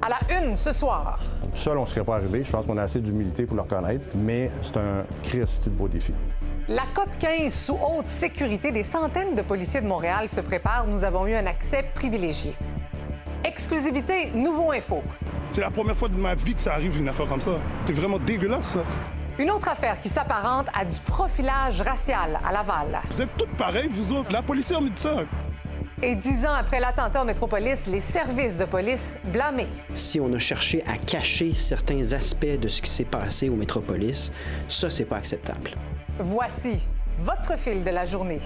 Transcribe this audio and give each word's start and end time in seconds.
À 0.00 0.08
la 0.08 0.40
une 0.40 0.54
ce 0.54 0.72
soir. 0.72 1.18
Tout 1.42 1.48
seul, 1.56 1.78
on 1.78 1.80
ne 1.80 1.86
serait 1.86 2.04
pas 2.04 2.14
arrivé. 2.14 2.44
Je 2.44 2.50
pense 2.52 2.64
qu'on 2.64 2.78
a 2.78 2.82
assez 2.82 3.00
d'humilité 3.00 3.44
pour 3.44 3.56
le 3.56 3.62
reconnaître, 3.62 4.04
mais 4.14 4.50
c'est 4.62 4.76
un 4.76 5.04
Christy 5.24 5.70
de 5.70 5.74
beau 5.74 5.88
défi. 5.88 6.12
La 6.68 6.84
COP 6.94 7.08
15 7.18 7.52
sous 7.52 7.74
haute 7.74 8.06
sécurité, 8.06 8.70
des 8.70 8.84
centaines 8.84 9.34
de 9.34 9.42
policiers 9.42 9.80
de 9.80 9.86
Montréal 9.88 10.28
se 10.28 10.40
préparent. 10.40 10.86
Nous 10.86 11.02
avons 11.02 11.26
eu 11.26 11.34
un 11.34 11.46
accès 11.46 11.84
privilégié. 11.94 12.54
Exclusivité, 13.44 14.30
nouveau 14.34 14.70
info. 14.70 15.02
C'est 15.48 15.60
la 15.60 15.70
première 15.70 15.96
fois 15.96 16.08
de 16.08 16.16
ma 16.16 16.36
vie 16.36 16.54
que 16.54 16.60
ça 16.60 16.74
arrive, 16.74 16.96
une 16.98 17.08
affaire 17.08 17.28
comme 17.28 17.40
ça. 17.40 17.56
C'est 17.86 17.92
vraiment 17.92 18.20
dégueulasse, 18.20 18.74
ça. 18.74 18.84
Une 19.38 19.50
autre 19.50 19.68
affaire 19.68 20.00
qui 20.00 20.08
s'apparente 20.08 20.68
à 20.72 20.84
du 20.84 20.98
profilage 21.00 21.82
racial 21.82 22.38
à 22.48 22.52
Laval. 22.52 23.00
Vous 23.10 23.22
êtes 23.22 23.36
toutes 23.36 23.56
pareilles, 23.56 23.88
vous 23.90 24.12
autres. 24.12 24.32
La 24.32 24.42
police 24.42 24.70
a 24.70 24.80
mis 24.80 24.90
de 24.90 24.98
ça. 24.98 25.24
Et 26.02 26.14
dix 26.14 26.44
ans 26.44 26.52
après 26.52 26.78
l'attentat 26.78 27.22
en 27.22 27.24
métropolis, 27.24 27.86
les 27.86 28.00
services 28.00 28.58
de 28.58 28.66
police 28.66 29.16
blâmés. 29.24 29.66
Si 29.94 30.20
on 30.20 30.30
a 30.34 30.38
cherché 30.38 30.82
à 30.86 30.98
cacher 30.98 31.54
certains 31.54 32.12
aspects 32.12 32.60
de 32.60 32.68
ce 32.68 32.82
qui 32.82 32.90
s'est 32.90 33.04
passé 33.04 33.48
au 33.48 33.56
métropolis, 33.56 34.30
ça, 34.68 34.90
c'est 34.90 35.06
pas 35.06 35.16
acceptable. 35.16 35.70
Voici 36.18 36.80
votre 37.18 37.58
fil 37.58 37.82
de 37.82 37.90
la 37.90 38.04
journée. 38.04 38.40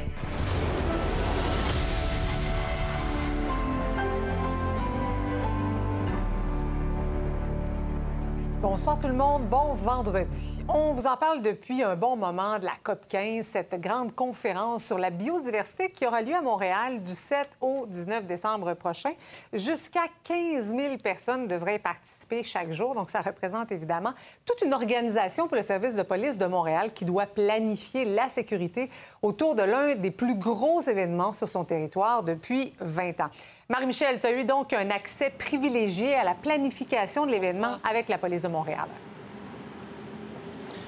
Bonsoir 8.70 9.00
tout 9.00 9.08
le 9.08 9.14
monde, 9.14 9.48
bon 9.48 9.74
vendredi. 9.74 10.62
On 10.68 10.92
vous 10.92 11.08
en 11.08 11.16
parle 11.16 11.42
depuis 11.42 11.82
un 11.82 11.96
bon 11.96 12.16
moment 12.16 12.60
de 12.60 12.66
la 12.66 12.74
COP 12.84 13.00
15, 13.08 13.44
cette 13.44 13.74
grande 13.80 14.14
conférence 14.14 14.84
sur 14.84 14.96
la 14.96 15.10
biodiversité 15.10 15.90
qui 15.90 16.06
aura 16.06 16.22
lieu 16.22 16.36
à 16.36 16.40
Montréal 16.40 17.02
du 17.02 17.16
7 17.16 17.48
au 17.60 17.86
19 17.88 18.26
décembre 18.26 18.74
prochain. 18.74 19.10
Jusqu'à 19.52 20.04
15 20.22 20.72
000 20.76 20.98
personnes 20.98 21.48
devraient 21.48 21.80
participer 21.80 22.44
chaque 22.44 22.70
jour, 22.70 22.94
donc 22.94 23.10
ça 23.10 23.20
représente 23.20 23.72
évidemment 23.72 24.12
toute 24.46 24.62
une 24.62 24.72
organisation 24.72 25.48
pour 25.48 25.56
le 25.56 25.62
service 25.62 25.96
de 25.96 26.02
police 26.02 26.38
de 26.38 26.46
Montréal 26.46 26.92
qui 26.92 27.04
doit 27.04 27.26
planifier 27.26 28.04
la 28.04 28.28
sécurité 28.28 28.88
autour 29.20 29.56
de 29.56 29.64
l'un 29.64 29.96
des 29.96 30.12
plus 30.12 30.36
gros 30.36 30.80
événements 30.80 31.32
sur 31.32 31.48
son 31.48 31.64
territoire 31.64 32.22
depuis 32.22 32.72
20 32.78 33.20
ans. 33.20 33.30
Marie-Michel, 33.70 34.18
tu 34.18 34.26
as 34.26 34.32
eu 34.32 34.42
donc 34.42 34.72
un 34.72 34.90
accès 34.90 35.30
privilégié 35.30 36.16
à 36.16 36.24
la 36.24 36.34
planification 36.34 37.24
de 37.24 37.30
l'événement 37.30 37.76
avec 37.88 38.08
la 38.08 38.18
police 38.18 38.42
de 38.42 38.48
Montréal. 38.48 38.88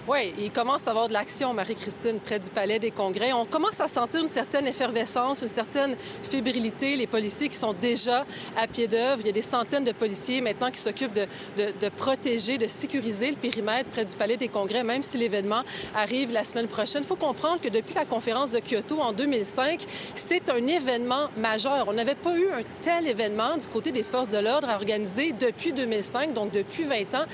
Oui, 0.09 0.35
il 0.37 0.51
commence 0.51 0.89
à 0.89 0.91
avoir 0.91 1.07
de 1.07 1.13
l'action, 1.13 1.55
Marie-Christine, 1.55 2.19
près 2.19 2.41
du 2.41 2.51
Palais 2.51 2.81
des 2.81 2.91
Congrès. 2.91 3.33
On 3.33 3.45
commence 3.45 3.81
à 3.81 3.87
sentir 3.87 4.21
une 4.21 4.27
certaine 4.27 4.67
effervescence, 4.67 5.43
une 5.43 5.49
certaine 5.49 5.95
fébrilité. 6.25 6.97
Les 6.97 7.07
policiers 7.07 7.49
qui 7.49 7.55
sont 7.55 7.73
déjà 7.73 8.27
à 8.57 8.67
pied 8.67 8.89
d'œuvre. 8.89 9.21
Il 9.21 9.27
y 9.27 9.31
a 9.31 9.33
des 9.33 9.43
centaines 9.43 9.85
de 9.85 9.93
policiers 9.93 10.41
maintenant 10.41 10.73
qui 10.73 10.81
s'occupent 10.81 11.15
de, 11.15 11.89
protéger, 11.97 12.59
de 12.59 12.67
sécuriser 12.67 13.31
le 13.31 13.37
périmètre 13.37 13.91
près 13.91 14.05
du 14.05 14.17
Palais 14.17 14.37
des 14.37 14.49
Congrès, 14.49 14.83
même 14.83 15.05
si 15.05 15.19
l'événement 15.19 15.63
arrive 15.95 16.33
la 16.33 16.43
semaine 16.43 16.67
prochaine. 16.67 17.05
Il 17.05 17.09
faut 17.09 17.15
comprendre 17.15 17.61
que 17.61 17.69
depuis 17.69 17.95
la 17.95 18.05
conférence 18.05 18.51
de 18.51 18.59
Kyoto 18.59 18.99
en 19.01 19.13
2005, 19.13 19.87
c'est 20.17 20.51
un 20.51 20.67
événement 20.67 21.29
majeur. 21.37 21.85
On 21.87 21.93
n'avait 21.93 22.17
pas 22.17 22.37
eu 22.37 22.49
un 22.49 22.63
tel 22.83 23.07
événement 23.07 23.57
du 23.57 23.69
côté 23.69 23.93
des 23.93 24.03
forces 24.03 24.31
de 24.31 24.39
l'ordre 24.39 24.69
à 24.69 24.75
organiser 24.75 25.33
depuis 25.33 25.73
2005, 25.73 26.33
donc 26.33 26.51
depuis 26.51 26.83
20 26.83 27.15
ans. 27.15 27.27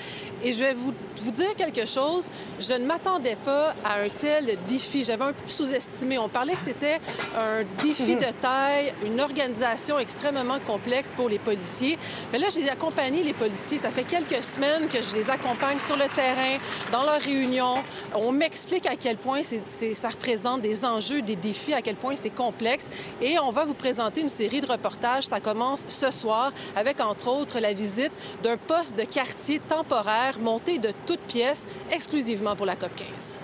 Et 0.44 0.52
je 0.52 0.58
vais 0.58 0.74
vous 0.74 0.92
dire 1.30 1.54
quelque 1.56 1.86
chose. 1.86 2.28
Je 2.60 2.74
ne 2.74 2.84
m'attendais 2.86 3.36
pas 3.36 3.74
à 3.84 4.00
un 4.00 4.08
tel 4.08 4.58
défi. 4.66 5.04
J'avais 5.04 5.24
un 5.24 5.32
peu 5.32 5.48
sous-estimé. 5.48 6.18
On 6.18 6.28
parlait 6.28 6.54
que 6.54 6.60
c'était 6.60 7.00
un 7.36 7.62
défi 7.82 8.16
de 8.16 8.26
taille, 8.40 8.92
une 9.04 9.20
organisation 9.20 9.98
extrêmement 9.98 10.58
complexe 10.66 11.12
pour 11.14 11.28
les 11.28 11.38
policiers. 11.38 11.98
Mais 12.32 12.38
là, 12.38 12.48
j'ai 12.52 12.68
accompagné 12.68 13.22
les 13.22 13.32
policiers. 13.32 13.78
Ça 13.78 13.90
fait 13.90 14.02
quelques 14.02 14.42
semaines 14.42 14.88
que 14.88 15.00
je 15.00 15.14
les 15.14 15.30
accompagne 15.30 15.78
sur 15.78 15.96
le 15.96 16.08
terrain, 16.16 16.58
dans 16.90 17.04
leurs 17.04 17.20
réunions. 17.20 17.82
On 18.14 18.32
m'explique 18.32 18.86
à 18.86 18.96
quel 18.96 19.18
point 19.18 19.42
ça 19.42 20.08
représente 20.08 20.60
des 20.60 20.84
enjeux, 20.84 21.22
des 21.22 21.36
défis, 21.36 21.74
à 21.74 21.82
quel 21.82 21.96
point 21.96 22.16
c'est 22.16 22.30
complexe. 22.30 22.90
Et 23.22 23.38
on 23.38 23.50
va 23.50 23.64
vous 23.64 23.74
présenter 23.74 24.20
une 24.20 24.28
série 24.28 24.60
de 24.60 24.66
reportages. 24.66 25.28
Ça 25.28 25.38
commence 25.38 25.84
ce 25.86 26.10
soir 26.10 26.52
avec, 26.74 27.00
entre 27.00 27.28
autres, 27.28 27.60
la 27.60 27.72
visite 27.72 28.12
d'un 28.42 28.56
poste 28.56 28.98
de 28.98 29.04
quartier 29.04 29.60
temporaire 29.60 30.40
monté 30.40 30.78
de 30.78 30.92
toutes 31.06 31.20
pièces 31.20 31.66
exclusivement 31.92 32.47
pour 32.56 32.66
la 32.66 32.76
COP 32.76 32.90
15. 32.94 33.38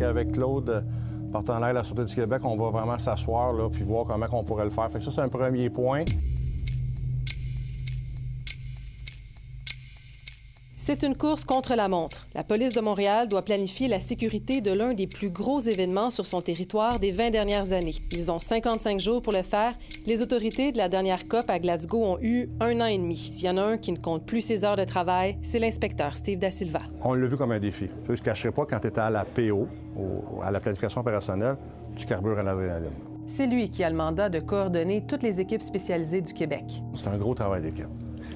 Avec 0.00 0.32
Claude, 0.32 0.84
partenaire 1.32 1.70
de 1.70 1.74
la 1.74 1.82
Sûreté 1.82 2.04
du 2.04 2.14
Québec, 2.14 2.40
on 2.44 2.56
va 2.56 2.70
vraiment 2.70 2.98
s'asseoir 2.98 3.52
là, 3.52 3.68
puis 3.68 3.82
voir 3.82 4.04
comment 4.04 4.26
on 4.32 4.44
pourrait 4.44 4.64
le 4.64 4.70
faire. 4.70 4.88
Ça, 4.90 5.10
c'est 5.10 5.20
un 5.20 5.28
premier 5.28 5.68
point. 5.68 6.04
C'est 10.86 11.02
une 11.02 11.16
course 11.16 11.44
contre 11.44 11.74
la 11.74 11.88
montre. 11.88 12.28
La 12.32 12.44
police 12.44 12.72
de 12.72 12.80
Montréal 12.80 13.26
doit 13.26 13.42
planifier 13.42 13.88
la 13.88 13.98
sécurité 13.98 14.60
de 14.60 14.70
l'un 14.70 14.94
des 14.94 15.08
plus 15.08 15.30
gros 15.30 15.58
événements 15.58 16.10
sur 16.10 16.24
son 16.24 16.40
territoire 16.40 17.00
des 17.00 17.10
20 17.10 17.30
dernières 17.30 17.72
années. 17.72 17.96
Ils 18.12 18.30
ont 18.30 18.38
55 18.38 19.00
jours 19.00 19.20
pour 19.20 19.32
le 19.32 19.42
faire. 19.42 19.74
Les 20.06 20.22
autorités 20.22 20.70
de 20.70 20.78
la 20.78 20.88
dernière 20.88 21.26
COP 21.26 21.50
à 21.50 21.58
Glasgow 21.58 22.04
ont 22.04 22.18
eu 22.20 22.48
un 22.60 22.80
an 22.80 22.84
et 22.86 22.98
demi. 22.98 23.16
S'il 23.16 23.46
y 23.46 23.50
en 23.50 23.56
a 23.56 23.62
un 23.62 23.78
qui 23.78 23.90
ne 23.90 23.96
compte 23.96 24.24
plus 24.26 24.40
ses 24.42 24.64
heures 24.64 24.76
de 24.76 24.84
travail, 24.84 25.36
c'est 25.42 25.58
l'inspecteur 25.58 26.16
Steve 26.16 26.38
Da 26.38 26.52
Silva. 26.52 26.82
On 27.02 27.14
l'a 27.14 27.26
vu 27.26 27.36
comme 27.36 27.50
un 27.50 27.58
défi. 27.58 27.88
Je 28.06 28.12
ne 28.12 28.16
cacherai 28.18 28.52
pas 28.52 28.64
quand 28.64 28.78
tu 28.78 28.86
étais 28.86 29.00
à 29.00 29.10
la 29.10 29.24
PO, 29.24 29.66
à 30.40 30.52
la 30.52 30.60
planification 30.60 31.00
opérationnelle, 31.00 31.56
tu 31.96 32.06
carbures 32.06 32.38
à 32.38 32.44
l'adrénaline. 32.44 32.94
C'est 33.26 33.48
lui 33.48 33.70
qui 33.70 33.82
a 33.82 33.90
le 33.90 33.96
mandat 33.96 34.28
de 34.28 34.38
coordonner 34.38 35.02
toutes 35.04 35.24
les 35.24 35.40
équipes 35.40 35.62
spécialisées 35.62 36.20
du 36.20 36.32
Québec. 36.32 36.62
C'est 36.94 37.08
un 37.08 37.18
gros 37.18 37.34
travail 37.34 37.62
d'équipe. 37.62 37.88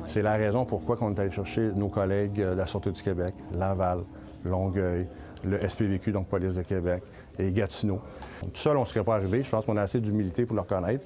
C'est 0.05 0.23
la 0.23 0.37
raison 0.37 0.65
pourquoi 0.65 0.97
on 1.01 1.15
est 1.15 1.19
allé 1.21 1.31
chercher 1.31 1.71
nos 1.75 1.89
collègues 1.89 2.33
de 2.33 2.57
la 2.57 2.67
Sûreté 2.67 2.91
du 2.91 3.03
Québec, 3.03 3.35
Laval, 3.53 4.01
Longueuil, 4.45 5.07
le 5.45 5.59
SPVQ, 5.67 6.13
donc 6.13 6.29
Police 6.29 6.57
de 6.57 6.63
Québec, 6.63 7.03
et 7.39 7.53
Gatineau. 7.53 8.01
Tout 8.41 8.51
seul, 8.55 8.77
on 8.77 8.81
ne 8.81 8.87
serait 8.87 9.05
pas 9.05 9.15
arrivé. 9.15 9.43
Je 9.43 9.51
pense 9.51 9.65
qu'on 9.65 9.77
a 9.77 9.83
assez 9.83 10.01
d'humilité 10.01 10.47
pour 10.47 10.57
le 10.57 10.63
reconnaître, 10.63 11.05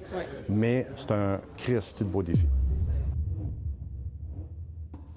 mais 0.49 0.85
c'est 0.95 1.11
un 1.11 1.39
Christi 1.57 2.03
de 2.03 2.09
beau 2.09 2.23
défi. 2.23 2.45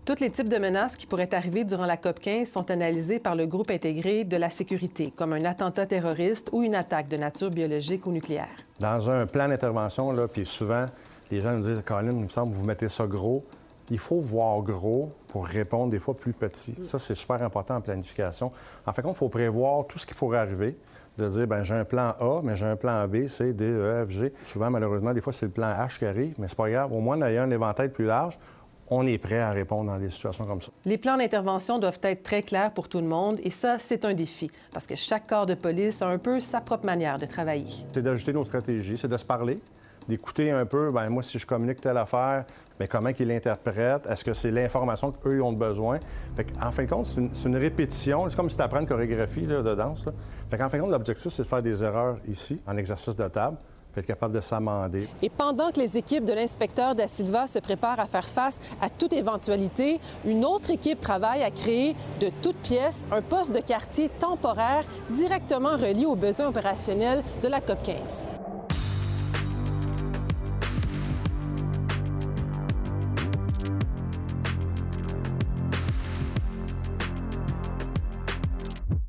Tous 0.05 0.21
les 0.21 0.31
types 0.31 0.49
de 0.49 0.57
menaces 0.57 0.97
qui 0.97 1.07
pourraient 1.07 1.35
arriver 1.35 1.65
durant 1.65 1.85
la 1.85 1.99
COP 1.99 2.19
15 2.19 2.49
sont 2.49 2.71
analysés 2.71 3.19
par 3.19 3.35
le 3.35 3.47
groupe 3.47 3.71
intégré 3.71 4.25
de 4.25 4.37
la 4.39 4.49
sécurité, 4.49 5.13
comme 5.15 5.35
un 5.35 5.45
attentat 5.45 5.85
terroriste 5.85 6.49
ou 6.53 6.63
une 6.63 6.75
attaque 6.75 7.09
de 7.09 7.19
nature 7.19 7.51
biologique 7.51 8.07
ou 8.07 8.11
nucléaire. 8.11 8.49
Dans 8.81 9.11
un 9.11 9.27
plan 9.27 9.49
d'intervention, 9.49 10.15
puis 10.33 10.47
souvent, 10.47 10.87
les 11.31 11.43
gens 11.43 11.53
nous 11.53 11.63
disent 11.63 11.83
Colin, 11.85 12.13
il 12.13 12.25
me 12.25 12.29
semble 12.29 12.53
que 12.53 12.57
vous 12.57 12.65
mettez 12.65 12.89
ça 12.89 13.07
gros 13.07 13.45
il 13.91 13.99
faut 13.99 14.21
voir 14.21 14.63
gros 14.63 15.13
pour 15.29 15.47
répondre 15.47 15.91
des 15.91 15.99
fois 15.99 16.15
plus 16.15 16.33
petit. 16.33 16.75
Ça, 16.83 16.99
c'est 16.99 17.15
super 17.15 17.43
important 17.43 17.77
en 17.77 17.81
planification. 17.81 18.51
En 18.87 18.93
fait, 18.93 19.03
il 19.07 19.15
faut 19.15 19.29
prévoir 19.29 19.87
tout 19.87 19.99
ce 19.99 20.07
qui 20.07 20.15
pourrait 20.15 20.39
arriver, 20.39 20.77
de 21.17 21.29
dire, 21.29 21.47
ben 21.47 21.65
j'ai 21.65 21.75
un 21.75 21.85
plan 21.85 22.15
A, 22.21 22.41
mais 22.43 22.55
j'ai 22.55 22.67
un 22.67 22.77
plan 22.77 23.07
B, 23.09 23.27
C, 23.27 23.53
D, 23.53 23.65
E, 23.65 24.07
F, 24.07 24.11
G. 24.11 24.33
Souvent, 24.45 24.71
malheureusement, 24.71 25.13
des 25.13 25.21
fois, 25.21 25.33
c'est 25.33 25.47
le 25.47 25.53
plan 25.53 25.73
H 25.73 25.99
qui 25.99 26.05
arrive, 26.05 26.35
mais 26.39 26.49
c'est 26.49 26.57
pas 26.57 26.71
grave. 26.71 26.93
Au 26.93 27.01
moins, 27.01 27.19
en 27.19 27.23
ayant 27.23 27.43
un 27.43 27.51
éventail 27.51 27.89
plus 27.89 28.05
large, 28.05 28.39
on 28.91 29.07
est 29.07 29.19
prêt 29.19 29.39
à 29.39 29.51
répondre 29.51 29.91
dans 29.91 29.99
des 29.99 30.11
situations 30.11 30.47
comme 30.47 30.63
ça. 30.63 30.71
Les 30.85 30.97
plans 30.97 31.17
d'intervention 31.17 31.79
doivent 31.79 31.99
être 32.03 32.23
très 32.23 32.43
clairs 32.43 32.73
pour 32.73 32.89
tout 32.89 33.01
le 33.01 33.07
monde 33.07 33.39
et 33.43 33.51
ça, 33.51 33.79
c'est 33.79 34.05
un 34.05 34.15
défi 34.15 34.51
parce 34.73 34.87
que 34.87 34.95
chaque 34.95 35.27
corps 35.27 35.45
de 35.47 35.55
police 35.55 36.01
a 36.01 36.07
un 36.07 36.19
peu 36.19 36.41
sa 36.41 36.61
propre 36.61 36.87
manière 36.87 37.19
de 37.19 37.27
travailler. 37.27 37.85
C'est 37.93 38.03
d'ajouter 38.03 38.33
nos 38.33 38.45
stratégies, 38.45 38.97
c'est 38.97 39.09
de 39.09 39.17
se 39.17 39.25
parler, 39.27 39.61
d'écouter 40.09 40.51
un 40.51 40.65
peu, 40.65 40.91
ben 40.91 41.11
moi, 41.11 41.23
si 41.23 41.39
je 41.39 41.47
communique 41.47 41.81
telle 41.81 41.99
affaire, 41.99 42.47
mais 42.79 42.89
comment 42.89 43.13
qu'ils 43.13 43.29
l'interprètent? 43.29 44.07
Est-ce 44.07 44.25
que 44.25 44.35
c'est 44.35 44.51
l'information 44.51 45.13
qu'eux 45.13 45.43
ont 45.43 45.53
besoin? 45.53 45.99
Fait 46.37 46.47
en 46.63 46.73
fin 46.73 46.85
de 46.85 46.91
compte, 46.91 47.07
c'est 47.07 47.49
une, 47.49 47.57
répétition. 47.57 48.29
C'est 48.29 48.37
comme 48.37 48.51
si 48.51 48.57
tu 48.57 48.63
apprends 48.63 48.81
une 48.81 48.87
chorégraphie 48.87 49.47
de 49.47 49.75
danse. 49.75 50.05
En 50.07 50.69
fin 50.69 50.77
de 50.77 50.83
compte, 50.83 50.91
l'objectif, 50.91 51.33
c'est 51.33 51.43
de 51.43 51.49
faire 51.49 51.63
des 51.63 51.83
erreurs 51.83 52.19
ici, 52.27 52.61
en 52.67 52.77
exercice 52.77 53.17
de 53.17 53.27
table, 53.29 53.57
être 53.99 54.07
capable 54.07 54.35
de 54.35 54.41
s'amender. 54.41 55.09
Et 55.23 55.31
pendant 55.31 55.71
que 55.71 55.81
les 55.81 55.97
équipes 55.99 56.25
de 56.25 56.33
l'inspecteur 56.33 56.95
Da 56.95 57.07
Silva 57.07 57.47
se 57.47 57.59
préparent 57.59 58.01
à 58.01 58.07
faire 58.07 58.25
face 58.25 58.61
à 58.81 58.89
toute 58.89 59.13
éventualité, 59.13 60.01
une 60.25 60.45
autre 60.45 60.71
équipe 60.71 61.01
travaille 61.01 61.43
à 61.43 61.51
créer 61.51 61.95
de 62.21 62.31
toutes 62.43 62.57
pièces 62.57 63.07
un 63.11 63.23
poste 63.23 63.55
de 63.55 63.61
quartier 63.61 64.09
temporaire 64.09 64.85
directement 65.11 65.73
relié 65.73 66.07
aux 66.07 66.17
besoins 66.17 66.49
opérationnels 66.49 67.23
de 67.43 67.49
la 67.49 67.61
COP 67.61 67.83
15. 67.83 68.48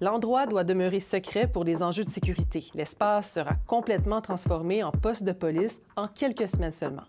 L'endroit 0.01 0.45
doit 0.45 0.63
demeurer 0.63 1.01
secret 1.01 1.45
pour 1.45 1.65
des 1.65 1.83
enjeux 1.83 2.05
de 2.05 2.09
sécurité. 2.09 2.65
L'espace 2.73 3.33
sera 3.33 3.55
complètement 3.67 4.21
transformé 4.21 4.81
en 4.81 4.91
poste 4.91 5.23
de 5.23 5.33
police 5.33 5.81
en 5.97 6.07
quelques 6.07 6.47
semaines 6.47 6.71
seulement. 6.71 7.03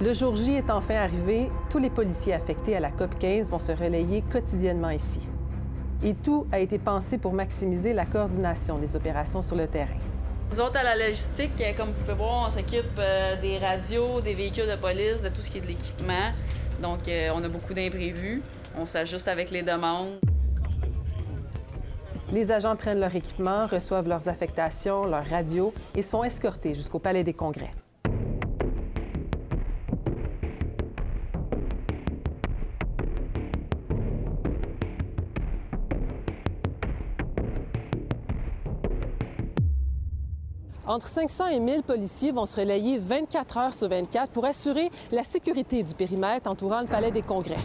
Le 0.00 0.14
jour 0.14 0.36
J 0.36 0.52
est 0.52 0.70
enfin 0.70 0.94
arrivé, 0.94 1.50
tous 1.68 1.78
les 1.78 1.90
policiers 1.90 2.32
affectés 2.32 2.76
à 2.76 2.80
la 2.80 2.90
COP 2.90 3.18
15 3.18 3.50
vont 3.50 3.58
se 3.58 3.72
relayer 3.72 4.22
quotidiennement 4.22 4.90
ici. 4.90 5.20
Et 6.02 6.14
tout 6.14 6.46
a 6.50 6.58
été 6.58 6.78
pensé 6.78 7.18
pour 7.18 7.34
maximiser 7.34 7.92
la 7.92 8.06
coordination 8.06 8.78
des 8.78 8.96
opérations 8.96 9.42
sur 9.42 9.56
le 9.56 9.66
terrain. 9.66 9.98
Nous 10.50 10.60
autres, 10.60 10.78
à 10.78 10.82
la 10.82 10.96
logistique, 10.96 11.52
comme 11.76 11.88
vous 11.88 12.00
pouvez 12.00 12.14
voir, 12.14 12.48
on 12.48 12.50
s'occupe 12.50 12.98
euh, 12.98 13.38
des 13.40 13.58
radios, 13.58 14.22
des 14.22 14.34
véhicules 14.34 14.68
de 14.68 14.76
police, 14.76 15.22
de 15.22 15.28
tout 15.28 15.42
ce 15.42 15.50
qui 15.50 15.58
est 15.58 15.62
de 15.62 15.66
l'équipement. 15.66 16.32
Donc, 16.80 17.08
euh, 17.08 17.30
on 17.34 17.42
a 17.42 17.48
beaucoup 17.48 17.74
d'imprévus. 17.74 18.42
On 18.78 18.84
s'ajuste 18.84 19.28
avec 19.28 19.50
les 19.50 19.62
demandes. 19.62 20.20
Les 22.30 22.50
agents 22.52 22.76
prennent 22.76 23.00
leur 23.00 23.14
équipement, 23.14 23.66
reçoivent 23.66 24.08
leurs 24.08 24.28
affectations, 24.28 25.06
leurs 25.06 25.24
radios 25.24 25.72
et 25.94 26.02
sont 26.02 26.22
escortés 26.22 26.74
jusqu'au 26.74 26.98
Palais 26.98 27.24
des 27.24 27.32
Congrès. 27.32 27.70
Entre 40.86 41.08
500 41.08 41.46
et 41.48 41.60
1000 41.60 41.82
policiers 41.82 42.32
vont 42.32 42.46
se 42.46 42.60
relayer 42.60 42.98
24 42.98 43.56
heures 43.58 43.74
sur 43.74 43.88
24 43.88 44.30
pour 44.30 44.44
assurer 44.44 44.90
la 45.10 45.24
sécurité 45.24 45.82
du 45.82 45.94
périmètre 45.94 46.48
entourant 46.48 46.80
le 46.80 46.86
Palais 46.86 47.10
des 47.10 47.22
Congrès. 47.22 47.56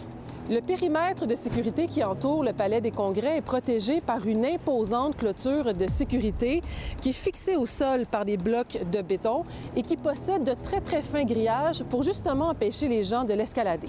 Le 0.52 0.60
périmètre 0.60 1.28
de 1.28 1.36
sécurité 1.36 1.88
qui 1.88 2.04
entoure 2.04 2.44
le 2.44 2.52
Palais 2.52 2.82
des 2.82 2.92
Congrès 2.92 3.38
est 3.38 3.42
protégé 3.42 4.02
par 4.02 4.28
une 4.28 4.46
imposante 4.46 5.16
clôture 5.16 5.74
de 5.74 5.88
sécurité 5.88 6.62
qui 7.02 7.12
est 7.12 7.14
fixée 7.14 7.56
au 7.56 7.66
sol 7.66 8.06
par 8.06 8.26
des 8.26 8.36
blocs 8.36 8.78
de 8.92 9.02
béton 9.02 9.44
et 9.78 9.84
qui 9.84 9.96
possède 9.96 10.44
de 10.44 10.54
très 10.62 10.82
très 10.82 11.04
fins 11.04 11.24
grillages 11.24 11.86
pour 11.86 12.04
justement 12.04 12.50
empêcher 12.50 12.90
les 12.90 13.06
gens 13.06 13.24
de 13.24 13.34
l'escalader. 13.34 13.88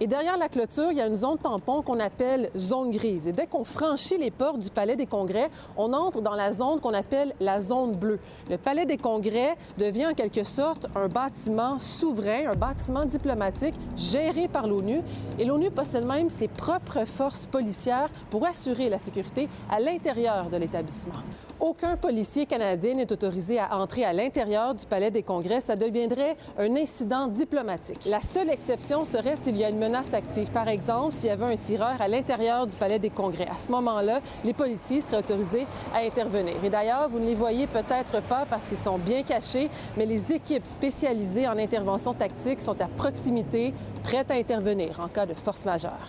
Et 0.00 0.06
derrière 0.06 0.36
la 0.36 0.48
clôture, 0.48 0.92
il 0.92 0.98
y 0.98 1.00
a 1.00 1.06
une 1.08 1.16
zone 1.16 1.38
tampon 1.38 1.82
qu'on 1.82 1.98
appelle 1.98 2.50
zone 2.56 2.92
grise. 2.92 3.26
Et 3.26 3.32
dès 3.32 3.48
qu'on 3.48 3.64
franchit 3.64 4.16
les 4.16 4.30
portes 4.30 4.60
du 4.60 4.70
Palais 4.70 4.94
des 4.94 5.06
Congrès, 5.06 5.48
on 5.76 5.92
entre 5.92 6.20
dans 6.20 6.36
la 6.36 6.52
zone 6.52 6.78
qu'on 6.78 6.94
appelle 6.94 7.34
la 7.40 7.60
zone 7.60 7.96
bleue. 7.96 8.20
Le 8.48 8.58
Palais 8.58 8.86
des 8.86 8.96
Congrès 8.96 9.56
devient 9.76 10.06
en 10.06 10.14
quelque 10.14 10.44
sorte 10.44 10.86
un 10.94 11.08
bâtiment 11.08 11.80
souverain, 11.80 12.52
un 12.52 12.56
bâtiment 12.56 13.04
diplomatique 13.04 13.74
géré 13.96 14.46
par 14.46 14.68
l'ONU. 14.68 15.00
Et 15.36 15.44
l'ONU 15.44 15.72
possède 15.72 16.04
même 16.04 16.30
ses 16.30 16.46
propres 16.46 17.04
forces 17.04 17.46
policières 17.46 18.08
pour 18.30 18.46
assurer 18.46 18.88
la 18.88 18.98
sécurité 18.98 19.48
à 19.68 19.80
l'intérieur 19.80 20.46
de 20.46 20.58
l'établissement. 20.58 21.14
Aucun 21.58 21.96
policier 21.96 22.46
canadien 22.46 22.94
n'est 22.94 23.12
autorisé 23.12 23.58
à 23.58 23.76
entrer 23.76 24.04
à 24.04 24.12
l'intérieur 24.12 24.76
du 24.76 24.86
Palais 24.86 25.10
des 25.10 25.24
Congrès. 25.24 25.60
Ça 25.60 25.74
deviendrait 25.74 26.36
un 26.56 26.76
incident 26.76 27.26
diplomatique. 27.26 28.04
La 28.06 28.20
seule 28.20 28.50
exception 28.50 29.04
serait 29.04 29.34
s'il 29.34 29.56
y 29.56 29.64
a 29.64 29.70
une 29.70 29.78
menace 29.88 30.12
active. 30.12 30.48
Par 30.50 30.68
exemple, 30.68 31.14
s'il 31.14 31.28
y 31.28 31.30
avait 31.30 31.46
un 31.46 31.56
tireur 31.56 32.00
à 32.00 32.08
l'intérieur 32.08 32.66
du 32.66 32.76
Palais 32.76 32.98
des 32.98 33.08
Congrès. 33.08 33.48
À 33.50 33.56
ce 33.56 33.70
moment-là, 33.70 34.20
les 34.44 34.52
policiers 34.52 35.00
seraient 35.00 35.18
autorisés 35.18 35.66
à 35.94 36.00
intervenir. 36.00 36.54
Et 36.62 36.68
d'ailleurs, 36.68 37.08
vous 37.08 37.18
ne 37.18 37.24
les 37.24 37.34
voyez 37.34 37.66
peut-être 37.66 38.20
pas 38.22 38.44
parce 38.48 38.68
qu'ils 38.68 38.78
sont 38.78 38.98
bien 38.98 39.22
cachés, 39.22 39.70
mais 39.96 40.04
les 40.04 40.30
équipes 40.32 40.66
spécialisées 40.66 41.48
en 41.48 41.56
intervention 41.56 42.12
tactique 42.12 42.60
sont 42.60 42.78
à 42.80 42.86
proximité, 42.86 43.72
prêtes 44.04 44.30
à 44.30 44.34
intervenir 44.34 45.00
en 45.00 45.08
cas 45.08 45.24
de 45.24 45.34
force 45.34 45.64
majeure. 45.64 46.06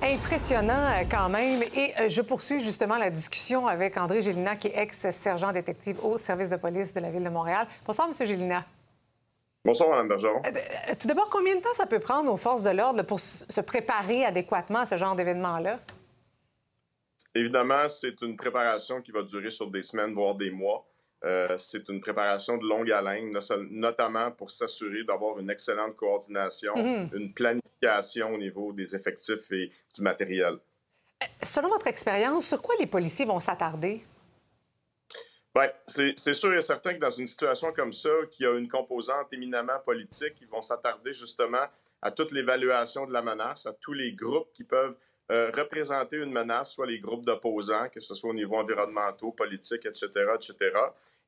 Impressionnant 0.00 0.72
euh, 0.74 1.04
quand 1.10 1.28
même. 1.28 1.60
Et 1.74 1.92
euh, 1.98 2.08
je 2.08 2.22
poursuis 2.22 2.60
justement 2.60 2.98
la 2.98 3.10
discussion 3.10 3.66
avec 3.66 3.96
André 3.96 4.22
Gélina, 4.22 4.54
qui 4.54 4.68
est 4.68 4.78
ex-sergent 4.78 5.52
détective 5.52 5.98
au 6.04 6.16
service 6.16 6.50
de 6.50 6.56
police 6.56 6.94
de 6.94 7.00
la 7.00 7.10
Ville 7.10 7.24
de 7.24 7.28
Montréal. 7.28 7.66
Bonsoir, 7.84 8.08
M. 8.08 8.26
Gélina. 8.26 8.64
Bonsoir, 9.68 9.90
Mme 9.90 10.08
Bergeron. 10.08 10.40
Euh, 10.46 10.94
tout 10.98 11.06
d'abord, 11.06 11.28
combien 11.28 11.54
de 11.54 11.60
temps 11.60 11.74
ça 11.74 11.84
peut 11.84 11.98
prendre 11.98 12.32
aux 12.32 12.38
forces 12.38 12.62
de 12.62 12.70
l'ordre 12.70 13.02
pour 13.02 13.20
se 13.20 13.60
préparer 13.60 14.24
adéquatement 14.24 14.78
à 14.78 14.86
ce 14.86 14.96
genre 14.96 15.14
d'événement-là? 15.14 15.78
Évidemment, 17.34 17.86
c'est 17.90 18.18
une 18.22 18.34
préparation 18.34 19.02
qui 19.02 19.10
va 19.10 19.22
durer 19.22 19.50
sur 19.50 19.70
des 19.70 19.82
semaines, 19.82 20.14
voire 20.14 20.36
des 20.36 20.50
mois. 20.50 20.86
Euh, 21.22 21.54
c'est 21.58 21.86
une 21.90 22.00
préparation 22.00 22.56
de 22.56 22.66
longue 22.66 22.90
haleine, 22.90 23.38
notamment 23.70 24.30
pour 24.30 24.50
s'assurer 24.50 25.04
d'avoir 25.04 25.38
une 25.38 25.50
excellente 25.50 25.96
coordination, 25.96 26.74
mhm. 26.74 27.10
une 27.12 27.34
planification 27.34 28.32
au 28.32 28.38
niveau 28.38 28.72
des 28.72 28.96
effectifs 28.96 29.52
et 29.52 29.70
du 29.94 30.00
matériel. 30.00 30.54
Euh, 31.22 31.26
selon 31.42 31.68
votre 31.68 31.88
expérience, 31.88 32.46
sur 32.46 32.62
quoi 32.62 32.74
les 32.80 32.86
policiers 32.86 33.26
vont 33.26 33.38
s'attarder? 33.38 34.02
Bien, 35.54 35.70
c'est 35.86 36.34
sûr 36.34 36.54
et 36.54 36.62
certain 36.62 36.94
que 36.94 36.98
dans 36.98 37.10
une 37.10 37.26
situation 37.26 37.72
comme 37.72 37.92
ça, 37.92 38.10
qui 38.30 38.46
a 38.46 38.56
une 38.56 38.68
composante 38.68 39.26
éminemment 39.32 39.78
politique, 39.84 40.34
ils 40.40 40.48
vont 40.48 40.60
s'attarder 40.60 41.12
justement 41.12 41.66
à 42.00 42.10
toute 42.10 42.32
l'évaluation 42.32 43.06
de 43.06 43.12
la 43.12 43.22
menace, 43.22 43.66
à 43.66 43.72
tous 43.72 43.92
les 43.92 44.12
groupes 44.12 44.52
qui 44.52 44.64
peuvent 44.64 44.94
euh, 45.30 45.50
représenter 45.54 46.16
une 46.16 46.32
menace, 46.32 46.72
soit 46.72 46.86
les 46.86 46.98
groupes 46.98 47.26
d'opposants, 47.26 47.88
que 47.92 48.00
ce 48.00 48.14
soit 48.14 48.30
au 48.30 48.34
niveau 48.34 48.56
environnemental, 48.56 49.32
politique, 49.36 49.84
etc., 49.84 50.08
etc. 50.34 50.70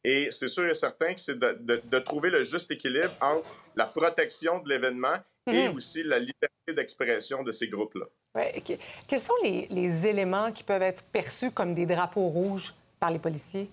Et 0.03 0.31
c'est 0.31 0.49
sûr 0.49 0.67
et 0.69 0.75
certain 0.75 1.13
que 1.13 1.21
c'est 1.21 1.39
de, 1.39 1.99
trouver 1.99 2.31
le 2.31 2.43
juste 2.43 2.71
équilibre 2.71 3.13
entre 3.21 3.47
la 3.77 3.85
protection 3.85 4.61
de 4.61 4.69
l'événement 4.69 5.17
et 5.47 5.69
mhm. 5.69 5.77
aussi 5.77 6.03
la 6.03 6.19
liberté 6.19 6.73
d'expression 6.75 7.43
de 7.43 7.53
ces 7.53 7.69
groupes-là. 7.69 8.07
Ouais. 8.35 8.63
Quels 9.07 9.21
sont 9.21 9.35
les, 9.43 9.67
les, 9.71 10.07
éléments 10.07 10.53
qui 10.53 10.63
peuvent 10.63 10.83
être 10.83 11.03
perçus 11.03 11.51
comme 11.51 11.75
des 11.75 11.85
drapeaux 11.85 12.29
rouges 12.29 12.73
par 12.99 13.11
les 13.11 13.19
policiers? 13.19 13.69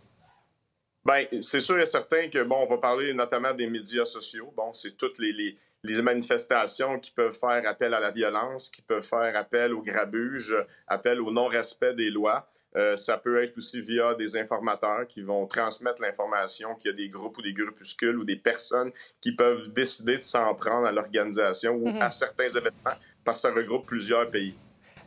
Bien, 1.07 1.25
c'est 1.41 1.61
sûr 1.61 1.79
et 1.79 1.85
certain 1.85 2.27
que, 2.27 2.43
bon, 2.43 2.57
on 2.67 2.69
va 2.69 2.77
parler 2.77 3.13
notamment 3.13 3.53
des 3.53 3.67
médias 3.67 4.05
sociaux. 4.05 4.53
Bon, 4.55 4.73
c'est 4.73 4.97
toutes 4.97 5.19
les, 5.19 5.31
les 5.31 5.57
les 5.83 6.01
manifestations 6.01 6.99
qui 6.99 7.11
peuvent 7.11 7.37
faire 7.37 7.67
appel 7.67 7.93
à 7.93 7.99
la 7.99 8.11
violence, 8.11 8.69
qui 8.69 8.81
peuvent 8.81 9.07
faire 9.07 9.35
appel 9.35 9.73
au 9.73 9.81
grabuge, 9.81 10.55
appel 10.87 11.21
au 11.21 11.31
non-respect 11.31 11.93
des 11.93 12.09
lois. 12.09 12.47
Euh, 12.75 12.97
ça 12.97 13.17
peut 13.17 13.41
être 13.41 13.57
aussi 13.57 13.81
via 13.81 14.13
des 14.13 14.37
informateurs 14.37 15.07
qui 15.07 15.21
vont 15.21 15.47
transmettre 15.47 16.01
l'information 16.01 16.75
qu'il 16.75 16.91
y 16.91 16.93
a 16.93 16.97
des 16.97 17.09
groupes 17.09 17.37
ou 17.37 17.41
des 17.41 17.53
groupuscules 17.53 18.17
ou 18.17 18.23
des 18.23 18.35
personnes 18.35 18.91
qui 19.21 19.31
peuvent 19.35 19.71
décider 19.71 20.17
de 20.17 20.21
s'en 20.21 20.53
prendre 20.53 20.85
à 20.85 20.91
l'organisation 20.91 21.73
ou 21.73 21.89
mhm. 21.89 22.01
à 22.01 22.11
certains 22.11 22.49
événements 22.49 22.97
parce 23.23 23.41
que 23.41 23.47
ça 23.47 23.53
regroupe 23.53 23.85
plusieurs 23.85 24.29
pays. 24.29 24.55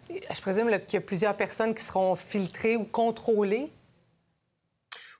Je 0.08 0.40
présume 0.40 0.68
qu'il 0.86 0.94
y 0.94 1.02
a 1.02 1.06
plusieurs 1.06 1.36
personnes 1.36 1.74
qui 1.74 1.84
seront 1.84 2.16
filtrées 2.16 2.76
ou 2.76 2.84
contrôlées 2.84 3.70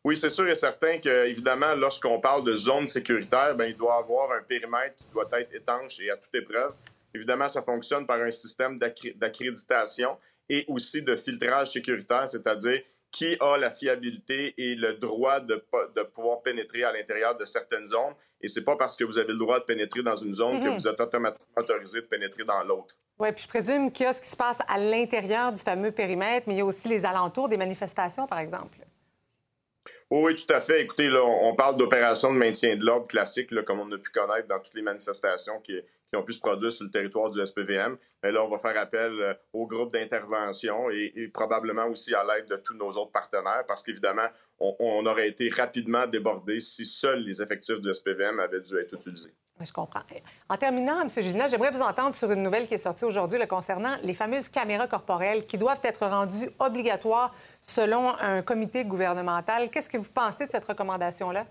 oui, 0.05 0.17
c'est 0.17 0.31
sûr 0.31 0.49
et 0.49 0.55
certain 0.55 0.99
que, 0.99 1.26
évidemment, 1.26 1.75
lorsqu'on 1.75 2.20
parle 2.20 2.44
de 2.44 2.56
zone 2.56 2.87
sécuritaire, 2.87 3.55
ben, 3.55 3.67
il 3.67 3.76
doit 3.76 3.97
y 3.97 4.02
avoir 4.02 4.32
un 4.32 4.43
périmètre 4.43 4.97
qui 4.97 5.06
doit 5.12 5.29
être 5.32 5.55
étanche 5.55 6.00
et 6.00 6.11
à 6.11 6.17
toute 6.17 6.35
épreuve. 6.35 6.73
Évidemment, 7.14 7.49
ça 7.49 7.62
fonctionne 7.62 8.06
par 8.06 8.20
un 8.20 8.31
système 8.31 8.79
d'accréditation 8.79 10.17
et 10.49 10.64
aussi 10.69 11.02
de 11.02 11.17
filtrage 11.17 11.73
sécuritaire, 11.73 12.29
c'est-à-dire 12.29 12.81
qui 13.11 13.37
a 13.41 13.58
la 13.58 13.70
fiabilité 13.70 14.54
et 14.57 14.75
le 14.76 14.95
droit 14.95 15.40
de, 15.40 15.62
de 15.97 16.02
pouvoir 16.02 16.42
pénétrer 16.42 16.85
à 16.85 16.92
l'intérieur 16.92 17.37
de 17.37 17.45
certaines 17.45 17.85
zones. 17.85 18.14
Et 18.40 18.49
c'est 18.49 18.64
pas 18.64 18.76
parce 18.76 18.97
que 18.97 19.04
vous 19.04 19.19
avez 19.19 19.33
le 19.33 19.38
droit 19.38 19.59
de 19.59 19.64
pénétrer 19.64 20.02
dans 20.02 20.16
une 20.16 20.33
zone 20.33 20.61
que 20.62 20.69
mhm. 20.69 20.76
vous 20.76 20.88
êtes 20.88 21.00
automatiquement 21.00 21.62
autorisé 21.62 22.00
de 22.00 22.07
pénétrer 22.07 22.45
dans 22.45 22.62
l'autre. 22.62 22.95
Oui, 23.19 23.33
puis 23.33 23.42
je 23.42 23.49
présume 23.49 23.92
qu'il 23.92 24.04
y 24.04 24.09
a 24.09 24.12
ce 24.12 24.23
qui 24.23 24.28
se 24.28 24.37
passe 24.37 24.59
à 24.66 24.78
l'intérieur 24.78 25.52
du 25.52 25.61
fameux 25.61 25.90
périmètre, 25.90 26.47
mais 26.47 26.54
il 26.54 26.59
y 26.59 26.62
a 26.62 26.64
aussi 26.64 26.88
les 26.88 27.04
alentours 27.04 27.49
des 27.49 27.59
manifestations, 27.59 28.26
par 28.26 28.38
exemple. 28.38 28.78
Oui, 30.12 30.35
tout 30.35 30.52
à 30.52 30.61
fait. 30.61 30.83
Écoutez, 30.83 31.09
là, 31.09 31.23
on 31.23 31.55
parle 31.55 31.76
d'opérations 31.76 32.35
de 32.35 32.38
maintien 32.38 32.75
de 32.75 32.85
l'ordre 32.85 33.07
classique, 33.07 33.55
comme 33.64 33.79
on 33.79 33.93
a 33.93 33.99
pu 33.99 34.11
connaître 34.11 34.49
dans 34.49 34.59
toutes 34.59 34.75
les 34.75 34.83
manifestations 34.83 35.61
qui, 35.61 35.81
ont 36.17 36.25
pu 36.25 36.33
se 36.33 36.40
produire 36.40 36.73
sur 36.73 36.85
le 36.85 36.90
territoire 36.90 37.31
du 37.31 37.38
SPVM. 37.47 37.97
Mais 38.25 38.33
là, 38.33 38.45
on 38.45 38.49
va 38.49 38.59
faire 38.59 38.76
appel 38.76 39.12
euh, 39.12 39.35
au 39.52 39.69
groupe 39.69 39.93
d'intervention 39.93 40.90
et, 40.90 41.31
probablement 41.33 41.87
aussi 41.87 42.12
à 42.12 42.25
l'aide 42.25 42.47
de 42.47 42.57
tous 42.57 42.75
nos 42.75 42.88
autres 42.88 43.12
partenaires, 43.12 43.62
parce 43.69 43.85
qu'évidemment, 43.85 44.26
on, 44.59 44.75
on, 44.81 45.07
aurait 45.07 45.29
été 45.29 45.49
rapidement 45.49 46.09
débordé 46.09 46.59
si 46.59 46.85
seuls 46.85 47.21
les 47.21 47.40
effectifs 47.40 47.81
du 47.81 47.95
SPVM 47.95 48.40
avaient 48.40 48.61
dû 48.61 48.76
être 48.79 48.93
utilisés. 48.95 49.33
Je 49.64 49.73
comprends. 49.73 50.02
En 50.49 50.57
terminant, 50.57 51.02
M. 51.02 51.11
Gilina, 51.11 51.49
j'aimerais 51.49 51.71
vous 51.71 51.83
entendre 51.83 52.14
sur 52.14 52.31
une 52.31 52.43
nouvelle 52.43 52.67
qui 52.67 52.75
est 52.75 52.79
sortie 52.79 53.05
aujourd'hui 53.05 53.38
concernant 53.47 53.97
les 54.02 54.14
fameuses 54.14 54.49
caméras 54.49 54.87
corporelles 54.87 55.47
qui 55.47 55.59
doivent 55.59 55.81
être 55.83 56.07
rendues 56.07 56.50
obligatoires 56.59 57.35
selon 57.61 58.09
un 58.19 58.43
comité 58.43 58.85
gouvernemental. 58.85 59.71
Qu'est-ce 59.71 59.90
que 59.90 59.99
vous 59.99 60.11
pensez 60.11 60.47
de 60.47 60.50
cette 60.50 60.64
recommandation-là? 60.64 61.47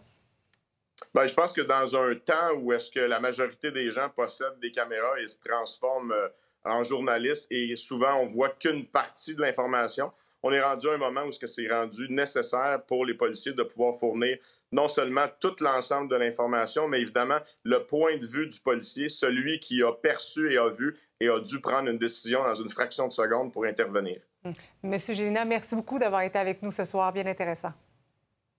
Bien, 1.13 1.25
je 1.25 1.33
pense 1.33 1.53
que 1.53 1.61
dans 1.61 1.95
un 1.95 2.15
temps 2.15 2.53
où 2.57 2.73
est-ce 2.73 2.91
que 2.91 2.99
la 2.99 3.19
majorité 3.19 3.71
des 3.71 3.89
gens 3.89 4.09
possèdent 4.09 4.59
des 4.59 4.71
caméras 4.71 5.19
et 5.21 5.27
se 5.27 5.39
transforment 5.39 6.11
euh, 6.11 6.27
en 6.65 6.83
journalistes 6.83 7.47
et 7.51 7.75
souvent 7.75 8.15
on 8.17 8.25
voit 8.25 8.49
qu'une 8.49 8.85
partie 8.85 9.33
de 9.33 9.41
l'information, 9.41 10.11
on 10.43 10.51
est 10.51 10.61
rendu 10.61 10.87
à 10.89 10.93
un 10.93 10.97
moment 10.97 11.23
où 11.23 11.31
c'est 11.31 11.67
rendu 11.67 12.07
nécessaire 12.09 12.81
pour 12.87 13.05
les 13.05 13.13
policiers 13.13 13.53
de 13.53 13.63
pouvoir 13.63 13.95
fournir 13.95 14.37
non 14.71 14.87
seulement 14.87 15.25
tout 15.39 15.55
l'ensemble 15.61 16.09
de 16.09 16.15
l'information, 16.15 16.87
mais 16.87 17.01
évidemment 17.01 17.39
le 17.63 17.79
point 17.85 18.17
de 18.17 18.25
vue 18.25 18.47
du 18.47 18.59
policier, 18.59 19.09
celui 19.09 19.59
qui 19.59 19.83
a 19.83 19.91
perçu 19.91 20.53
et 20.53 20.57
a 20.57 20.69
vu 20.69 20.97
et 21.19 21.29
a 21.29 21.39
dû 21.39 21.59
prendre 21.59 21.89
une 21.89 21.97
décision 21.97 22.43
dans 22.43 22.55
une 22.55 22.69
fraction 22.69 23.07
de 23.07 23.13
seconde 23.13 23.51
pour 23.51 23.65
intervenir. 23.65 24.21
Hum. 24.45 24.53
Monsieur 24.83 25.13
Gélina, 25.13 25.43
merci 25.43 25.75
beaucoup 25.75 25.99
d'avoir 25.99 26.21
été 26.21 26.39
avec 26.39 26.61
nous 26.61 26.71
ce 26.71 26.85
soir. 26.85 27.11
Bien 27.11 27.25
intéressant. 27.25 27.73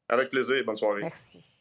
Avec 0.09 0.31
plaisir. 0.31 0.63
Bonne 0.65 0.77
soirée. 0.77 1.03
Merci. 1.03 1.60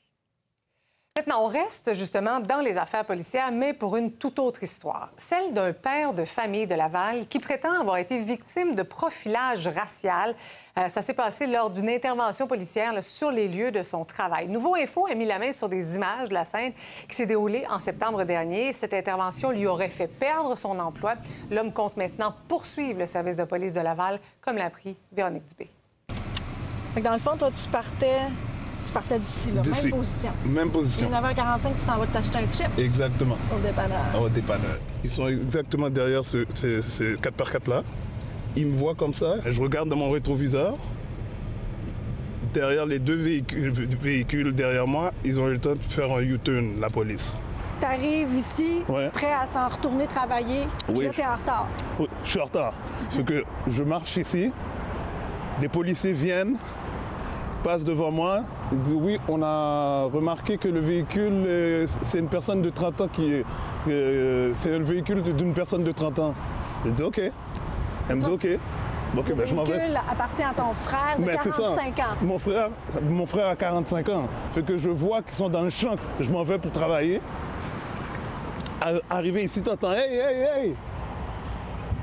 Maintenant, 1.19 1.43
on 1.43 1.47
reste 1.47 1.93
justement 1.95 2.39
dans 2.39 2.61
les 2.61 2.77
affaires 2.77 3.03
policières, 3.03 3.51
mais 3.51 3.73
pour 3.73 3.97
une 3.97 4.13
toute 4.13 4.39
autre 4.39 4.63
histoire. 4.63 5.09
Celle 5.17 5.51
d'un 5.51 5.73
père 5.73 6.13
de 6.13 6.23
famille 6.23 6.65
de 6.65 6.75
Laval 6.75 7.27
qui 7.27 7.39
prétend 7.39 7.77
avoir 7.77 7.97
été 7.97 8.19
victime 8.19 8.73
de 8.73 8.83
profilage 8.83 9.67
racial. 9.67 10.33
Euh, 10.77 10.87
ça 10.87 11.01
s'est 11.01 11.13
passé 11.13 11.45
lors 11.45 11.71
d'une 11.71 11.89
intervention 11.89 12.47
policière 12.47 13.03
sur 13.03 13.31
les 13.31 13.49
lieux 13.49 13.69
de 13.69 13.83
son 13.83 14.05
travail. 14.05 14.47
Nouveau 14.47 14.75
Info 14.75 15.07
a 15.11 15.13
mis 15.13 15.25
la 15.25 15.39
main 15.39 15.51
sur 15.51 15.67
des 15.67 15.97
images 15.97 16.29
de 16.29 16.33
la 16.35 16.45
scène 16.45 16.71
qui 17.09 17.17
s'est 17.17 17.25
déroulée 17.25 17.65
en 17.69 17.79
septembre 17.79 18.23
dernier. 18.23 18.71
Cette 18.71 18.93
intervention 18.93 19.51
lui 19.51 19.67
aurait 19.67 19.89
fait 19.89 20.07
perdre 20.07 20.57
son 20.57 20.79
emploi. 20.79 21.15
L'homme 21.51 21.73
compte 21.73 21.97
maintenant 21.97 22.33
poursuivre 22.47 22.97
le 22.97 23.07
service 23.07 23.35
de 23.35 23.43
police 23.43 23.73
de 23.73 23.81
Laval, 23.81 24.21
comme 24.39 24.55
l'a 24.55 24.67
appris 24.67 24.95
Véronique 25.11 25.47
Dubé. 25.49 25.69
Dans 27.03 27.11
le 27.11 27.19
fond, 27.19 27.35
toi, 27.37 27.51
tu 27.51 27.67
partais 27.67 28.21
tu 28.85 28.91
partais 28.91 29.19
d'ici, 29.19 29.51
là. 29.51 29.61
Même 29.61 29.91
position. 29.91 30.31
Même 30.45 30.69
position. 30.69 31.09
9h45, 31.09 31.73
tu 31.79 31.85
t'en 31.85 31.97
vas 31.97 32.07
t'acheter 32.07 32.37
un 32.39 32.53
chips. 32.53 32.77
Exactement. 32.77 33.37
Au 33.55 33.59
dépanneur. 33.59 34.21
Au 34.21 34.29
dépanneur. 34.29 34.79
Ils 35.03 35.09
sont 35.09 35.27
exactement 35.27 35.89
derrière 35.89 36.25
ce, 36.25 36.37
4x4-là. 36.37 37.83
Ils 38.55 38.67
me 38.67 38.73
voient 38.73 38.95
comme 38.95 39.13
ça. 39.13 39.35
Je 39.45 39.61
regarde 39.61 39.89
dans 39.89 39.95
mon 39.95 40.11
rétroviseur. 40.11 40.75
Derrière 42.53 42.85
les 42.85 42.97
deux 42.97 43.15
véhicules, 43.15 43.71
véhicules 43.71 44.55
derrière 44.55 44.87
moi, 44.87 45.11
ils 45.23 45.39
ont 45.39 45.47
eu 45.47 45.53
le 45.53 45.59
temps 45.59 45.75
de 45.75 45.83
faire 45.83 46.11
un 46.11 46.21
U-turn, 46.21 46.79
la 46.79 46.89
police. 46.89 47.37
Tu 47.79 47.85
arrives 47.85 48.33
ici, 48.33 48.81
prêt 49.13 49.31
à 49.31 49.47
t'en 49.53 49.69
retourner 49.69 50.07
travailler, 50.07 50.63
oui. 50.89 51.05
là, 51.05 51.11
t'es 51.15 51.25
en 51.25 51.35
retard. 51.35 51.67
Oui, 51.99 52.07
je 52.23 52.29
suis 52.29 52.39
en 52.39 52.45
retard. 52.45 52.73
Parce 53.05 53.23
que 53.23 53.43
je 53.67 53.83
marche 53.83 54.17
ici, 54.17 54.51
les 55.61 55.69
policiers 55.69 56.11
viennent, 56.11 56.57
passe 57.59 57.83
devant 57.83 58.11
moi. 58.11 58.41
Il 58.71 58.81
dit 58.81 58.93
oui, 58.93 59.19
on 59.27 59.41
a 59.41 60.03
remarqué 60.05 60.57
que 60.57 60.67
le 60.67 60.79
véhicule, 60.79 61.85
c'est 62.03 62.19
une 62.19 62.27
personne 62.27 62.61
de 62.61 62.69
30 62.69 63.01
ans 63.01 63.07
qui 63.07 63.33
est. 63.33 63.45
Euh, 63.87 64.51
c'est 64.55 64.77
le 64.77 64.83
véhicule 64.83 65.23
d'une 65.35 65.53
personne 65.53 65.83
de 65.83 65.91
30 65.91 66.19
ans. 66.19 66.33
Je 66.85 66.91
dis 66.91 67.03
OK. 67.03 67.21
Elle 68.09 68.15
me 68.15 68.21
dit 68.21 68.31
OK. 68.31 68.47
OK, 69.17 69.33
ben, 69.33 69.45
je 69.45 69.53
m'en 69.55 69.63
vais. 69.63 69.73
Le 69.73 69.79
véhicule 69.79 69.99
appartient 70.09 70.43
à 70.43 70.53
ton 70.53 70.73
frère 70.73 71.17
de 71.19 71.25
45 71.25 71.99
ans. 71.99 72.03
Mon 72.21 72.37
frère, 72.37 72.69
mon 73.01 73.25
frère 73.25 73.47
a 73.47 73.55
45 73.55 74.09
ans. 74.09 74.23
Fait 74.53 74.63
que 74.63 74.77
je 74.77 74.89
vois 74.89 75.21
qu'ils 75.21 75.33
sont 75.33 75.49
dans 75.49 75.63
le 75.63 75.69
champ. 75.69 75.95
Je 76.19 76.31
m'en 76.31 76.43
vais 76.43 76.57
pour 76.59 76.71
travailler. 76.71 77.21
Arrivé 79.09 79.43
ici, 79.43 79.61
t'entends 79.61 79.91
Hey, 79.91 80.15
hey, 80.15 80.41
hey! 80.41 80.75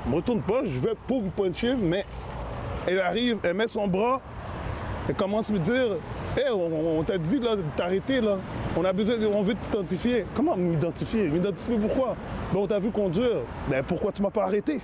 Je 0.05 0.11
me 0.11 0.15
retourne 0.17 0.41
pas, 0.41 0.61
je 0.63 0.79
vais 0.79 0.93
pour 1.07 1.21
me 1.21 1.29
puncher, 1.29 1.73
mais 1.75 2.05
elle 2.87 2.99
arrive, 3.01 3.39
elle 3.43 3.55
met 3.55 3.67
son 3.67 3.87
bras 3.87 4.21
elle 5.07 5.15
commence 5.15 5.49
à 5.49 5.53
me 5.53 5.59
dire 5.59 5.97
Hé, 6.37 6.49
on, 6.51 7.03
t'a 7.03 7.17
dit 7.17 7.39
de 7.39 7.47
t'arrêter 7.75 8.21
là. 8.21 8.37
On 8.75 8.83
a 8.83 8.93
besoin, 8.93 9.15
on 9.33 9.41
veut 9.41 9.55
t'identifier. 9.55 10.25
Comment 10.35 10.55
m'identifier? 10.55 11.29
M'identifier 11.29 11.77
pourquoi 11.77 12.15
ben, 12.53 12.59
on 12.59 12.67
t'a 12.67 12.79
vu 12.79 12.91
conduire. 12.91 13.37
Ben 13.69 13.83
pourquoi 13.83 14.11
tu 14.11 14.21
m'as 14.21 14.29
pas 14.29 14.43
arrêté? 14.43 14.81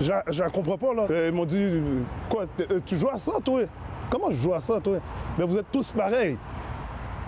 Je 0.00 0.10
ne 0.10 0.48
comprends 0.48 0.78
pas 0.78 0.94
là. 0.94 1.26
ils 1.26 1.32
m'ont 1.32 1.44
dit 1.44 1.80
Quoi 2.28 2.46
euh, 2.70 2.80
Tu 2.84 2.96
joues 2.96 3.10
à 3.10 3.18
ça 3.18 3.32
toi? 3.44 3.62
Comment 4.10 4.30
je 4.30 4.36
joue 4.36 4.54
à 4.54 4.60
ça 4.60 4.80
toi? 4.80 4.98
Mais 5.38 5.44
ben, 5.44 5.50
vous 5.50 5.58
êtes 5.58 5.70
tous 5.70 5.92
pareils. 5.92 6.36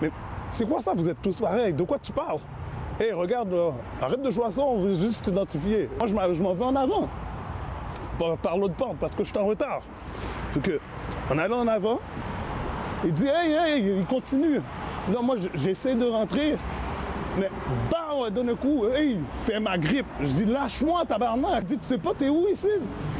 Mais 0.01 0.11
c'est 0.51 0.67
quoi 0.67 0.81
ça 0.81 0.93
Vous 0.95 1.07
êtes 1.07 1.21
tous 1.21 1.37
pareils? 1.37 1.73
De 1.73 1.83
quoi 1.83 1.99
tu 1.99 2.11
parles? 2.11 2.39
Hé, 2.99 3.11
regarde 3.11 3.51
là, 3.51 3.71
arrête 4.01 4.21
de 4.21 4.31
jouer 4.31 4.45
à 4.45 4.51
ça, 4.51 4.61
on 4.61 4.79
veut 4.79 4.93
juste 4.93 5.25
t'identifier. 5.25 5.89
Moi, 5.99 6.07
je 6.07 6.41
m'en 6.41 6.53
vais 6.53 6.63
en 6.63 6.75
avant. 6.75 7.09
Par, 8.41 8.57
l'autre 8.57 8.75
porte 8.75 8.95
parce 8.97 9.13
que 9.13 9.25
je 9.25 9.29
suis 9.29 9.37
en 9.37 9.45
retard. 9.45 9.81
Que, 10.63 10.79
en 11.29 11.37
allant 11.37 11.59
en 11.59 11.67
avant, 11.67 11.99
il 13.03 13.13
dit 13.13 13.27
Hey, 13.27 13.53
hey, 13.53 13.95
il 13.99 14.05
continue. 14.05 14.61
Non, 15.11 15.23
moi, 15.23 15.35
j'essaie 15.53 15.95
de 15.95 16.05
rentrer, 16.05 16.57
mais 17.37 17.49
bah, 17.91 18.05
donne 18.31 18.49
un 18.49 18.55
coup, 18.55 18.85
hey, 18.87 19.19
puis 19.45 19.59
ma 19.59 19.77
grippe. 19.77 20.05
Je 20.21 20.27
dis 20.27 20.45
Lâche-moi, 20.45 21.05
tabarnak. 21.05 21.63
Il 21.63 21.67
dit 21.67 21.77
Tu 21.77 21.87
sais 21.87 21.97
pas, 21.97 22.11
t'es 22.17 22.29
où 22.29 22.47
ici? 22.51 22.67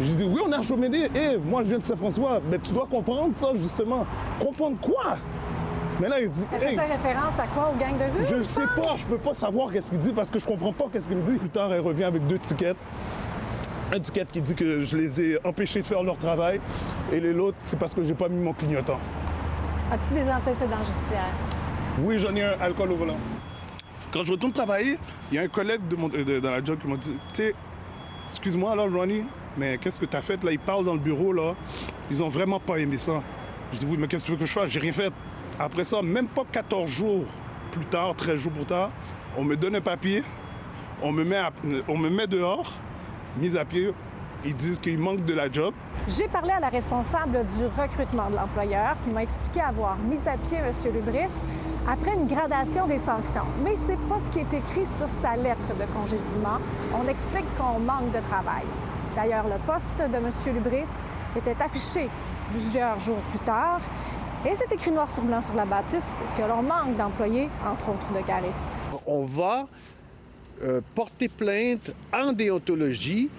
Je 0.02 0.12
dis 0.14 0.24
Oui, 0.24 0.42
on 0.46 0.52
est 0.52 0.56
à 0.56 0.62
Chaumédé. 0.62 1.10
Hey, 1.14 1.38
moi, 1.38 1.64
je 1.64 1.70
viens 1.70 1.80
de 1.80 1.86
Saint-François. 1.86 2.42
Mais 2.50 2.60
tu 2.60 2.74
dois 2.74 2.88
comprendre 2.90 3.36
ça, 3.36 3.50
justement. 3.56 4.06
Comprendre 4.40 4.78
quoi? 4.82 5.18
Mais 6.00 6.10
là, 6.10 6.20
il 6.20 6.30
dit. 6.30 6.46
Elle 6.54 6.60
fait 6.60 6.94
référence 6.94 7.40
à 7.40 7.48
quoi, 7.48 7.72
aux 7.74 7.80
gangs 7.80 7.98
de 7.98 8.04
rue? 8.04 8.26
Je 8.30 8.36
ne 8.36 8.44
sais 8.44 8.66
pas, 8.76 8.96
je 8.96 9.06
peux 9.06 9.18
pas 9.18 9.34
savoir 9.34 9.72
qu'est-ce 9.72 9.90
qu'il 9.90 10.00
dit 10.00 10.12
parce 10.12 10.30
que 10.30 10.40
je 10.40 10.46
comprends 10.46 10.74
pas 10.74 10.86
qu'est-ce 10.92 11.08
qu'il 11.08 11.18
me 11.18 11.24
dit. 11.24 11.34
Plus 11.34 11.50
tard, 11.50 11.72
elle 11.74 11.82
revient 11.82 12.06
avec 12.06 12.26
deux 12.28 12.40
tickets 12.40 12.78
un 13.94 14.00
ticket 14.00 14.26
qui 14.26 14.42
dit 14.42 14.56
que 14.56 14.82
je 14.82 14.98
les 14.98 15.22
ai 15.22 15.38
empêchés 15.46 15.82
de 15.82 15.86
faire 15.86 16.04
leur 16.04 16.18
travail 16.18 16.60
et 17.12 17.20
l'autre, 17.20 17.58
c'est 17.66 17.78
parce 17.78 17.94
que 17.94 18.04
j'ai 18.04 18.14
pas 18.14 18.30
mis 18.30 18.42
mon 18.42 18.54
clignotant. 18.54 19.00
As-tu 19.92 20.14
des 20.14 20.30
antécédents 20.30 20.84
judiciaires? 20.84 21.34
Oui, 22.02 22.18
j'en 22.18 22.36
ai 22.36 22.44
un 22.44 22.60
alcool 22.60 22.92
au 22.92 22.96
volant. 22.96 23.18
Quand 24.12 24.24
je 24.24 24.32
retourne 24.32 24.52
travailler, 24.52 24.98
il 25.32 25.36
y 25.36 25.40
a 25.40 25.44
un 25.44 25.48
collègue 25.48 25.88
de 25.88 25.96
mon, 25.96 26.10
dans 26.10 26.52
la 26.52 26.64
job 26.64 26.80
qui 26.80 26.88
m'a 26.88 26.98
dit 26.98 27.14
Tu 27.34 27.44
sais, 27.44 27.56
excuse-moi 28.28 28.72
alors, 28.72 28.92
Ronnie, 28.92 29.26
mais 29.58 29.78
qu'est-ce 29.78 30.00
que 30.00 30.06
tu 30.06 30.18
as 30.18 30.22
fait 30.22 30.44
là? 30.44 30.52
Ils 30.52 30.60
parlent 30.60 30.86
dans 30.86 30.94
le 30.94 31.00
bureau 31.00 31.32
là. 31.32 31.54
Ils 32.10 32.24
ont 32.24 32.30
vraiment 32.30 32.60
pas 32.60 32.78
aimé 32.78 32.98
ça. 32.98 33.22
Je 33.72 33.80
dis 33.80 33.86
Oui, 33.86 33.98
mais 34.00 34.08
qu'est-ce 34.08 34.24
que 34.24 34.28
tu 34.28 34.32
veux 34.34 34.40
que 34.40 34.46
je 34.46 34.52
fasse? 34.52 34.70
J'ai 34.70 34.80
rien 34.80 34.94
fait. 34.94 35.12
Après 35.60 35.84
ça, 35.84 36.02
même 36.02 36.28
pas 36.28 36.44
14 36.52 36.90
jours 36.90 37.26
plus 37.72 37.86
tard, 37.86 38.16
13 38.16 38.40
jours 38.40 38.52
plus 38.52 38.66
tard, 38.66 38.90
on 39.38 39.44
me 39.44 39.56
donne 39.56 39.76
un 39.76 39.82
papier, 39.82 40.24
on 41.02 41.12
me 41.12 41.24
met, 41.24 41.42
on 41.88 41.98
me 41.98 42.10
met 42.10 42.28
dehors 42.28 42.74
mis 43.38 43.58
à 43.58 43.66
pied. 43.66 43.94
Ils 44.44 44.56
disent 44.56 44.80
qu'il 44.80 45.00
manque 45.00 45.26
de 45.26 45.34
la 45.34 45.52
job. 45.52 45.74
J'ai 46.08 46.28
parlé 46.28 46.52
à 46.52 46.60
la 46.60 46.70
responsable 46.70 47.46
du 47.58 47.66
recrutement 47.66 48.30
de 48.30 48.36
l'employeur 48.36 48.96
qui 49.04 49.10
m'a 49.10 49.24
expliqué 49.24 49.60
avoir 49.62 49.98
mis 49.98 50.28
à 50.28 50.38
pied 50.38 50.58
M. 50.58 50.72
Lubris 50.94 51.34
après 51.88 52.14
une 52.14 52.28
gradation 52.28 52.86
des 52.86 53.00
sanctions. 53.00 53.46
Mais 53.64 53.76
c'est 53.88 54.00
pas 54.08 54.20
ce 54.20 54.30
qui 54.30 54.40
est 54.40 54.54
écrit 54.54 54.86
sur 54.86 55.10
sa 55.10 55.36
lettre 55.36 55.66
de 55.80 55.86
congédiement. 55.92 56.60
On 56.94 57.08
explique 57.08 57.46
qu'on 57.58 57.80
manque 57.80 58.12
de 58.12 58.20
travail. 58.20 58.66
D'ailleurs, 59.16 59.46
le 59.48 59.58
poste 59.66 59.98
de 59.98 60.16
M. 60.16 60.30
Lubris 60.54 60.92
était 61.36 61.62
affiché 61.62 62.10
plusieurs 62.52 63.00
jours 63.00 63.22
plus 63.32 63.40
tard. 63.40 63.80
Et 64.46 64.54
c'est 64.54 64.72
écrit 64.72 64.92
noir 64.92 65.10
sur 65.10 65.24
blanc 65.24 65.42
sur 65.42 65.56
la 65.56 65.66
bâtisse 65.66 66.22
que 66.38 66.44
l'on 66.44 66.62
manque 66.62 66.96
d'employés, 66.98 67.50
entre 67.68 67.90
autres 67.90 68.14
de 68.14 68.22
caristes. 68.22 68.80
On 69.08 69.26
va 69.26 69.66
euh, 70.64 70.82
porter 70.94 71.28
plainte 71.28 71.94
en 72.14 72.32
déontologie, 72.32 73.30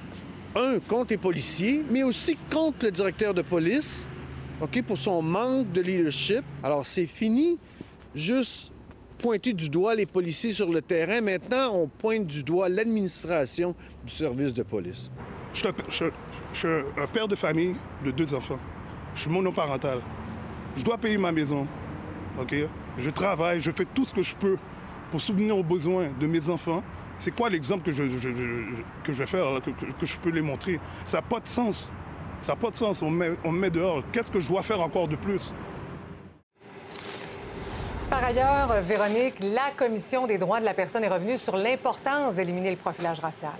un, 0.54 0.78
contre 0.80 1.10
les 1.10 1.16
policiers, 1.18 1.84
mais 1.90 2.02
aussi 2.02 2.36
contre 2.50 2.86
le 2.86 2.90
directeur 2.90 3.34
de 3.34 3.42
police, 3.42 4.06
OK, 4.60 4.82
pour 4.82 4.98
son 4.98 5.22
manque 5.22 5.70
de 5.72 5.80
leadership. 5.80 6.42
Alors, 6.62 6.86
c'est 6.86 7.06
fini, 7.06 7.58
juste 8.14 8.72
pointer 9.18 9.52
du 9.52 9.68
doigt 9.68 9.94
les 9.94 10.06
policiers 10.06 10.52
sur 10.52 10.70
le 10.70 10.82
terrain. 10.82 11.20
Maintenant, 11.20 11.70
on 11.72 11.88
pointe 11.88 12.26
du 12.26 12.42
doigt 12.42 12.68
l'administration 12.68 13.74
du 14.04 14.12
service 14.12 14.52
de 14.52 14.62
police. 14.62 15.10
Je 15.52 15.60
suis 16.52 16.68
un 16.68 17.06
père 17.06 17.28
de 17.28 17.34
famille 17.34 17.74
de 18.04 18.10
deux 18.10 18.34
enfants. 18.34 18.58
Je 19.14 19.22
suis 19.22 19.30
monoparental. 19.30 20.00
Je 20.74 20.82
dois 20.82 20.98
payer 20.98 21.16
ma 21.16 21.32
maison. 21.32 21.66
OK? 22.38 22.54
Je 22.98 23.10
travaille, 23.10 23.60
je 23.60 23.70
fais 23.70 23.86
tout 23.94 24.04
ce 24.04 24.12
que 24.12 24.22
je 24.22 24.36
peux 24.36 24.58
pour 25.10 25.20
souvenir 25.20 25.56
aux 25.56 25.62
besoins 25.62 26.10
de 26.20 26.26
mes 26.26 26.50
enfants 26.50 26.82
c'est 27.18 27.34
quoi 27.34 27.48
l'exemple 27.48 27.84
que 27.84 27.92
je, 27.92 28.02
vais 28.02 29.26
faire, 29.26 29.60
que, 29.98 30.06
je 30.06 30.18
peux 30.18 30.30
les 30.30 30.42
montrer? 30.42 30.80
Ça 31.04 31.18
n'a 31.18 31.22
pas 31.22 31.40
de 31.40 31.48
sens. 31.48 31.90
Ça 32.40 32.52
n'a 32.52 32.56
pas 32.56 32.70
de 32.70 32.76
sens. 32.76 33.02
On 33.02 33.10
me, 33.10 33.36
on 33.44 33.52
met 33.52 33.70
dehors. 33.70 34.02
Qu'est-ce 34.12 34.30
que 34.30 34.40
je 34.40 34.48
dois 34.48 34.62
faire 34.62 34.80
encore 34.80 35.08
de 35.08 35.16
plus? 35.16 35.54
Par 38.10 38.22
ailleurs, 38.22 38.72
Véronique, 38.82 39.36
la 39.40 39.72
Commission 39.76 40.26
des 40.26 40.38
droits 40.38 40.60
de 40.60 40.64
la 40.64 40.74
personne 40.74 41.02
est 41.02 41.08
revenue 41.08 41.38
sur 41.38 41.56
l'importance 41.56 42.34
d'éliminer 42.34 42.70
le 42.70 42.76
profilage 42.76 43.18
racial. 43.18 43.52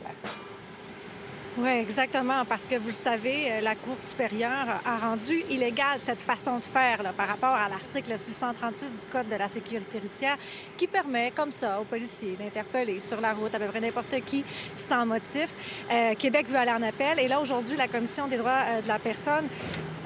Oui, 1.59 1.71
exactement, 1.71 2.45
parce 2.47 2.67
que 2.67 2.77
vous 2.77 2.89
le 2.89 2.93
savez, 2.93 3.51
euh, 3.51 3.61
la 3.63 3.75
Cour 3.75 3.97
supérieure 3.99 4.79
a 4.85 4.99
rendu 4.99 5.43
illégale 5.49 5.99
cette 5.99 6.21
façon 6.21 6.59
de 6.59 6.65
faire 6.65 6.99
par 7.17 7.29
rapport 7.29 7.55
à 7.55 7.71
l'article 7.71 8.13
636 8.19 9.01
du 9.01 9.07
Code 9.11 9.29
de 9.29 9.37
la 9.37 9.49
sécurité 9.49 9.99
routière 9.99 10.37
qui 10.77 10.87
permet, 10.87 11.31
comme 11.31 11.51
ça, 11.51 11.81
aux 11.81 11.85
policiers 11.85 12.37
d'interpeller 12.39 12.99
sur 12.99 13.23
la 13.23 13.33
route 13.33 13.55
à 13.55 13.59
peu 13.59 13.69
près 13.69 13.81
n'importe 13.81 14.21
qui 14.27 14.45
sans 14.77 15.07
motif. 15.07 15.49
Euh, 15.91 16.15
Québec 16.15 16.47
veut 16.47 16.59
aller 16.59 16.73
en 16.73 16.83
appel. 16.83 17.19
Et 17.21 17.27
là, 17.27 17.41
aujourd'hui, 17.41 17.79
la 17.79 17.89
Commission 17.89 18.27
des 18.27 18.37
droits 18.37 18.65
euh, 18.67 18.83
de 18.83 18.89
la 18.89 18.99
personne 18.99 19.47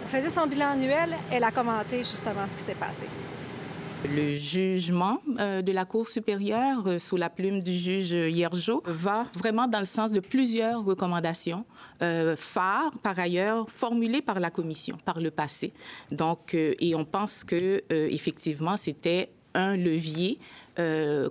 faisait 0.06 0.30
son 0.30 0.46
bilan 0.46 0.70
annuel. 0.70 1.16
Elle 1.32 1.42
a 1.42 1.50
commenté 1.50 1.98
justement 1.98 2.46
ce 2.48 2.56
qui 2.56 2.62
s'est 2.62 2.74
passé. 2.74 3.06
Le 4.08 4.32
jugement 4.32 5.18
euh, 5.38 5.60
de 5.60 5.72
la 5.72 5.84
Cour 5.84 6.08
supérieure, 6.08 6.86
euh, 6.86 6.98
sous 6.98 7.18
la 7.18 7.28
plume 7.28 7.60
du 7.60 7.72
juge 7.72 8.12
Hiergeau, 8.12 8.82
va 8.86 9.26
vraiment 9.34 9.66
dans 9.66 9.78
le 9.78 9.84
sens 9.84 10.10
de 10.10 10.20
plusieurs 10.20 10.82
recommandations 10.82 11.66
euh, 12.00 12.34
phares, 12.34 12.96
par 13.02 13.18
ailleurs, 13.18 13.66
formulées 13.70 14.22
par 14.22 14.40
la 14.40 14.50
Commission 14.50 14.96
par 15.04 15.20
le 15.20 15.30
passé. 15.30 15.74
Donc, 16.10 16.54
et 16.54 16.94
on 16.94 17.04
pense 17.04 17.44
que 17.44 17.82
effectivement, 17.90 18.76
c'était 18.76 19.30
un 19.54 19.76
levier 19.76 20.38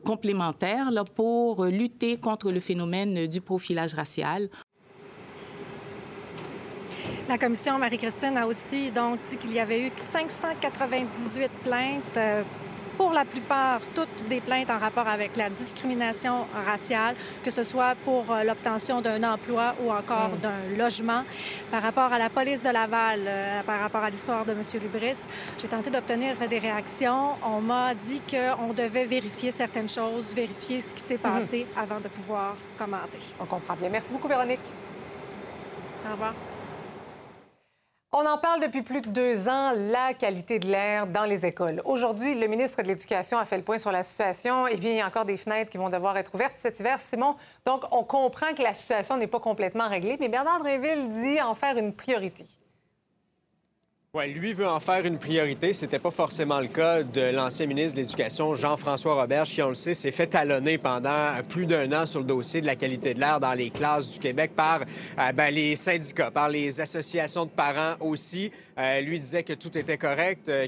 complémentaire 0.04 0.92
là, 0.92 1.04
pour 1.04 1.66
lutter 1.66 2.18
contre 2.18 2.52
le 2.52 2.60
phénomène 2.60 3.28
du 3.28 3.42
profilage 3.42 3.94
racial. 3.96 4.50
La 7.30 7.38
commission 7.38 7.78
Marie-Christine 7.78 8.36
a 8.40 8.48
aussi 8.48 8.90
donc 8.90 9.22
dit 9.22 9.38
qu'il 9.38 9.54
y 9.54 9.60
avait 9.60 9.86
eu 9.86 9.92
598 9.96 11.52
plaintes 11.64 12.20
pour 12.98 13.12
la 13.12 13.24
plupart, 13.24 13.82
toutes 13.94 14.28
des 14.28 14.42
plaintes 14.42 14.72
en 14.72 14.80
rapport 14.80 15.08
avec 15.08 15.38
la 15.38 15.52
discrimination 15.52 16.48
raciale, 16.66 17.16
que 17.44 17.52
ce 17.52 17.64
soit 17.64 17.94
pour 18.04 18.32
euh, 18.32 18.44
l'obtention 18.44 19.00
d'un 19.00 19.22
emploi 19.24 19.76
ou 19.82 19.92
encore 19.92 20.30
Mm. 20.30 20.40
d'un 20.40 20.78
logement. 20.78 21.24
Par 21.70 21.84
rapport 21.84 22.12
à 22.12 22.18
la 22.18 22.32
police 22.32 22.64
de 22.64 22.70
Laval, 22.70 23.22
euh, 23.28 23.62
par 23.62 23.80
rapport 23.80 24.04
à 24.04 24.10
l'histoire 24.10 24.44
de 24.44 24.52
M. 24.52 24.62
Lubris, 24.82 25.22
j'ai 25.60 25.68
tenté 25.68 25.92
d'obtenir 25.92 26.36
des 26.50 26.60
réactions. 26.60 27.36
On 27.46 27.62
m'a 27.62 27.94
dit 27.94 28.22
qu'on 28.30 28.74
devait 28.74 29.06
vérifier 29.06 29.52
certaines 29.52 29.88
choses, 29.88 30.34
vérifier 30.36 30.82
ce 30.82 30.96
qui 30.96 31.02
s'est 31.02 31.20
passé 31.20 31.68
avant 31.78 32.00
de 32.00 32.08
pouvoir 32.08 32.56
commenter. 32.76 33.20
On 33.40 33.46
comprend 33.46 33.76
bien. 33.76 33.90
Merci 33.90 34.12
beaucoup, 34.12 34.28
Véronique. 34.28 34.60
Au 36.06 36.12
revoir. 36.14 36.34
On 38.12 38.26
en 38.26 38.40
parle 38.40 38.60
depuis 38.62 38.82
plus 38.82 39.02
de 39.02 39.10
deux 39.10 39.48
ans, 39.48 39.72
la 39.76 40.16
qualité 40.16 40.58
de 40.58 40.66
l'air 40.66 41.06
dans 41.06 41.26
les 41.26 41.46
écoles. 41.46 41.80
Aujourd'hui, 41.86 42.34
le 42.34 42.48
ministre 42.48 42.82
de 42.82 42.88
l'Éducation 42.88 43.38
a 43.38 43.46
fait 43.46 43.58
le 43.58 43.64
point 43.64 43.78
sur 43.78 43.92
la 43.92 44.02
situation. 44.02 44.66
Et 44.66 44.78
bien, 44.78 44.90
il 44.90 44.98
y 44.98 45.02
a 45.02 45.06
encore 45.06 45.26
des 45.26 45.38
fenêtres 45.38 45.70
qui 45.70 45.78
vont 45.78 45.90
devoir 45.90 46.18
être 46.18 46.34
ouvertes 46.34 46.56
cet 46.58 46.80
hiver. 46.80 47.00
Simon, 47.00 47.36
donc 47.68 47.84
on 47.92 48.04
comprend 48.04 48.56
que 48.56 48.64
la 48.64 48.74
situation 48.74 49.16
n'est 49.16 49.28
pas 49.28 49.40
complètement 49.40 49.88
réglée, 49.88 50.18
mais 50.20 50.28
Bernard 50.28 50.58
Dréville 50.58 51.12
dit 51.12 51.40
en 51.40 51.54
faire 51.54 51.78
une 51.78 51.94
priorité. 51.94 52.48
Ouais, 54.16 54.28
lui 54.28 54.54
veut 54.54 54.68
en 54.68 54.80
faire 54.80 55.06
une 55.06 55.20
priorité. 55.20 55.72
C'était 55.76 56.00
pas 56.00 56.10
forcément 56.10 56.60
le 56.60 56.68
cas 56.68 57.04
de 57.04 57.30
l'ancien 57.30 57.68
ministre 57.68 57.96
de 57.96 58.02
l'Éducation, 58.02 58.56
Jean-François 58.56 59.14
Roberge, 59.22 59.52
qui, 59.52 59.62
on 59.62 59.70
le 59.70 59.76
sait, 59.76 59.94
s'est 59.94 60.10
fait 60.10 60.26
talonner 60.26 60.80
pendant 60.80 61.28
plus 61.48 61.68
d'un 61.68 61.92
an 61.92 62.08
sur 62.08 62.22
le 62.22 62.26
dossier 62.26 62.60
de 62.60 62.66
la 62.66 62.76
qualité 62.76 63.14
de 63.14 63.20
l'air 63.20 63.40
dans 63.40 63.54
les 63.54 63.70
classes 63.70 64.14
du 64.14 64.18
Québec 64.18 64.54
par 64.56 64.82
euh, 64.82 65.32
ben, 65.34 65.54
les 65.54 65.76
syndicats, 65.76 66.32
par 66.32 66.50
les 66.50 66.82
associations 66.82 67.46
de 67.46 67.52
parents 67.52 67.98
aussi. 68.00 68.50
Euh, 68.80 69.02
lui 69.02 69.20
disait 69.20 69.44
que 69.44 69.54
tout 69.54 69.78
était 69.78 69.98
correct, 69.98 70.50
euh, 70.50 70.66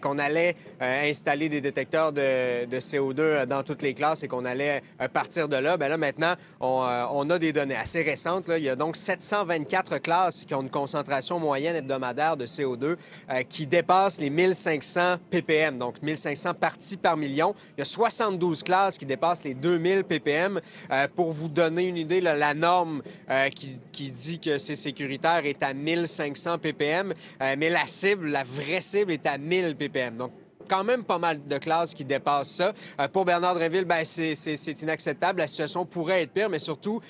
qu'on 0.00 0.18
allait, 0.18 0.54
euh, 0.80 1.10
installer 1.10 1.50
des 1.50 1.60
détecteurs 1.60 2.12
de, 2.12 2.64
de 2.64 2.76
CO2 2.78 3.44
dans 3.46 3.64
toutes 3.64 3.82
les 3.82 3.92
classes 3.92 4.22
et 4.22 4.28
qu'on 4.28 4.46
allait 4.46 4.80
euh, 5.00 5.08
partir 5.08 5.46
de 5.46 5.56
là. 5.56 5.76
Ben 5.76 5.88
là, 5.88 5.98
maintenant, 5.98 6.34
on, 6.60 6.82
euh, 6.84 7.34
a 7.34 7.38
des 7.38 7.52
données 7.52 7.76
assez 7.76 8.00
récentes. 8.00 8.48
Il 8.56 8.62
y 8.62 8.70
a 8.70 8.76
donc 8.76 8.96
724 8.96 9.98
classes 9.98 10.44
qui 10.46 10.54
ont 10.54 10.62
une 10.62 10.70
concentration 10.70 11.38
moyenne 11.38 11.76
hebdomadaire 11.76 12.36
de 12.38 12.46
CO2 12.46 12.61
euh, 12.64 13.42
qui 13.48 13.66
dépasse 13.66 14.20
les 14.20 14.30
1500 14.30 15.16
ppm, 15.30 15.76
donc 15.78 16.00
1500 16.02 16.54
parties 16.54 16.96
par 16.96 17.16
million. 17.16 17.54
Il 17.76 17.80
y 17.80 17.82
a 17.82 17.84
72 17.84 18.62
classes 18.62 18.98
qui 18.98 19.06
dépassent 19.06 19.44
les 19.44 19.54
2000 19.54 20.04
ppm. 20.04 20.60
Euh, 20.90 21.08
pour 21.14 21.32
vous 21.32 21.48
donner 21.48 21.84
une 21.88 21.96
idée, 21.96 22.20
la 22.20 22.54
norme 22.54 23.02
euh, 23.30 23.48
qui, 23.48 23.78
qui 23.90 24.10
dit 24.10 24.38
que 24.38 24.58
c'est 24.58 24.74
sécuritaire 24.76 25.44
est 25.44 25.62
à 25.62 25.74
1500 25.74 26.58
ppm, 26.58 27.14
mais 27.58 27.70
la 27.70 27.86
cible, 27.86 28.28
la 28.28 28.44
vraie 28.44 28.80
cible 28.80 29.12
est 29.12 29.26
à 29.26 29.38
1000 29.38 29.76
ppm. 29.76 30.16
Donc, 30.16 30.32
quand 30.68 30.84
même 30.84 31.04
pas 31.04 31.18
mal 31.18 31.44
de 31.44 31.58
classes 31.58 31.92
qui 31.92 32.04
dépassent 32.04 32.52
ça. 32.52 32.72
Pour 33.12 33.24
Bernard 33.24 33.54
Dréville, 33.54 33.84
ben, 33.84 34.04
c'est- 34.04 34.82
inacceptable. 34.82 35.40
La 35.40 35.46
situation 35.46 35.84
pourrait 35.84 36.22
être 36.22 36.32
pire, 36.32 36.48
mais 36.48 36.60
surtout, 36.60 37.00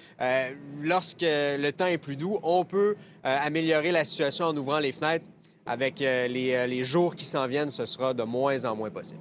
lorsque 0.81 1.23
le 1.23 1.71
temps 1.71 1.87
est 1.87 1.99
plus 1.99 2.17
doux, 2.17 2.39
on 2.43 2.65
peut 2.65 2.97
améliorer 3.23 3.93
la 3.93 4.05
situation 4.05 4.47
en 4.47 4.57
ouvrant 4.57 4.79
les 4.79 4.93
fenêtres. 4.93 5.25
Avec 5.65 6.03
euh, 6.03 6.27
les, 6.27 6.55
euh, 6.55 6.67
les 6.67 6.83
jours 6.83 7.15
qui 7.15 7.25
s'en 7.25 7.47
viennent, 7.47 7.71
ce 7.71 7.85
sera 7.85 8.15
de 8.15 8.23
moins 8.23 8.65
en 8.65 8.75
moins 8.75 8.91
possible. 8.91 9.21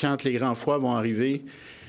quand 0.00 0.24
les 0.24 0.32
grands 0.32 0.54
froids 0.54 0.78
vont 0.78 0.92
arriver, 0.92 1.44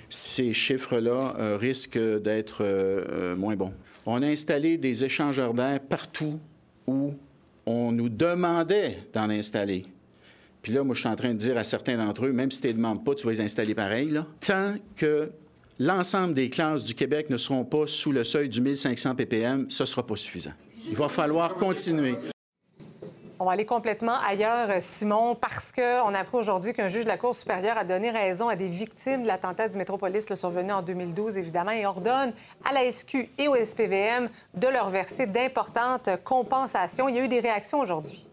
ces 0.10 0.54
chiffres-là 0.54 1.36
euh, 1.40 1.58
risquent 1.58 2.22
d'être 2.22 3.36
moins 3.36 3.56
bons. 3.56 3.74
On 4.06 4.22
a 4.22 4.28
installé 4.28 4.78
des 4.78 5.04
échangeurs 5.06 5.54
d'air 5.54 5.80
partout 5.80 6.40
où 6.88 7.14
on 7.66 7.92
nous 7.92 8.10
demandait 8.10 9.00
d'en 9.14 9.30
installer. 9.30 9.86
Puis 10.62 10.74
là, 10.74 10.84
moi, 10.84 10.94
je 10.94 11.02
suis 11.02 11.10
en 11.10 11.16
train 11.16 11.30
de 11.30 11.38
dire 11.40 11.58
à 11.58 11.64
certains 11.64 11.98
d'entre 11.98 12.26
eux, 12.26 12.32
même 12.32 12.52
si 12.52 12.60
tu 12.60 12.68
ne 12.68 12.72
les 12.72 12.78
demandes 12.78 13.04
pas, 13.04 13.16
tu 13.16 13.26
vas 13.26 13.32
les 13.32 13.42
installer 13.42 13.74
pareil. 13.74 14.20
Tant 14.46 14.76
que 14.96 15.32
l'ensemble 15.80 16.34
des 16.34 16.50
classes 16.50 16.84
du 16.84 16.94
Québec 16.94 17.30
ne 17.30 17.38
seront 17.38 17.64
pas 17.64 17.88
sous 17.88 18.12
le 18.12 18.24
seuil 18.24 18.50
du 18.50 18.62
1500 18.62 19.16
ppm, 19.16 19.66
ce 19.70 19.84
ne 19.84 19.88
sera 19.88 20.06
pas 20.06 20.16
suffisant. 20.16 20.54
Il 20.90 20.96
va 20.96 21.10
falloir 21.10 21.56
continuer. 21.56 22.16
On 23.42 23.46
va 23.46 23.54
aller 23.54 23.66
complètement 23.66 24.18
ailleurs, 24.24 24.70
Simon, 24.82 25.34
parce 25.34 25.72
qu'on 25.72 25.82
a 25.82 26.20
appris 26.20 26.38
aujourd'hui 26.38 26.76
qu'un 26.76 26.90
juge 26.90 27.06
de 27.06 27.08
la 27.08 27.18
Cour 27.18 27.36
supérieure 27.36 27.76
a 27.76 27.84
donné 27.84 28.12
raison 28.12 28.50
à 28.50 28.56
des 28.56 28.68
victimes 28.68 29.24
de 29.24 29.28
l'attentat 29.28 29.68
du 29.68 29.78
Métropolis 29.78 30.30
le 30.30 30.36
survenu 30.36 30.72
en 30.72 30.84
2012, 30.84 31.40
évidemment, 31.40 31.72
et 31.72 31.88
ordonne 31.88 32.34
à 32.64 32.72
la 32.72 32.92
SQ 32.92 33.32
et 33.40 33.48
au 33.48 33.56
SPVM 33.56 34.30
de 34.54 34.68
leur 34.68 34.90
verser 34.92 35.26
d'importantes 35.26 36.08
compensations. 36.24 37.10
Il 37.10 37.16
y 37.16 37.18
a 37.18 37.24
eu 37.24 37.28
des 37.28 37.40
réactions 37.40 37.80
aujourd'hui. 37.80 38.31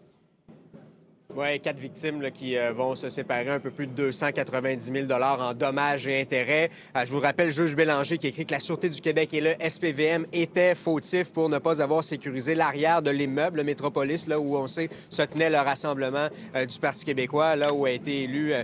Oui, 1.41 1.61
quatre 1.61 1.79
victimes 1.79 2.33
qui 2.33 2.59
euh, 2.59 2.73
vont 2.73 2.97
se 2.97 3.09
séparer, 3.09 3.49
un 3.49 3.61
peu 3.61 3.71
plus 3.71 3.87
de 3.87 3.93
290 3.93 4.91
000 5.09 5.13
en 5.13 5.55
dommages 5.55 6.09
et 6.09 6.21
intérêts. 6.21 6.69
Euh, 6.97 7.05
je 7.05 7.13
vous 7.13 7.21
rappelle, 7.21 7.53
juge 7.53 7.77
Bélanger 7.77 8.19
qui 8.19 8.27
écrit 8.27 8.45
que 8.45 8.51
la 8.51 8.59
Sûreté 8.59 8.89
du 8.89 9.01
Québec 9.01 9.33
et 9.33 9.41
le 9.41 9.53
SPVM 9.61 10.27
étaient 10.33 10.75
fautifs 10.75 11.31
pour 11.31 11.49
ne 11.49 11.59
pas 11.59 11.81
avoir 11.81 12.03
sécurisé 12.03 12.57
l'arrière 12.57 13.03
de 13.03 13.13
l'immeuble, 13.13 13.59
le 13.59 13.63
Métropolis, 13.63 14.27
là 14.27 14.41
où 14.41 14.57
on 14.57 14.67
sait 14.67 14.89
se 15.11 15.23
tenait 15.23 15.49
le 15.49 15.59
rassemblement 15.59 16.27
euh, 16.57 16.67
du 16.67 16.77
Parti 16.81 17.05
québécois, 17.05 17.55
là 17.55 17.73
où 17.73 17.85
a 17.85 17.93
été 17.93 18.25
élue 18.25 18.55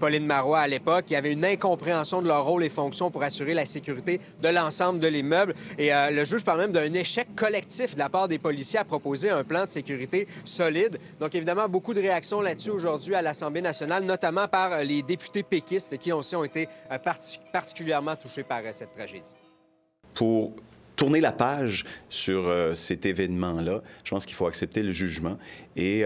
Pauline 0.00 0.24
Marois 0.24 0.60
à 0.60 0.66
l'époque. 0.66 1.04
Il 1.10 1.12
y 1.12 1.16
avait 1.16 1.32
une 1.32 1.44
incompréhension 1.44 2.22
de 2.22 2.28
leur 2.28 2.46
rôle 2.46 2.64
et 2.64 2.70
fonction 2.70 3.10
pour 3.10 3.22
assurer 3.22 3.52
la 3.52 3.66
sécurité 3.66 4.18
de 4.40 4.48
l'ensemble 4.48 4.98
de 4.98 5.08
l'immeuble. 5.08 5.54
Et 5.76 5.90
le 5.90 6.24
juge 6.24 6.42
parle 6.42 6.60
même 6.60 6.72
d'un 6.72 6.92
échec 6.94 7.28
collectif 7.36 7.94
de 7.94 7.98
la 7.98 8.08
part 8.08 8.28
des 8.28 8.38
policiers 8.38 8.78
à 8.78 8.84
proposer 8.84 9.28
un 9.28 9.44
plan 9.44 9.64
de 9.64 9.70
sécurité 9.70 10.26
solide. 10.44 10.98
Donc, 11.20 11.34
évidemment, 11.34 11.68
beaucoup 11.68 11.92
de 11.92 12.00
réactions 12.00 12.13
là-dessus 12.40 12.70
aujourd'hui 12.70 13.14
à 13.14 13.22
l'Assemblée 13.22 13.62
nationale, 13.62 14.04
notamment 14.04 14.48
par 14.48 14.72
euh, 14.72 14.82
les 14.82 15.02
députés 15.02 15.42
péquistes 15.42 15.98
qui 15.98 16.12
aussi 16.12 16.36
ont 16.36 16.44
été 16.44 16.68
euh, 16.90 16.98
parti- 16.98 17.38
particulièrement 17.52 18.16
touchés 18.16 18.42
par 18.44 18.60
euh, 18.64 18.70
cette 18.72 18.92
tragédie. 18.92 19.32
pour 20.14 20.52
tourner 20.96 21.20
la 21.20 21.32
page 21.32 21.84
sur 22.08 22.48
cet 22.74 23.04
événement-là, 23.04 23.82
je 24.04 24.10
pense 24.10 24.24
qu'il 24.24 24.36
faut 24.36 24.46
accepter 24.46 24.80
le 24.80 24.92
jugement. 24.92 25.36
Et 25.74 26.04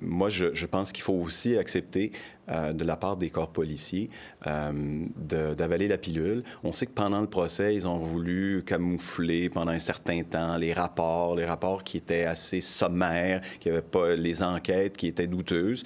moi, 0.00 0.28
je, 0.30 0.66
pense 0.66 0.92
qu'il 0.92 1.02
faut 1.02 1.14
aussi 1.14 1.56
accepter 1.56 2.12
euh, 2.48 2.72
de 2.72 2.84
la 2.84 2.96
part 2.96 3.16
des 3.16 3.30
corps 3.30 3.50
policiers 3.50 4.10
euh, 4.46 4.72
d'avaler 5.16 5.88
la 5.88 5.98
pilule. 5.98 6.42
On 6.64 6.72
sait 6.72 6.86
que 6.86 6.92
pendant 6.92 7.20
le 7.20 7.26
procès, 7.26 7.74
ils 7.74 7.86
ont 7.86 7.98
voulu 7.98 8.62
camoufler 8.64 9.48
pendant 9.48 9.72
un 9.72 9.78
certain 9.78 10.22
temps 10.22 10.56
les 10.56 10.72
rapports, 10.72 11.36
les 11.36 11.44
rapports 11.44 11.84
qui 11.84 11.96
étaient 11.96 12.24
assez 12.24 12.60
sommaires, 12.60 13.40
qui 13.60 13.68
n'avaient 13.68 13.82
pas 13.82 14.14
les 14.16 14.42
enquêtes 14.42 14.96
qui 14.96 15.06
étaient 15.06 15.26
douteuses. 15.26 15.84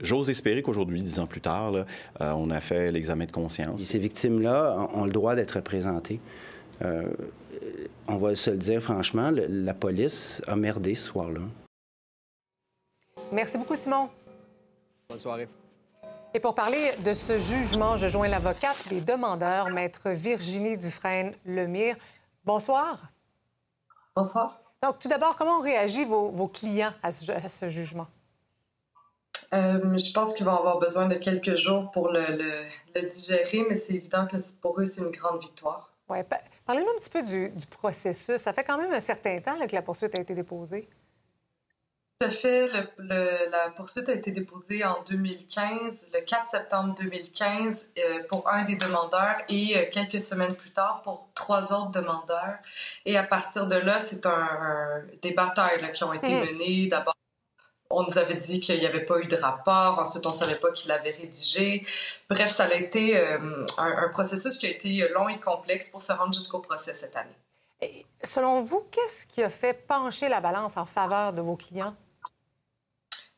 J'ose 0.00 0.30
espérer 0.30 0.62
qu'aujourd'hui, 0.62 1.02
dix 1.02 1.18
ans 1.18 1.26
plus 1.26 1.42
tard, 1.42 1.74
euh, 1.74 1.84
on 2.18 2.50
a 2.50 2.60
fait 2.60 2.90
l'examen 2.90 3.26
de 3.26 3.32
conscience. 3.32 3.82
Ces 3.82 3.98
victimes-là 3.98 4.88
ont 4.94 5.04
le 5.04 5.12
droit 5.12 5.34
d'être 5.34 5.52
représentées. 5.52 6.20
On 8.08 8.16
va 8.16 8.34
se 8.34 8.50
le 8.50 8.56
dire 8.56 8.80
franchement, 8.80 9.30
la 9.30 9.74
police 9.74 10.40
a 10.46 10.56
merdé 10.56 10.94
ce 10.94 11.08
soir-là. 11.08 11.42
Merci 13.32 13.58
beaucoup, 13.58 13.76
Simon. 13.76 14.08
Bonne 15.08 15.18
soirée. 15.18 15.48
Et 16.34 16.40
pour 16.40 16.54
parler 16.54 16.90
de 17.04 17.14
ce 17.14 17.38
jugement, 17.38 17.96
je 17.96 18.06
joins 18.08 18.28
l'avocate 18.28 18.88
des 18.88 19.00
demandeurs, 19.00 19.68
maître 19.70 20.10
Virginie 20.10 20.78
Dufresne-Lemire. 20.78 21.96
Bonsoir. 22.44 22.98
Bonsoir. 24.14 24.60
Donc, 24.82 24.98
tout 24.98 25.08
d'abord, 25.08 25.36
comment 25.36 25.58
ont 25.58 25.62
réagi 25.62 26.04
vos, 26.04 26.30
vos 26.30 26.48
clients 26.48 26.92
à 27.02 27.10
ce, 27.10 27.30
à 27.32 27.48
ce 27.48 27.68
jugement? 27.68 28.06
Euh, 29.52 29.96
je 29.98 30.12
pense 30.12 30.32
qu'ils 30.34 30.46
vont 30.46 30.56
avoir 30.56 30.78
besoin 30.78 31.06
de 31.06 31.16
quelques 31.16 31.56
jours 31.56 31.90
pour 31.90 32.08
le, 32.10 32.20
le- 32.36 32.64
le 32.94 33.02
digérer, 33.08 33.64
mais 33.68 33.74
c'est 33.74 33.94
évident 33.94 34.26
que 34.26 34.38
c'est- 34.38 34.60
pour 34.60 34.80
eux, 34.80 34.84
c'est 34.86 35.00
une 35.00 35.10
grande 35.10 35.40
victoire. 35.40 35.92
Ouais, 36.08 36.22
pa- 36.22 36.40
Parlez-nous 36.64 36.88
un 36.90 36.98
petit 37.00 37.10
peu 37.10 37.22
du, 37.24 37.48
du 37.50 37.66
processus. 37.66 38.36
Ça 38.36 38.52
fait 38.52 38.62
quand 38.62 38.78
même 38.78 38.92
un 38.92 39.00
certain 39.00 39.40
temps 39.40 39.56
là, 39.58 39.66
que 39.66 39.74
la 39.74 39.82
poursuite 39.82 40.16
a 40.16 40.20
été 40.20 40.34
déposée. 40.34 40.88
Tout 42.20 42.26
à 42.26 42.30
fait. 42.30 42.68
Le- 42.68 42.86
le- 42.98 43.50
la 43.50 43.70
poursuite 43.70 44.06
a 44.10 44.12
été 44.12 44.30
déposée 44.30 44.84
en 44.84 45.02
2015, 45.08 46.08
le 46.12 46.20
4 46.20 46.46
septembre 46.48 46.94
2015, 47.00 47.88
euh, 47.98 48.22
pour 48.28 48.46
un 48.46 48.64
des 48.64 48.76
demandeurs 48.76 49.36
et 49.48 49.78
euh, 49.78 49.84
quelques 49.90 50.20
semaines 50.20 50.54
plus 50.54 50.70
tard 50.70 51.00
pour 51.02 51.28
trois 51.34 51.72
autres 51.72 51.92
demandeurs. 51.92 52.56
Et 53.06 53.16
à 53.16 53.22
partir 53.22 53.66
de 53.68 53.76
là, 53.76 54.00
c'est 54.00 54.26
un, 54.26 54.32
un- 54.32 55.02
des 55.22 55.30
batailles 55.32 55.80
là, 55.80 55.88
qui 55.92 56.04
ont 56.04 56.12
été 56.12 56.28
Mm. 56.28 56.40
menées. 56.52 56.86
D'abord, 56.88 57.14
on 57.88 58.02
nous 58.02 58.18
avait 58.18 58.34
dit 58.34 58.60
qu'il 58.60 58.78
n'y 58.78 58.86
avait 58.86 59.06
pas 59.06 59.18
eu 59.18 59.26
de 59.26 59.36
rapport. 59.36 59.98
Ensuite, 59.98 60.26
on 60.26 60.30
ne 60.30 60.34
savait 60.34 60.58
pas 60.60 60.72
qu'il 60.72 60.92
avait 60.92 61.12
rédigé. 61.12 61.86
Bref, 62.28 62.50
ça 62.52 62.64
a 62.64 62.74
été 62.74 63.16
euh, 63.16 63.38
un, 63.78 63.96
un 63.96 64.08
processus 64.10 64.58
qui 64.58 64.66
a 64.66 64.70
été 64.70 65.08
long 65.14 65.30
et 65.30 65.40
complexe 65.40 65.88
pour 65.88 66.02
se 66.02 66.12
rendre 66.12 66.34
jusqu'au 66.34 66.58
procès 66.58 66.92
cette 66.92 67.16
année. 67.16 67.34
Et 67.80 68.04
selon 68.22 68.62
vous, 68.62 68.84
qu'est-ce 68.92 69.26
qui 69.26 69.42
a 69.42 69.48
fait 69.48 69.72
pencher 69.72 70.28
la 70.28 70.42
balance 70.42 70.76
en 70.76 70.84
faveur 70.84 71.32
de 71.32 71.40
vos 71.40 71.56
clients? 71.56 71.94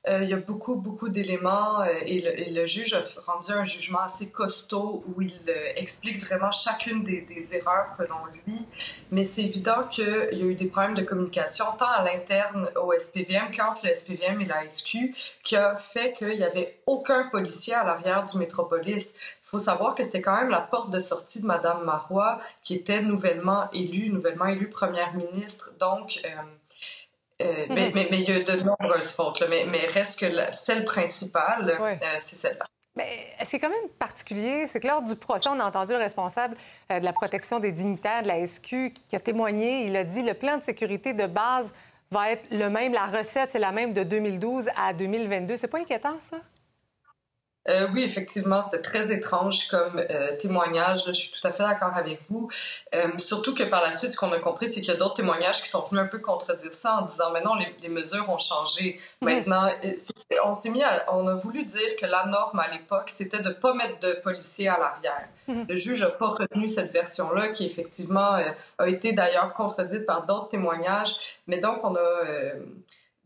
Euh, 0.08 0.24
il 0.24 0.30
y 0.30 0.32
a 0.32 0.36
beaucoup, 0.36 0.74
beaucoup 0.74 1.08
d'éléments 1.08 1.80
euh, 1.82 1.86
et, 2.04 2.50
le, 2.50 2.66
juge 2.66 2.92
a 2.92 3.02
rendu 3.24 3.52
un 3.52 3.64
jugement 3.64 4.00
assez 4.00 4.30
costaud 4.30 5.04
où 5.06 5.22
il 5.22 5.40
euh, 5.48 5.72
explique 5.76 6.18
vraiment 6.18 6.50
chacune 6.50 7.04
des, 7.04 7.54
erreurs 7.54 7.88
selon 7.88 8.16
lui. 8.32 8.66
Mais 9.12 9.24
c'est 9.24 9.42
évident 9.42 9.82
qu'il 9.88 10.04
y 10.32 10.42
a 10.42 10.44
eu 10.44 10.54
des 10.56 10.66
problèmes 10.66 10.94
de 10.94 11.02
communication 11.02 11.66
tant 11.78 11.88
à 11.88 12.02
l'interne 12.02 12.68
au 12.82 12.92
SPVM 12.92 13.52
qu'entre 13.56 13.86
le 13.86 13.94
SPVM 13.94 14.40
et 14.40 14.46
la 14.46 14.66
SQ 14.66 15.14
qui 15.44 15.54
a 15.54 15.76
fait 15.76 16.14
qu'il 16.14 16.36
n'y 16.36 16.44
avait 16.44 16.80
aucun 16.86 17.28
policier 17.28 17.74
à 17.74 17.84
l'arrière 17.84 18.24
du 18.24 18.38
métropolis. 18.38 19.14
Il 19.44 19.48
faut 19.48 19.60
savoir 19.60 19.94
que 19.94 20.02
c'était 20.02 20.22
quand 20.22 20.36
même 20.36 20.50
la 20.50 20.62
porte 20.62 20.90
de 20.90 20.98
sortie 20.98 21.42
de 21.42 21.46
Madame 21.46 21.84
Marois 21.84 22.40
qui 22.64 22.74
était 22.74 23.02
nouvellement 23.02 23.70
élue, 23.72 24.10
nouvellement 24.10 24.46
élue 24.46 24.68
première 24.68 25.14
ministre. 25.14 25.72
Donc, 25.78 26.20
mais, 27.40 27.90
mais, 27.94 28.08
mais, 28.10 28.20
il 28.20 28.28
y 28.28 28.32
a 28.32 28.40
de 28.40 28.62
nombreuses 28.64 29.12
fautes, 29.12 29.42
mais, 29.48 29.64
mais, 29.66 29.86
reste 29.86 30.20
que 30.20 30.26
celle 30.52 30.84
principale, 30.84 31.78
euh, 31.80 31.96
c'est 32.18 32.36
celle-là. 32.36 32.64
Mais 32.94 33.26
ce 33.42 33.50
qui 33.50 33.56
est 33.56 33.58
quand 33.58 33.70
même 33.70 33.88
particulier, 33.98 34.66
c'est 34.66 34.78
que 34.78 34.86
lors 34.86 35.02
du 35.02 35.16
procès, 35.16 35.48
on 35.48 35.58
a 35.58 35.64
entendu 35.64 35.92
le 35.92 35.98
responsable 35.98 36.56
euh, 36.90 37.00
de 37.00 37.04
la 37.04 37.12
protection 37.12 37.58
des 37.58 37.72
dignitaires 37.72 38.22
de 38.22 38.28
la 38.28 38.46
SQ 38.46 38.92
qui 39.08 39.16
a 39.16 39.20
témoigné. 39.20 39.86
Il 39.86 39.96
a 39.96 40.04
dit 40.04 40.22
le 40.22 40.34
plan 40.34 40.58
de 40.58 40.62
sécurité 40.62 41.14
de 41.14 41.26
base 41.26 41.72
va 42.10 42.30
être 42.30 42.44
le 42.50 42.68
même, 42.68 42.92
la 42.92 43.06
recette, 43.06 43.50
c'est 43.52 43.58
la 43.58 43.72
même 43.72 43.94
de 43.94 44.02
2012 44.02 44.68
à 44.76 44.92
2022. 44.92 45.56
C'est 45.56 45.68
pas 45.68 45.78
inquiétant, 45.78 46.20
ça? 46.20 46.36
Euh, 47.68 47.86
oui, 47.94 48.02
effectivement, 48.02 48.60
c'était 48.60 48.82
très 48.82 49.12
étrange 49.12 49.68
comme 49.68 49.98
euh, 50.10 50.36
témoignage. 50.36 51.06
Là, 51.06 51.12
je 51.12 51.20
suis 51.20 51.30
tout 51.30 51.46
à 51.46 51.52
fait 51.52 51.62
d'accord 51.62 51.96
avec 51.96 52.20
vous. 52.28 52.50
Euh, 52.94 53.06
surtout 53.18 53.54
que 53.54 53.62
par 53.62 53.82
la 53.82 53.92
suite, 53.92 54.10
ce 54.10 54.16
qu'on 54.16 54.32
a 54.32 54.40
compris, 54.40 54.68
c'est 54.68 54.80
qu'il 54.80 54.92
y 54.92 54.96
a 54.96 54.98
d'autres 54.98 55.14
témoignages 55.14 55.62
qui 55.62 55.68
sont 55.68 55.84
venus 55.88 56.04
un 56.04 56.08
peu 56.08 56.18
contredire 56.18 56.74
ça 56.74 56.96
en 56.96 57.02
disant, 57.02 57.30
mais 57.32 57.40
non, 57.40 57.54
les, 57.54 57.74
les 57.80 57.88
mesures 57.88 58.28
ont 58.28 58.38
changé. 58.38 58.98
Mhm. 59.20 59.28
Maintenant, 59.28 59.68
on 60.44 60.52
s'est 60.52 60.70
mis, 60.70 60.82
à, 60.82 61.04
on 61.12 61.26
a 61.28 61.34
voulu 61.34 61.64
dire 61.64 61.96
que 62.00 62.06
la 62.06 62.26
norme 62.26 62.58
à 62.58 62.68
l'époque, 62.68 63.10
c'était 63.10 63.42
de 63.42 63.50
pas 63.50 63.74
mettre 63.74 64.00
de 64.00 64.20
policiers 64.22 64.68
à 64.68 64.78
l'arrière. 64.78 65.28
Mhm. 65.46 65.66
Le 65.68 65.76
juge 65.76 66.02
n'a 66.02 66.10
pas 66.10 66.28
retenu 66.28 66.68
cette 66.68 66.92
version-là, 66.92 67.48
qui 67.48 67.64
effectivement 67.64 68.38
a 68.78 68.88
été 68.88 69.12
d'ailleurs 69.12 69.54
contredite 69.54 70.04
par 70.04 70.26
d'autres 70.26 70.48
témoignages. 70.48 71.14
Mais 71.46 71.58
donc, 71.58 71.80
on 71.84 71.94
a 71.94 72.00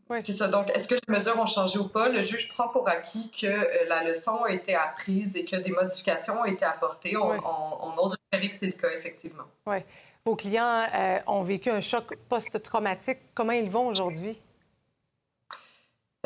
oui. 0.09 0.19
C'est 0.23 0.33
ça. 0.33 0.47
Donc, 0.47 0.69
est-ce 0.75 0.87
que 0.87 0.95
les 0.95 1.13
mesures 1.13 1.37
ont 1.39 1.45
changé 1.45 1.77
ou 1.79 1.87
pas? 1.87 2.09
Le 2.09 2.21
juge 2.21 2.49
prend 2.49 2.69
pour 2.69 2.87
acquis 2.87 3.29
que 3.31 3.47
euh, 3.47 3.65
la 3.87 4.03
leçon 4.03 4.43
a 4.43 4.51
été 4.51 4.75
apprise 4.75 5.35
et 5.35 5.45
que 5.45 5.55
des 5.55 5.71
modifications 5.71 6.39
ont 6.41 6.45
été 6.45 6.65
apportées. 6.65 7.17
On, 7.17 7.31
on, 7.31 7.97
ose 7.97 8.15
espérer 8.31 8.49
que 8.49 8.55
c'est 8.55 8.67
le 8.67 8.71
cas, 8.73 8.89
effectivement. 8.95 9.43
Oui. 9.65 9.77
Vos 10.25 10.35
clients 10.35 10.85
euh, 10.93 11.19
ont 11.27 11.41
vécu 11.41 11.69
un 11.69 11.81
choc 11.81 12.15
post-traumatique. 12.29 13.19
Comment 13.33 13.53
ils 13.53 13.69
vont 13.69 13.87
aujourd'hui? 13.87 14.39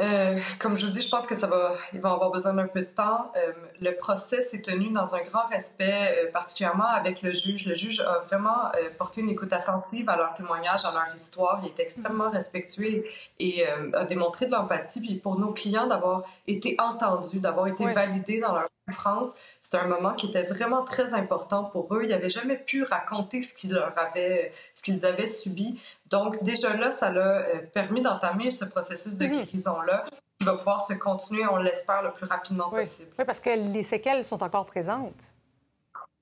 Euh, 0.02 0.40
comme 0.58 0.78
je 0.78 0.86
vous 0.86 0.92
dis, 0.92 1.02
je 1.02 1.10
pense 1.10 1.28
que 1.28 1.36
ça 1.36 1.48
va, 1.48 1.76
ils 1.94 2.02
vont 2.02 2.12
avoir 2.12 2.32
besoin 2.32 2.54
d'un 2.54 2.68
peu 2.68 2.82
de 2.82 2.86
temps. 2.86 3.32
Euh, 3.36 3.52
le 3.80 3.96
procès 3.96 4.42
s'est 4.42 4.62
tenu 4.62 4.92
dans 4.92 5.14
un 5.14 5.22
grand 5.22 5.46
respect, 5.46 6.26
euh, 6.26 6.32
particulièrement 6.32 6.88
avec 6.88 7.22
le 7.22 7.32
juge. 7.32 7.68
Le 7.68 7.76
juge 7.76 8.00
a 8.00 8.20
vraiment 8.28 8.72
porté 8.98 9.22
une 9.22 9.30
écoute 9.30 9.54
attentive 9.54 10.10
à 10.10 10.16
leur 10.16 10.34
témoignage, 10.34 10.86
à 10.86 10.92
leur 10.92 11.14
histoire. 11.14 11.62
Il 11.64 11.70
est 11.70 11.80
extrêmement 11.80 12.30
respectueux 12.30 13.04
et 13.40 13.66
a 13.94 14.06
démontré 14.06 14.48
de 14.48 14.52
l'empathie. 14.52 15.02
Puis 15.02 15.16
pour 15.16 15.38
nos 15.38 15.54
clients, 15.54 15.88
d'avoir 15.88 16.24
été 16.48 16.76
entendus, 16.80 17.40
d'avoir 17.40 17.68
été 17.68 17.86
oui. 17.86 17.94
validés 17.94 18.40
dans 18.40 18.54
leur 18.54 18.68
souffrance, 18.92 19.36
c'était 19.62 19.78
un 19.78 19.88
moment 19.88 20.14
qui 20.14 20.28
était 20.28 20.44
vraiment 20.44 20.84
très 20.84 21.14
important 21.14 21.64
pour 21.66 21.94
eux. 21.96 22.04
Ils 22.04 22.10
n'avaient 22.10 22.30
jamais 22.30 22.58
pu 22.58 22.84
raconter 22.84 23.42
ce 23.42 23.54
qu'ils 23.54 23.74
leur 23.74 23.94
avaient, 23.98 24.52
ce 24.74 24.82
qu'ils 24.82 25.06
avaient 25.06 25.26
subi. 25.26 25.80
Donc 26.10 26.42
déjà 26.44 26.76
là, 26.76 26.92
ça 26.92 27.12
l'a 27.12 27.44
permis 27.74 28.02
d'entamer 28.02 28.52
ce 28.52 28.66
processus 28.66 29.18
de 29.18 29.26
Mhm. 29.26 29.32
guérison-là 29.44 30.06
qui 30.40 30.46
va 30.46 30.56
pouvoir 30.56 30.82
se 30.82 30.94
continuer, 30.94 31.46
on 31.46 31.58
l'espère, 31.58 32.02
le 32.02 32.12
plus 32.12 32.26
rapidement 32.26 32.70
oui. 32.74 32.82
possible. 32.82 33.12
Oui, 33.20 33.26
parce 33.26 33.40
que 33.40 33.52
les 33.52 33.84
séquelles 33.84 34.24
sont 34.24 34.44
encore 34.44 34.66
présentes. 34.66 35.22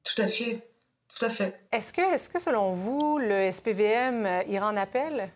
Tout 0.04 0.22
à 0.22 0.28
fait. 0.28 0.66
Tout 1.18 1.26
à 1.26 1.30
fait. 1.30 1.60
Est-ce 1.72 1.92
que, 1.94 2.02
est 2.16 2.32
que, 2.32 2.40
selon 2.40 2.72
vous, 2.72 3.18
le 3.18 3.52
SPVM 3.52 4.26
euh, 4.26 4.44
ira 4.48 4.70
en 4.70 4.78
appel? 4.78 5.30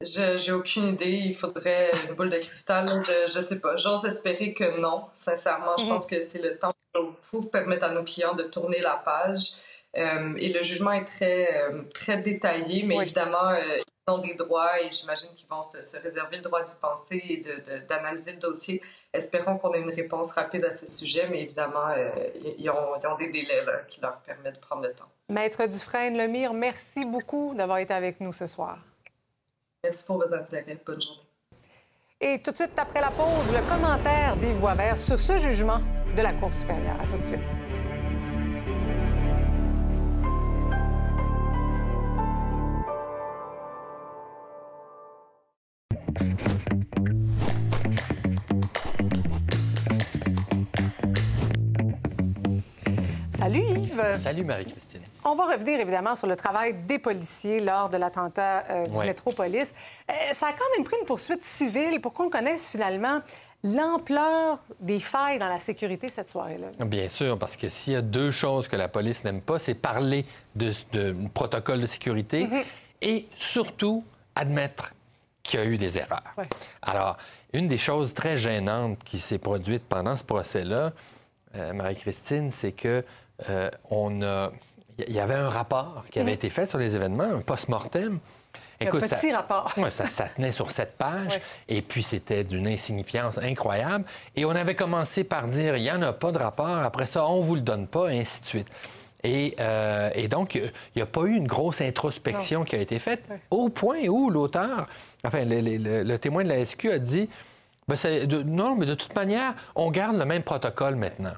J'ai 0.00 0.52
aucune 0.52 0.88
idée. 0.88 1.10
Il 1.24 1.34
faudrait 1.34 1.90
une 2.08 2.14
boule 2.14 2.30
de 2.30 2.38
cristal. 2.38 2.88
Je 3.02 3.36
ne 3.38 3.42
sais 3.42 3.58
pas. 3.60 3.76
J'ose 3.76 4.04
espérer 4.04 4.52
que 4.52 4.78
non. 4.80 5.06
Sincèrement, 5.14 5.76
je 5.78 5.84
Mhm. 5.84 5.88
pense 5.90 6.06
que 6.06 6.20
c'est 6.20 6.42
le 6.42 6.58
temps 6.58 6.72
qu'il 6.94 7.04
faut 7.20 7.40
permettre 7.40 7.84
à 7.84 7.90
nos 7.90 8.04
clients 8.04 8.34
de 8.34 8.42
tourner 8.44 8.80
la 8.80 8.96
page. 9.04 9.52
Euh, 9.96 10.34
et 10.38 10.52
le 10.52 10.62
jugement 10.62 10.90
est 10.92 11.04
très, 11.04 11.56
euh, 11.62 11.82
très 11.94 12.18
détaillé, 12.18 12.82
mais 12.82 12.96
Oui. 12.96 13.04
évidemment, 13.04 13.50
euh, 13.50 13.60
ils 13.78 14.12
ont 14.12 14.18
des 14.18 14.34
droits 14.34 14.80
et 14.82 14.90
j'imagine 14.90 15.28
qu'ils 15.36 15.48
vont 15.48 15.62
se, 15.62 15.82
se 15.82 15.96
réserver 15.98 16.38
le 16.38 16.42
droit 16.42 16.62
d'y 16.64 16.74
penser 16.82 17.22
et 17.28 17.44
d'analyser 17.88 18.32
de, 18.32 18.36
le 18.36 18.42
dossier. 18.42 18.82
Espérons 19.12 19.56
qu'on 19.56 19.72
ait 19.72 19.78
une 19.80 19.92
réponse 19.94 20.32
rapide 20.32 20.64
à 20.64 20.72
ce 20.72 20.88
sujet, 20.90 21.28
mais 21.30 21.42
évidemment, 21.42 21.94
ils, 22.34 22.54
ils 22.58 22.70
ont, 22.70 22.96
ils 23.00 23.06
ont 23.06 23.16
des 23.16 23.28
délais 23.28 23.64
là, 23.64 23.82
qui 23.88 24.00
leur 24.00 24.16
permettent 24.18 24.56
de 24.56 24.60
prendre 24.60 24.82
le 24.82 24.92
temps. 24.92 25.08
Maître 25.28 25.64
Dufresne-Lemire, 25.66 26.52
merci 26.52 27.04
beaucoup 27.04 27.54
d'avoir 27.54 27.78
été 27.78 27.94
avec 27.94 28.20
nous 28.20 28.32
ce 28.32 28.48
soir. 28.48 28.78
Merci 29.84 30.06
pour 30.06 30.16
votre 30.16 30.32
intérêt. 30.32 30.80
Bonne 30.86 31.02
journée. 31.02 31.20
Et 32.18 32.40
tout 32.40 32.52
de 32.52 32.56
suite 32.56 32.70
après 32.78 33.02
la 33.02 33.10
pause, 33.10 33.52
le 33.52 33.60
commentaire 33.68 34.34
d'Yves 34.36 34.58
Boisvert 34.58 34.98
sur 34.98 35.20
ce 35.20 35.36
jugement 35.36 35.78
de 36.16 36.22
la 36.22 36.32
Cour 36.32 36.50
supérieure. 36.50 36.96
À 36.98 37.06
tout 37.06 37.18
de 37.18 37.22
suite. 37.22 37.38
Salut 53.36 53.58
Yves. 53.58 54.16
Salut 54.16 54.44
Marie-Christine. 54.44 55.02
On 55.24 55.34
va 55.34 55.46
revenir 55.46 55.80
évidemment 55.80 56.16
sur 56.16 56.26
le 56.26 56.36
travail 56.36 56.74
des 56.86 56.98
policiers 56.98 57.60
lors 57.60 57.88
de 57.88 57.96
l'attentat 57.96 58.64
euh, 58.70 58.84
du 58.84 58.96
Ouais. 58.96 59.06
Métropolis. 59.06 59.74
Euh, 60.10 60.12
ça 60.32 60.48
a 60.48 60.52
quand 60.52 60.64
même 60.76 60.84
pris 60.84 60.96
une 61.00 61.06
poursuite 61.06 61.44
civile 61.44 62.00
pour 62.00 62.12
qu'on 62.14 62.28
connaisse 62.28 62.68
finalement 62.68 63.20
l'ampleur 63.62 64.58
des 64.80 65.00
failles 65.00 65.38
dans 65.38 65.48
la 65.48 65.58
sécurité 65.58 66.08
cette 66.10 66.28
soirée-là. 66.30 66.84
Bien 66.84 67.08
sûr, 67.08 67.38
parce 67.38 67.56
que 67.56 67.68
s'il 67.70 67.94
y 67.94 67.96
a 67.96 68.02
deux 68.02 68.30
choses 68.30 68.68
que 68.68 68.76
la 68.76 68.88
police 68.88 69.24
n'aime 69.24 69.40
pas, 69.40 69.58
c'est 69.58 69.74
parler 69.74 70.26
de, 70.54 70.70
de 70.92 71.14
protocole 71.32 71.80
de 71.80 71.86
sécurité 71.86 72.44
Mhm. 72.46 72.62
et 73.00 73.26
surtout 73.36 74.04
admettre 74.34 74.92
qu'il 75.42 75.60
y 75.60 75.62
a 75.62 75.66
eu 75.66 75.76
des 75.78 75.98
erreurs. 75.98 76.22
Ouais. 76.36 76.48
Alors, 76.82 77.16
une 77.54 77.68
des 77.68 77.78
choses 77.78 78.12
très 78.14 78.36
gênantes 78.36 78.98
qui 79.04 79.18
s'est 79.18 79.38
produite 79.38 79.84
pendant 79.88 80.16
ce 80.16 80.24
procès-là, 80.24 80.92
euh, 81.56 81.72
Marie-Christine, 81.72 82.50
c'est 82.52 82.72
que 82.72 83.02
on 83.90 84.22
a, 84.22 84.52
il 84.98 85.14
y 85.14 85.20
avait 85.20 85.34
un 85.34 85.48
rapport 85.48 86.04
qui 86.10 86.18
avait 86.20 86.30
Mhm. 86.30 86.34
été 86.34 86.50
fait 86.50 86.66
sur 86.66 86.78
les 86.78 86.96
événements, 86.96 87.24
un 87.24 87.40
post-mortem. 87.40 88.18
Un 88.80 88.86
petit 88.86 89.32
rapport. 89.32 89.72
Ouais, 89.78 89.90
ça, 89.90 90.08
ça 90.08 90.24
tenait 90.28 90.52
sur 90.52 90.70
sept 90.70 90.96
pages. 90.98 91.40
Et 91.68 91.80
puis, 91.80 92.02
c'était 92.02 92.44
d'une 92.44 92.66
insignifiance 92.66 93.38
incroyable. 93.38 94.04
Et 94.36 94.44
on 94.44 94.50
avait 94.50 94.74
commencé 94.74 95.24
par 95.24 95.46
dire, 95.46 95.76
il 95.76 95.82
n'y 95.84 95.90
en 95.90 96.02
a 96.02 96.12
pas 96.12 96.32
de 96.32 96.38
rapport. 96.38 96.66
Après 96.78 97.06
ça, 97.06 97.26
on 97.26 97.38
ne 97.38 97.44
vous 97.44 97.54
le 97.54 97.60
donne 97.62 97.86
pas, 97.86 98.08
et 98.12 98.18
ainsi 98.20 98.42
de 98.42 98.46
suite. 98.46 98.66
Et, 99.22 99.54
euh, 99.60 100.10
et 100.14 100.28
donc, 100.28 100.56
il 100.56 100.70
n'y 100.96 101.02
a 101.02 101.06
pas 101.06 101.22
eu 101.22 101.34
une 101.34 101.46
grosse 101.46 101.80
introspection 101.80 102.64
qui 102.64 102.76
a 102.76 102.78
été 102.80 102.98
faite, 102.98 103.24
au 103.50 103.70
point 103.70 104.00
où 104.08 104.28
l'auteur, 104.28 104.86
enfin, 105.24 105.44
le, 105.44 105.60
le- 105.62 105.76
le- 105.78 106.02
le 106.02 106.18
témoin 106.18 106.42
de 106.44 106.48
la 106.50 106.62
SQ 106.62 106.90
a 106.90 106.98
dit, 106.98 107.30
Ben, 107.88 107.96
de- 108.26 108.42
non, 108.42 108.76
mais 108.76 108.86
de 108.86 108.94
toute 108.94 109.14
manière, 109.14 109.54
on 109.76 109.90
garde 109.90 110.16
le 110.18 110.24
même 110.24 110.42
protocole 110.42 110.96
maintenant. 110.96 111.34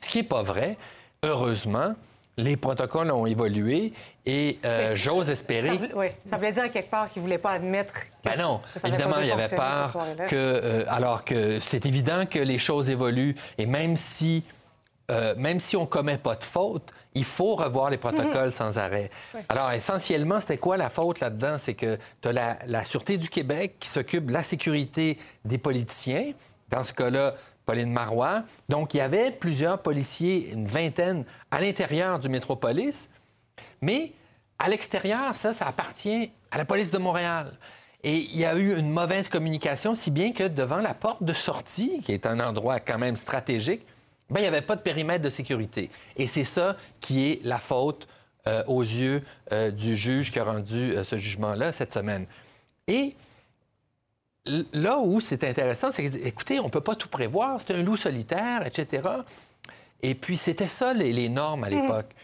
Ce 0.00 0.08
qui 0.08 0.18
n'est 0.18 0.24
pas 0.24 0.42
vrai. 0.42 0.78
Heureusement, 1.24 1.94
les 2.36 2.56
protocoles 2.56 3.10
ont 3.10 3.26
évolué 3.26 3.92
et 4.26 4.58
euh, 4.64 4.94
j'ose 4.94 5.30
espérer 5.30 5.78
oui, 5.94 6.08
ça 6.26 6.36
voulait 6.36 6.52
dire 6.52 6.70
quelque 6.70 6.90
part 6.90 7.08
qu'ils 7.08 7.22
ne 7.22 7.26
voulaient 7.26 7.38
pas 7.38 7.52
admettre 7.52 7.94
que, 7.94 8.28
ben 8.28 8.38
non, 8.38 8.60
que 8.74 8.80
ça 8.80 8.88
évidemment, 8.88 9.20
il 9.20 9.26
y 9.26 9.32
avait 9.32 9.54
peur 9.54 9.96
que, 10.28 10.36
euh, 10.36 10.84
alors 10.88 11.24
que 11.24 11.60
c'est 11.60 11.86
évident 11.86 12.26
que 12.26 12.38
les 12.38 12.58
choses 12.58 12.90
évoluent 12.90 13.34
et 13.56 13.64
même 13.64 13.96
si, 13.96 14.44
euh, 15.10 15.34
même 15.38 15.60
si 15.60 15.76
on 15.76 15.86
commet 15.86 16.18
pas 16.18 16.34
de 16.34 16.44
faute, 16.44 16.90
il 17.14 17.24
faut 17.24 17.54
revoir 17.54 17.88
les 17.88 17.96
protocoles 17.96 18.52
sans 18.52 18.76
arrêt. 18.76 19.10
Oui. 19.34 19.40
Alors, 19.48 19.72
essentiellement, 19.72 20.38
c'était 20.38 20.58
quoi 20.58 20.76
la 20.76 20.90
faute 20.90 21.20
là-dedans? 21.20 21.56
C'est 21.56 21.72
que 21.72 21.98
tu 22.20 22.28
as 22.28 22.32
la, 22.32 22.58
la 22.66 22.84
Sûreté 22.84 23.16
du 23.16 23.30
Québec 23.30 23.76
qui 23.80 23.88
s'occupe 23.88 24.26
de 24.26 24.34
la 24.34 24.42
sécurité 24.42 25.18
des 25.46 25.56
politiciens, 25.56 26.32
dans 26.68 26.84
ce 26.84 26.92
cas-là, 26.92 27.34
Pauline 27.66 27.92
Marois. 27.92 28.44
Donc, 28.68 28.94
il 28.94 28.98
y 28.98 29.00
avait 29.00 29.32
plusieurs 29.32 29.82
policiers, 29.82 30.50
une 30.52 30.66
vingtaine, 30.66 31.24
à 31.50 31.60
l'intérieur 31.60 32.18
du 32.18 32.28
métropolis. 32.28 33.10
Mais 33.82 34.12
à 34.58 34.68
l'extérieur, 34.68 35.36
ça, 35.36 35.52
ça 35.52 35.66
appartient 35.66 36.30
à 36.50 36.58
la 36.58 36.64
police 36.64 36.90
de 36.90 36.98
Montréal. 36.98 37.52
Et 38.02 38.18
il 38.18 38.36
y 38.36 38.44
a 38.44 38.54
eu 38.56 38.78
une 38.78 38.90
mauvaise 38.90 39.28
communication, 39.28 39.94
si 39.94 40.10
bien 40.10 40.32
que 40.32 40.44
devant 40.44 40.78
la 40.78 40.94
porte 40.94 41.22
de 41.24 41.32
sortie, 41.32 42.00
qui 42.02 42.12
est 42.12 42.24
un 42.24 42.40
endroit 42.40 42.78
quand 42.80 42.98
même 42.98 43.16
stratégique, 43.16 43.84
ben, 44.30 44.40
il 44.40 44.42
n'y 44.42 44.48
avait 44.48 44.62
pas 44.62 44.76
de 44.76 44.80
périmètre 44.80 45.24
de 45.24 45.30
sécurité. 45.30 45.90
Et 46.16 46.26
c'est 46.26 46.44
ça 46.44 46.76
qui 47.00 47.30
est 47.30 47.40
la 47.44 47.58
faute 47.58 48.08
euh, 48.46 48.62
aux 48.66 48.82
yeux 48.82 49.22
euh, 49.52 49.70
du 49.70 49.96
juge 49.96 50.30
qui 50.30 50.38
a 50.38 50.44
rendu 50.44 50.92
euh, 50.92 51.04
ce 51.04 51.16
jugement-là 51.16 51.72
cette 51.72 51.92
semaine. 51.92 52.26
Et 52.86 53.14
là 54.72 54.98
où 54.98 55.20
c'est 55.20 55.44
intéressant, 55.44 55.90
c'est 55.90 56.10
que, 56.10 56.26
écoutez, 56.26 56.60
on 56.60 56.64
ne 56.64 56.70
peut 56.70 56.80
pas 56.80 56.94
tout 56.94 57.08
prévoir. 57.08 57.60
C'est 57.60 57.74
un 57.74 57.82
loup 57.82 57.96
solitaire, 57.96 58.66
etc. 58.66 59.08
Et 60.02 60.14
puis, 60.14 60.36
c'était 60.36 60.68
ça, 60.68 60.94
les, 60.94 61.28
normes 61.28 61.64
à 61.64 61.70
l'époque. 61.70 62.14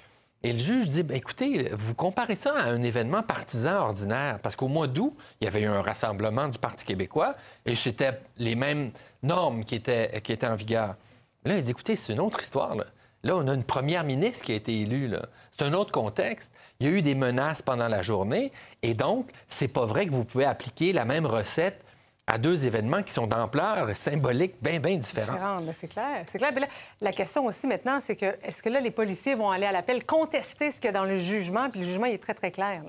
Et 0.44 0.52
le 0.52 0.58
juge 0.58 0.88
dit, 0.88 1.02
ben, 1.02 1.16
écoutez, 1.16 1.70
vous 1.72 1.94
comparez 1.94 2.34
ça 2.34 2.54
à 2.56 2.70
un 2.70 2.82
événement 2.82 3.22
partisan 3.22 3.76
ordinaire, 3.76 4.40
parce 4.42 4.56
qu'au 4.56 4.68
mois 4.68 4.88
d'août, 4.88 5.16
il 5.40 5.44
y 5.44 5.48
avait 5.48 5.62
eu 5.62 5.66
un 5.66 5.82
rassemblement 5.82 6.48
du 6.48 6.58
Parti 6.58 6.84
québécois 6.84 7.36
et 7.64 7.76
c'était 7.76 8.20
les 8.38 8.56
mêmes 8.56 8.90
normes 9.22 9.64
qui 9.64 9.76
étaient, 9.76 10.20
qui 10.22 10.32
étaient 10.32 10.48
en 10.48 10.56
vigueur. 10.56 10.96
Là, 11.44 11.58
il 11.58 11.64
dit, 11.64 11.70
écoutez, 11.70 11.94
c'est 11.94 12.12
une 12.12 12.20
autre 12.20 12.40
histoire. 12.40 12.74
Là. 12.74 12.86
là. 13.22 13.36
on 13.36 13.46
a 13.46 13.54
une 13.54 13.62
première 13.62 14.02
ministre 14.02 14.44
qui 14.44 14.52
a 14.52 14.56
été 14.56 14.80
élue. 14.80 15.12
C'est 15.56 15.64
un 15.64 15.74
autre 15.74 15.92
contexte. 15.92 16.52
Il 16.80 16.88
y 16.88 16.92
a 16.92 16.92
eu 16.98 17.02
des 17.02 17.14
menaces 17.14 17.62
pendant 17.62 17.88
la 17.88 18.02
journée 18.02 18.50
et 18.82 18.94
donc, 18.94 19.30
c'est 19.46 19.68
pas 19.68 19.86
vrai 19.86 20.06
que 20.06 20.10
vous 20.10 20.24
pouvez 20.24 20.44
appliquer 20.44 20.92
la 20.92 21.04
même 21.04 21.26
recette 21.26 21.84
à 22.32 22.38
deux 22.38 22.66
événements 22.66 23.02
qui 23.02 23.12
sont 23.12 23.26
d'ampleur 23.26 23.94
symbolique 23.94 24.54
bien, 24.62 24.80
bien 24.80 24.96
différents. 24.96 25.60
c'est 25.74 25.88
clair. 25.88 26.24
C'est 26.26 26.38
clair. 26.38 26.50
la 27.02 27.12
question 27.12 27.44
aussi 27.44 27.66
maintenant, 27.66 28.00
c'est 28.00 28.16
que 28.16 28.34
est-ce 28.42 28.62
que 28.62 28.70
là, 28.70 28.80
les 28.80 28.90
policiers 28.90 29.34
vont 29.34 29.50
aller 29.50 29.66
à 29.66 29.72
l'appel 29.72 30.06
contester 30.06 30.70
ce 30.70 30.80
qu'il 30.80 30.86
y 30.86 30.88
a 30.88 30.92
dans 30.92 31.04
le 31.04 31.16
jugement, 31.16 31.68
puis 31.68 31.80
le 31.80 31.86
jugement 31.86 32.06
est 32.06 32.22
très, 32.22 32.32
très 32.32 32.50
clair. 32.50 32.82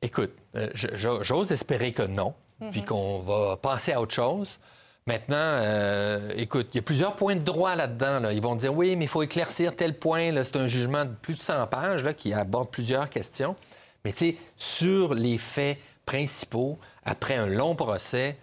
Écoute, 0.00 0.32
euh, 0.54 0.70
j'ose 0.74 1.52
espérer 1.52 1.92
que 1.92 2.02
non, 2.02 2.32
mhm. 2.60 2.70
puis 2.70 2.82
qu'on 2.82 3.20
va 3.20 3.58
passer 3.58 3.92
à 3.92 4.00
autre 4.00 4.14
chose. 4.14 4.58
Maintenant, 5.06 5.36
euh, 5.36 6.32
écoute, 6.36 6.68
il 6.72 6.76
y 6.76 6.80
a 6.80 6.82
plusieurs 6.82 7.14
points 7.14 7.36
de 7.36 7.40
droit 7.40 7.76
là-dedans. 7.76 8.26
Ils 8.30 8.40
vont 8.40 8.56
dire 8.56 8.74
oui, 8.74 8.96
mais 8.96 9.04
il 9.04 9.08
faut 9.08 9.22
éclaircir 9.22 9.76
tel 9.76 9.98
point. 9.98 10.32
C'est 10.44 10.56
un 10.56 10.66
jugement 10.66 11.04
de 11.04 11.12
plus 11.12 11.34
de 11.34 11.42
100 11.42 11.66
pages 11.66 12.04
là, 12.04 12.14
qui 12.14 12.32
aborde 12.32 12.70
plusieurs 12.70 13.10
questions. 13.10 13.54
Mais 14.04 14.12
tu 14.12 14.18
sais, 14.18 14.36
sur 14.56 15.12
les 15.12 15.36
faits 15.36 15.78
principaux, 16.06 16.78
après 17.04 17.34
un 17.34 17.46
long 17.46 17.74
procès 17.74 18.38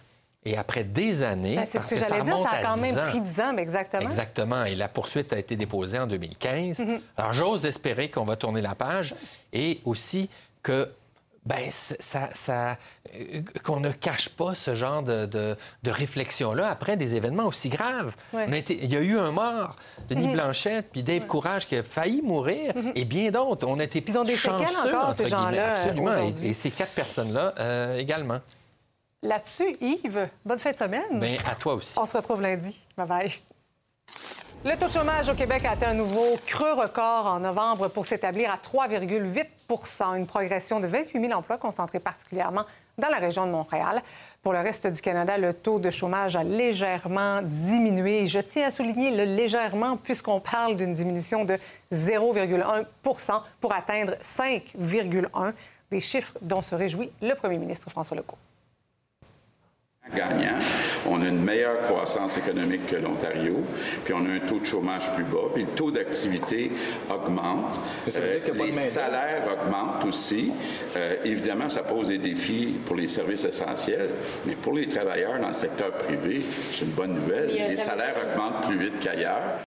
et 0.45 0.57
après 0.57 0.83
des 0.83 1.23
années. 1.23 1.55
Ben, 1.55 1.65
c'est 1.67 1.79
ce 1.79 1.87
que, 1.87 1.97
j'allais 1.97 2.21
dire, 2.21 2.37
ça 2.37 2.49
a 2.49 2.63
quand 2.63 2.77
même 2.77 2.95
pris 2.95 3.21
10 3.21 3.41
ans, 3.41 3.53
mais 3.53 3.61
exactement. 3.61 4.03
Exactement. 4.03 4.65
Et 4.65 4.75
la 4.75 4.87
poursuite 4.87 5.33
a 5.33 5.39
été 5.39 5.55
déposée 5.55 5.99
en 5.99 6.07
2015. 6.07 6.79
Mm-hmm. 6.79 6.99
Alors, 7.17 7.33
j'ose 7.33 7.65
espérer 7.65 8.09
qu'on 8.09 8.25
va 8.25 8.35
tourner 8.35 8.61
la 8.61 8.75
page 8.75 9.15
et 9.51 9.79
aussi 9.85 10.29
que 10.61 10.89
ben 11.45 11.69
ça, 11.69 12.29
ça 12.33 12.77
euh, 13.13 13.41
qu'on 13.63 13.81
ne 13.81 13.91
cache 13.91 14.29
pas 14.29 14.55
ce 14.55 14.75
genre 14.75 15.03
de, 15.03 15.25
de, 15.25 15.57
réflexion-là 15.91 16.69
après 16.69 16.95
des 16.95 17.15
événements 17.15 17.47
aussi 17.47 17.67
graves. 17.67 18.15
il 18.33 18.91
y 18.91 18.95
a 18.95 19.01
eu 19.01 19.17
un 19.17 19.31
mort, 19.31 19.75
Denis 20.07 20.27
mm-hmm. 20.27 20.33
Blanchette, 20.33 20.87
puis 20.91 21.03
Dave 21.03 21.25
Courage 21.25 21.67
qui 21.67 21.75
a 21.75 21.83
failli 21.83 22.21
mourir, 22.21 22.73
mm-hmm. 22.73 22.91
et 22.95 23.05
bien 23.05 23.29
d'autres. 23.31 23.67
On 23.67 23.77
a 23.79 23.83
été 23.83 24.03
Ils 24.07 24.17
ont 24.17 24.23
des 24.23 24.37
séquelles 24.37 24.67
encore, 24.87 25.13
ces 25.13 25.27
gens-là. 25.27 25.81
Absolument. 25.81 26.33
Et, 26.41 26.53
ces 26.53 26.71
quatre 26.71 26.93
personnes-là 26.93 27.53
euh, 27.59 27.97
également. 27.97 28.39
Là-dessus, 29.23 29.77
Yves, 29.79 30.27
bonne 30.43 30.59
fin 30.59 30.71
de 30.71 30.77
semaine. 30.77 31.19
Bien, 31.19 31.37
à 31.49 31.55
toi 31.55 31.75
aussi. 31.75 31.97
On 31.97 32.05
se 32.05 32.17
retrouve 32.17 32.41
lundi. 32.41 32.83
Bye 32.97 33.07
bye. 33.07 33.33
Le 34.65 34.77
taux 34.77 34.87
de 34.87 34.91
chômage 34.91 35.29
au 35.29 35.33
Québec 35.33 35.63
a 35.65 35.71
atteint 35.71 35.91
un 35.91 35.93
nouveau 35.93 36.37
creux 36.45 36.73
record 36.73 37.27
en 37.27 37.39
novembre 37.39 37.87
pour 37.87 38.05
s'établir 38.05 38.51
à 38.51 38.57
3,8% 38.57 40.17
une 40.17 40.27
progression 40.27 40.81
de 40.81 40.87
28 40.87 41.21
000 41.21 41.33
emplois 41.33 41.57
concentrés 41.57 41.99
particulièrement 41.99 42.63
dans 42.97 43.07
la 43.07 43.17
région 43.17 43.45
de 43.45 43.51
Montréal. 43.51 44.01
Pour 44.41 44.51
le 44.51 44.59
reste 44.59 44.87
du 44.87 45.01
Canada, 45.01 45.37
le 45.37 45.53
taux 45.53 45.79
de 45.79 45.89
chômage 45.89 46.35
a 46.35 46.43
légèrement 46.43 47.41
diminué. 47.41 48.27
Je 48.27 48.39
tiens 48.39 48.67
à 48.67 48.71
souligner 48.71 49.11
le 49.11 49.23
légèrement 49.23 49.95
puisqu'on 49.95 50.41
parle 50.41 50.75
d'une 50.75 50.93
diminution 50.93 51.45
de 51.45 51.57
0,1% 51.91 53.41
pour 53.61 53.73
atteindre 53.73 54.13
5,1 54.21 55.53
des 55.91 55.99
chiffres 56.01 56.37
dont 56.41 56.61
se 56.61 56.75
réjouit 56.75 57.11
le 57.21 57.35
premier 57.35 57.57
ministre 57.57 57.89
François 57.89 58.17
Legault 58.17 58.37
gagnant. 60.15 60.59
On 61.07 61.21
a 61.21 61.27
une 61.27 61.43
meilleure 61.43 61.81
croissance 61.81 62.37
économique 62.37 62.85
que 62.87 62.95
l'Ontario, 62.95 63.63
puis 64.03 64.13
on 64.13 64.25
a 64.25 64.29
un 64.29 64.39
taux 64.39 64.59
de 64.59 64.65
chômage 64.65 65.11
plus 65.13 65.23
bas, 65.23 65.49
puis 65.53 65.63
le 65.63 65.69
taux 65.69 65.91
d'activité 65.91 66.71
augmente. 67.09 67.79
Euh, 68.17 68.39
les 68.53 68.71
salaires 68.71 69.43
augmentent 69.51 70.05
aussi. 70.05 70.51
Euh, 70.95 71.15
évidemment, 71.25 71.69
ça 71.69 71.83
pose 71.83 72.07
des 72.07 72.17
défis 72.17 72.75
pour 72.85 72.95
les 72.95 73.07
services 73.07 73.45
essentiels, 73.45 74.09
mais 74.45 74.55
pour 74.55 74.73
les 74.73 74.87
travailleurs 74.87 75.39
dans 75.39 75.47
le 75.47 75.53
secteur 75.53 75.91
privé, 75.93 76.41
c'est 76.71 76.85
une 76.85 76.91
bonne 76.91 77.13
nouvelle. 77.13 77.47
Les 77.47 77.77
salaires 77.77 78.15
augmentent 78.21 78.67
plus 78.67 78.77
vite 78.77 78.99
qu'ailleurs. 78.99 79.63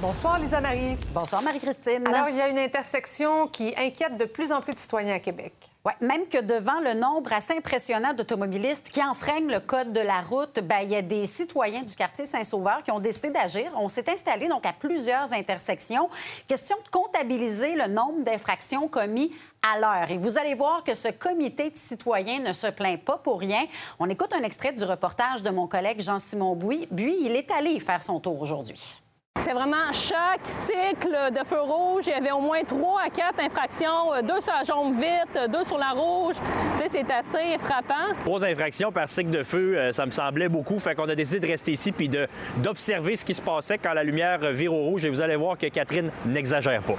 Bonsoir, 0.00 0.38
Lisa 0.38 0.62
Marie. 0.62 0.96
Bonsoir, 1.12 1.42
Marie-Christine. 1.42 2.06
Alors, 2.06 2.30
il 2.30 2.36
y 2.36 2.40
a 2.40 2.48
une 2.48 2.58
intersection 2.58 3.48
qui 3.48 3.74
inquiète 3.76 4.16
de 4.16 4.24
plus 4.24 4.50
en 4.50 4.62
plus 4.62 4.72
de 4.72 4.78
citoyens 4.78 5.16
à 5.16 5.18
Québec. 5.18 5.52
Même 6.00 6.26
que 6.26 6.40
devant 6.40 6.80
le 6.80 6.94
nombre 6.94 7.30
assez 7.34 7.52
impressionnant 7.52 8.14
d'automobilistes 8.14 8.90
qui 8.90 9.02
enfreignent 9.02 9.52
le 9.52 9.60
code 9.60 9.92
de 9.92 10.00
la 10.00 10.22
route, 10.22 10.58
ben, 10.62 10.78
il 10.78 10.90
y 10.90 10.96
a 10.96 11.02
des 11.02 11.26
citoyens 11.26 11.82
du 11.82 11.94
quartier 11.94 12.24
Saint-Sauveur 12.24 12.82
qui 12.82 12.90
ont 12.92 12.98
décidé 12.98 13.28
d'agir. 13.28 13.70
On 13.76 13.88
s'est 13.88 14.10
installé 14.10 14.48
donc 14.48 14.64
à 14.64 14.72
plusieurs 14.72 15.34
intersections. 15.34 16.08
Question 16.48 16.78
de 16.78 16.88
comptabiliser 16.90 17.74
le 17.74 17.86
nombre 17.86 18.24
d'infractions 18.24 18.88
commises 18.88 19.32
à 19.62 19.78
l'heure. 19.78 20.10
Et 20.10 20.16
vous 20.16 20.38
allez 20.38 20.54
voir 20.54 20.82
que 20.82 20.94
ce 20.94 21.08
comité 21.08 21.68
de 21.68 21.76
citoyens 21.76 22.38
ne 22.38 22.54
se 22.54 22.68
plaint 22.68 22.98
pas 23.02 23.18
pour 23.18 23.38
rien. 23.38 23.66
On 23.98 24.08
écoute 24.08 24.32
un 24.32 24.44
extrait 24.44 24.72
du 24.72 24.84
reportage 24.84 25.42
de 25.42 25.50
mon 25.50 25.66
collègue 25.66 26.00
Jean-Simon 26.00 26.56
Bouy. 26.56 26.88
Bui, 26.90 27.18
il 27.20 27.36
est 27.36 27.50
allé 27.50 27.78
faire 27.80 28.00
son 28.00 28.18
tour 28.18 28.40
aujourd'hui. 28.40 28.98
C'est 29.38 29.52
vraiment 29.52 29.92
chaque 29.92 30.44
cycle 30.46 31.32
de 31.32 31.44
feu 31.44 31.60
rouge, 31.60 32.04
il 32.06 32.10
y 32.10 32.12
avait 32.12 32.32
au 32.32 32.40
moins 32.40 32.62
trois 32.64 33.02
à 33.06 33.10
quatre 33.10 33.40
infractions, 33.40 34.12
euh, 34.12 34.22
deux 34.22 34.40
sur 34.40 34.52
la 34.52 34.64
jambe 34.64 34.96
vite, 34.96 35.36
euh, 35.36 35.46
deux 35.46 35.64
sur 35.64 35.78
la 35.78 35.90
rouge. 35.90 36.34
Tu 36.76 36.82
sais, 36.82 36.88
c'est 36.88 37.12
assez 37.12 37.58
frappant. 37.58 38.12
Trois 38.24 38.44
infractions 38.44 38.92
par 38.92 39.08
cycle 39.08 39.30
de 39.30 39.42
feu, 39.42 39.78
euh, 39.78 39.92
ça 39.92 40.04
me 40.04 40.10
semblait 40.10 40.48
beaucoup. 40.48 40.78
Fait 40.78 40.94
qu'on 40.94 41.08
a 41.08 41.14
décidé 41.14 41.40
de 41.40 41.46
rester 41.46 41.72
ici 41.72 41.92
puis 41.92 42.10
d'observer 42.58 43.16
ce 43.16 43.24
qui 43.24 43.34
se 43.34 43.40
passait 43.40 43.78
quand 43.78 43.92
la 43.92 44.04
lumière 44.04 44.38
vire 44.38 44.74
au 44.74 44.82
rouge. 44.82 45.04
Et 45.04 45.08
vous 45.08 45.22
allez 45.22 45.36
voir 45.36 45.56
que 45.56 45.66
Catherine 45.66 46.10
n'exagère 46.26 46.82
pas. 46.82 46.96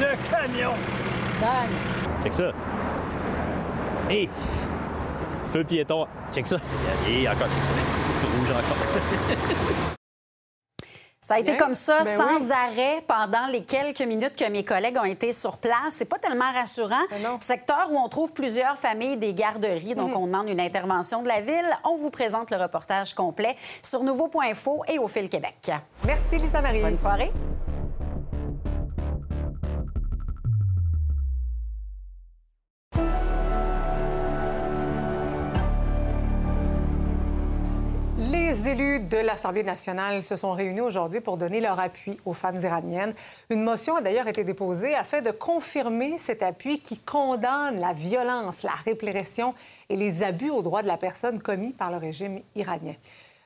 Le 0.00 0.30
camion! 0.30 0.72
Bang! 1.40 1.68
C'est 2.22 2.28
que 2.30 2.34
ça. 2.34 2.52
Hé! 4.10 4.28
Feu 5.54 5.62
piéton. 5.62 6.04
Check 6.32 6.48
ça. 6.48 6.56
Et 7.08 7.28
encore, 7.28 7.46
rouge 7.46 8.50
encore. 8.50 9.94
Ça 11.20 11.36
a 11.36 11.38
été 11.38 11.56
comme 11.56 11.76
ça, 11.76 12.02
ben 12.02 12.18
sans 12.18 12.50
arrêt, 12.50 13.02
pendant 13.06 13.46
les 13.46 13.62
quelques 13.62 14.02
minutes 14.02 14.34
que 14.36 14.50
mes 14.50 14.64
collègues 14.64 14.98
ont 14.98 15.04
été 15.04 15.30
sur 15.30 15.58
place. 15.58 15.90
C'est 15.90 16.04
pas 16.06 16.18
tellement 16.18 16.52
rassurant. 16.52 17.00
Ben 17.08 17.40
Secteur 17.40 17.86
où 17.92 17.98
on 17.98 18.08
trouve 18.08 18.32
plusieurs 18.32 18.76
familles 18.76 19.16
des 19.16 19.32
garderies, 19.32 19.94
donc 19.94 20.10
mhm. 20.10 20.16
on 20.16 20.26
demande 20.26 20.48
une 20.48 20.60
intervention 20.60 21.22
de 21.22 21.28
la 21.28 21.40
ville. 21.40 21.70
On 21.84 21.96
vous 21.96 22.10
présente 22.10 22.50
le 22.50 22.56
reportage 22.56 23.14
complet 23.14 23.54
sur 23.80 24.02
nouveau.info 24.02 24.82
et 24.88 24.98
au 24.98 25.06
Fil 25.06 25.28
Québec. 25.28 25.70
Merci, 26.04 26.36
Lisa 26.36 26.60
Marie. 26.60 26.82
Bonne 26.82 26.98
soirée. 26.98 27.30
Élus 38.74 39.00
de 39.00 39.18
l'Assemblée 39.18 39.62
nationale 39.62 40.24
se 40.24 40.34
sont 40.34 40.50
réunis 40.50 40.80
aujourd'hui 40.80 41.20
pour 41.20 41.36
donner 41.36 41.60
leur 41.60 41.78
appui 41.78 42.18
aux 42.24 42.32
femmes 42.32 42.58
iraniennes. 42.58 43.14
Une 43.48 43.62
motion 43.62 43.94
a 43.94 44.00
d'ailleurs 44.00 44.26
été 44.26 44.42
déposée 44.42 44.96
afin 44.96 45.22
de 45.22 45.30
confirmer 45.30 46.18
cet 46.18 46.42
appui 46.42 46.80
qui 46.80 46.98
condamne 46.98 47.78
la 47.78 47.92
violence, 47.92 48.64
la 48.64 48.72
répression 48.84 49.54
et 49.88 49.96
les 49.96 50.24
abus 50.24 50.50
aux 50.50 50.62
droits 50.62 50.82
de 50.82 50.88
la 50.88 50.96
personne 50.96 51.40
commis 51.40 51.70
par 51.70 51.92
le 51.92 51.98
régime 51.98 52.40
iranien. 52.56 52.94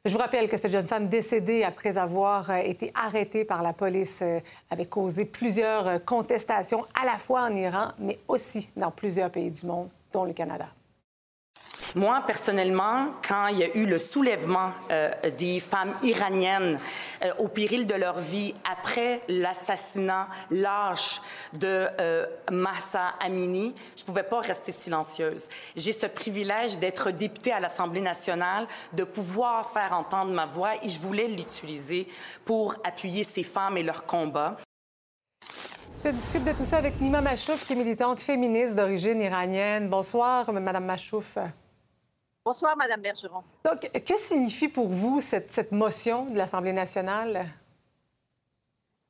Je 0.07 0.13
vous 0.13 0.19
rappelle 0.19 0.49
que 0.49 0.57
cette 0.57 0.73
jeune 0.73 0.87
femme 0.87 1.09
décédée 1.09 1.63
après 1.63 1.99
avoir 1.99 2.51
été 2.57 2.91
arrêtée 2.95 3.45
par 3.45 3.63
la 3.63 3.75
police 3.75 4.21
euh, 4.23 4.41
avait 4.71 4.87
causé 4.87 5.27
plusieurs 5.27 6.03
contestations 6.07 6.87
à 6.99 7.05
la 7.05 7.19
fois 7.19 7.43
en 7.43 7.55
Iran, 7.55 7.89
mais 7.99 8.17
aussi 8.29 8.71
dans 8.77 8.91
plusieurs 8.91 9.31
pays 9.31 9.51
du 9.51 9.67
monde, 9.67 9.91
dont 10.11 10.25
le 10.25 10.33
Canada. 10.33 10.69
Moi, 11.97 12.23
personnellement, 12.27 13.09
quand 13.27 13.47
il 13.47 13.59
y 13.59 13.65
a 13.65 13.75
eu 13.75 13.87
le 13.87 13.99
soulèvement 13.99 14.73
euh, 14.91 15.11
des 15.39 15.59
femmes 15.59 15.95
iraniennes 16.03 16.79
euh, 17.23 17.33
au 17.39 17.49
péril 17.49 17.87
de 17.87 17.95
leur 17.95 18.19
vie 18.19 18.53
après 18.71 19.23
l'assassinat 19.29 20.29
lâche 20.51 21.23
de 21.55 21.89
euh, 21.99 22.27
Massa 22.51 23.15
Amini, 23.21 23.75
je 23.97 24.03
ne 24.03 24.07
pouvais 24.07 24.23
pas 24.23 24.41
rester 24.41 24.71
silencieuse. 24.71 25.49
J'ai 25.77 25.93
ce 25.93 26.07
privilège 26.07 26.79
d'être 26.79 27.11
députée 27.11 27.53
à 27.53 27.61
l'Assemblée 27.61 28.03
nationale, 28.03 28.67
de 28.93 29.05
pouvoir 29.05 29.71
faire 29.71 29.93
entendre 29.95 30.33
ma 30.33 30.47
voix 30.47 30.73
et 30.83 30.91
je 30.91 30.99
voulais 30.99 31.29
l'utiliser 31.29 32.07
pour 32.45 32.75
appuyer 32.85 33.25
ces 33.25 33.43
femmes 33.43 33.79
et 33.79 33.83
leurs 33.83 34.05
combats. 34.05 34.57
Je 36.05 36.11
discute 36.11 36.45
de 36.45 36.53
tout 36.53 36.65
ça 36.65 36.77
avec 36.77 37.01
Nima 37.01 37.21
Machouf, 37.21 37.67
qui 37.67 37.73
est 37.73 37.77
militante 37.77 38.21
féministe 38.21 38.77
d'origine 38.77 39.21
iranienne. 39.21 39.89
Bonsoir, 39.89 40.53
Madame 40.53 40.85
Machouf. 40.85 41.39
Bonsoir, 42.49 42.79
Madame 42.79 43.03
Bergeron. 43.03 43.45
Donc, 43.63 43.91
que 43.93 44.17
signifie 44.17 44.69
pour 44.69 44.89
vous 44.89 45.21
cette, 45.21 45.71
motion 45.71 46.25
de 46.25 46.39
l'Assemblée 46.39 46.73
nationale? 46.73 47.47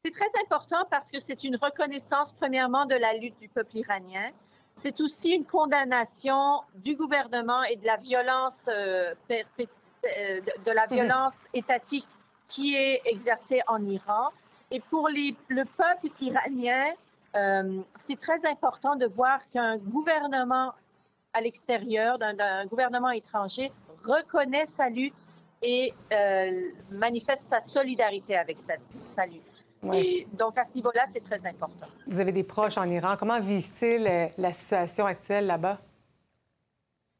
C'est 0.04 0.10
très 0.10 0.26
important 0.44 0.84
parce 0.90 1.12
que 1.12 1.20
c'est 1.20 1.44
une 1.44 1.54
reconnaissance, 1.54 2.32
premièrement, 2.32 2.84
de 2.84 2.96
la 2.96 3.12
lutte 3.12 3.38
du 3.38 3.48
peuple 3.48 3.76
iranien, 3.76 4.32
c'est 4.72 5.00
aussi 5.00 5.30
une 5.30 5.44
condamnation 5.44 6.62
du 6.74 6.96
gouvernement 6.96 7.62
et 7.62 7.76
de 7.76 7.86
la 7.86 7.96
violence, 7.96 8.68
euh, 8.74 9.14
euh, 9.30 10.40
de 10.66 10.72
la 10.72 10.88
mhm. 10.88 10.94
violence 10.94 11.46
étatique 11.54 12.08
qui 12.48 12.74
est 12.74 13.02
exercée 13.04 13.60
en 13.68 13.86
Iran. 13.86 14.30
Et 14.72 14.80
pour 14.80 15.08
les, 15.08 15.36
le 15.46 15.64
peuple 15.64 16.08
iranien, 16.20 16.86
euh, 17.36 17.82
c'est 17.94 18.18
très 18.18 18.44
important 18.46 18.96
de 18.96 19.06
voir 19.06 19.48
qu'un 19.48 19.76
gouvernement 19.76 20.72
à 21.38 21.40
l'extérieur, 21.40 22.18
d'un 22.18 22.66
gouvernement 22.66 23.10
étranger, 23.10 23.72
reconnaît 24.04 24.66
sa 24.66 24.88
lutte 24.88 25.14
et 25.62 25.94
manifeste 26.90 27.48
sa 27.48 27.60
solidarité 27.60 28.36
avec 28.36 28.58
sa, 28.58 28.74
sa 28.98 29.26
lutte. 29.26 29.42
Et 29.92 30.26
donc, 30.32 30.58
à 30.58 30.64
ce 30.64 30.74
niveau-là, 30.74 31.02
c'est 31.06 31.20
très 31.20 31.46
important. 31.46 31.86
Vous 32.06 32.20
avez 32.20 32.32
des 32.32 32.42
proches 32.42 32.78
en 32.78 32.88
Iran. 32.88 33.16
Comment 33.18 33.40
vivent-ils 33.40 34.06
euh, 34.06 34.26
la 34.36 34.52
situation 34.52 35.06
actuelle 35.06 35.46
là-bas? 35.46 35.78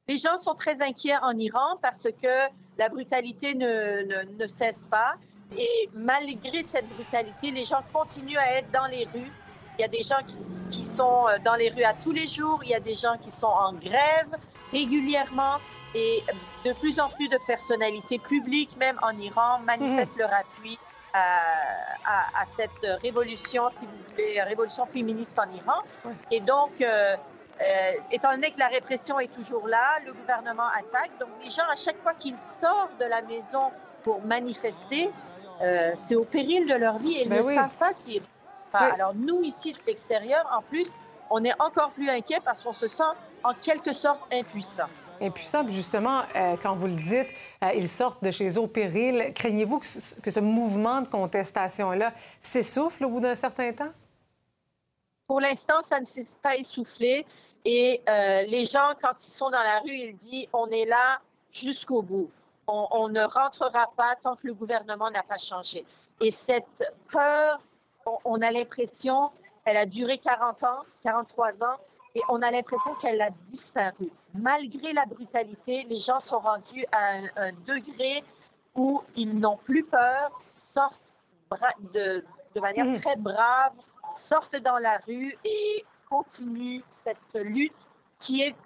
Les 0.09 0.19
gens 0.19 0.39
sont 0.39 0.55
très 0.55 0.83
inquiets 0.83 1.19
en 1.23 1.37
Iran 1.37 1.79
parce 1.81 2.09
que 2.11 2.53
la 2.79 2.89
brutalité 2.89 3.55
ne, 3.55 4.35
ne, 4.39 4.47
cesse 4.47 4.87
pas. 4.87 5.15
Et 5.57 5.89
malgré 5.95 6.63
cette 6.63 6.89
brutalité, 6.89 7.51
les 7.51 7.65
gens 7.65 7.83
continuent 7.93 8.39
à 8.39 8.55
être 8.55 8.71
dans 8.73 8.87
les 8.87 9.05
rues. 9.05 9.33
Il 9.79 9.83
y 9.83 9.85
a 9.85 9.89
des 9.89 10.03
gens 10.03 10.19
qui, 10.27 10.69
qui, 10.69 10.85
sont 10.85 11.27
euh, 11.29 11.39
dans 11.45 11.55
les 11.55 11.71
rues 11.71 11.85
à 11.85 11.95
tous 11.95 12.13
les 12.13 12.27
jours. 12.27 12.61
Il 12.65 12.71
y 12.71 12.75
a 12.75 12.81
des 12.81 12.95
gens 12.95 13.17
qui 13.21 13.31
sont 13.31 13.47
en 13.47 13.73
grève 13.73 14.35
régulièrement. 14.73 15.59
Et 15.95 16.23
de 16.65 16.73
plus 16.75 17.01
en 17.01 17.09
plus 17.09 17.29
de 17.29 17.39
personnalités 17.47 18.19
publiques, 18.19 18.77
même 18.79 18.99
en 19.03 19.17
Iran, 19.19 19.61
manifestent 19.61 20.17
mhm. 20.17 20.23
leur 20.23 20.35
appui 20.35 20.79
à, 21.15 22.45
cette 22.47 23.03
révolution, 23.03 23.69
si 23.69 23.87
vous 23.87 23.93
voulez, 24.11 24.41
révolution 24.43 24.87
féministe 24.87 25.39
en 25.39 25.51
Iran. 25.53 25.83
Et 26.31 26.41
donc, 26.41 26.81
euh, 26.81 27.17
euh, 27.61 27.93
étant 28.13 28.33
donné 28.33 28.51
que 28.51 28.59
la 28.59 28.69
répression 28.69 29.19
est 29.19 29.33
toujours 29.33 29.67
là, 29.67 29.99
le 30.07 30.13
gouvernement 30.13 30.69
attaque. 30.69 31.11
Donc, 31.19 31.31
les 31.43 31.51
gens, 31.51 31.69
à 31.71 31.75
chaque 31.75 31.99
fois 31.99 32.15
qu'ils 32.15 32.39
sortent 32.39 32.99
de 33.01 33.07
la 33.07 33.23
maison 33.23 33.71
pour 34.05 34.23
manifester, 34.23 35.11
euh, 35.61 35.91
c'est 35.95 36.15
au 36.15 36.25
péril 36.25 36.69
de 36.69 36.75
leur 36.75 36.99
vie 36.99 37.15
et 37.15 37.23
ils 37.23 37.29
ben 37.29 37.39
ne 37.39 37.43
savent 37.43 37.77
pas 37.77 37.93
Alors, 38.73 39.15
nous, 39.15 39.43
ici, 39.43 39.73
de 39.73 39.79
l'extérieur, 39.87 40.45
en 40.57 40.63
plus, 40.63 40.91
on 41.31 41.43
est 41.45 41.61
encore 41.61 41.91
plus 41.91 42.09
inquiets 42.09 42.41
parce 42.45 42.65
qu'on 42.65 42.73
se 42.73 42.87
sent 42.87 43.03
en 43.45 43.55
quelque 43.55 43.93
sorte 43.93 44.21
impuissant. 44.33 44.89
Impuissant, 45.21 45.67
justement, 45.67 46.23
euh, 46.37 46.57
quand 46.63 46.75
vous 46.75 46.87
le 46.87 46.95
dites, 46.95 47.27
euh, 47.65 47.73
ils 47.75 47.89
sortent 47.89 48.23
de 48.23 48.31
chez 48.31 48.51
eux 48.51 48.61
au 48.61 48.69
péril. 48.69 49.33
Craignez-vous 49.35 49.81
que, 49.81 49.87
ce 50.31 50.41
mouvement 50.41 51.01
de 51.01 51.09
contestation-là 51.09 52.13
s'essouffle 52.39 53.05
au 53.05 53.11
bout 53.11 53.21
d'un 53.21 53.35
certain 53.35 53.73
temps? 53.73 53.93
Pour 55.27 55.41
l'instant, 55.41 55.83
ça 55.83 56.01
ne 56.01 56.07
s'est 56.07 56.25
pas 56.41 56.57
essoufflé. 56.57 57.27
Et 57.65 58.01
euh, 58.09 58.43
les 58.43 58.65
gens, 58.65 58.93
quand 59.03 59.13
ils 59.19 59.33
sont 59.33 59.51
dans 59.51 59.63
la 59.63 59.81
rue, 59.81 59.91
ils 59.91 60.17
disent 60.17 60.47
on 60.53 60.69
est 60.69 60.87
là 60.87 61.21
jusqu'au 61.53 62.03
bout. 62.03 62.31
On, 62.71 63.09
ne 63.09 63.23
rentrera 63.23 63.91
pas 63.97 64.15
tant 64.17 64.37
que 64.37 64.47
le 64.47 64.53
gouvernement 64.53 65.11
n'a 65.11 65.23
pas 65.23 65.39
changé. 65.39 65.87
Et 66.21 66.31
cette 66.31 66.93
peur, 67.11 67.61
on 68.25 68.41
a 68.43 68.51
l'impression, 68.51 69.31
elle 69.65 69.77
a 69.77 69.87
duré 69.87 70.19
40 70.19 70.65
ans, 70.65 70.83
43 71.03 71.63
ans, 71.63 71.77
et 72.15 72.21
on 72.29 72.43
a 72.43 72.51
l'impression 72.51 72.95
qu'elle 72.97 73.21
a 73.21 73.31
disparu. 73.47 74.11
Malgré 74.35 74.93
la 74.93 75.07
brutalité, 75.07 75.85
les 75.89 75.99
gens 75.99 76.21
sont 76.21 76.39
rendus 76.39 76.85
à 76.93 77.19
un, 77.37 77.53
degré 77.67 78.25
où 78.75 79.03
ils 79.17 79.39
n'ont 79.39 79.57
plus 79.57 79.85
peur, 79.85 80.31
sortent 80.51 81.01
de, 81.95 82.25
manière 82.61 82.87
mmh. 82.87 83.01
très 83.01 83.17
brave, 83.17 83.73
sortent 84.15 84.57
dans 84.57 84.79
la 84.79 84.99
rue 85.07 85.37
et 85.45 85.85
continuent 86.09 86.83
cette 86.91 87.19
lutte 87.35 87.73
qui 88.19 88.43
est 88.43 88.57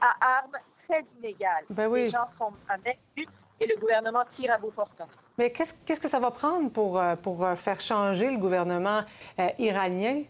à 0.00 0.38
armes 0.38 0.58
très 0.76 1.02
inégales. 1.18 1.64
Ben 1.70 1.92
les 1.92 2.06
gens 2.06 2.26
sont 2.38 2.52
à 2.68 2.76
lutte 3.16 3.28
et 3.58 3.66
le 3.66 3.76
gouvernement 3.78 4.24
tire 4.28 4.52
à 4.52 4.58
bout 4.58 4.70
portant. 4.70 5.08
Mais 5.40 5.48
qu'est-ce 5.50 6.00
que 6.02 6.06
ça 6.06 6.20
va 6.20 6.30
prendre 6.30 6.70
pour, 6.70 7.00
euh, 7.00 7.16
pour 7.16 7.46
euh, 7.46 7.54
faire 7.54 7.80
changer 7.80 8.30
le 8.30 8.36
gouvernement 8.36 9.00
euh, 9.38 9.48
iranien? 9.58 10.24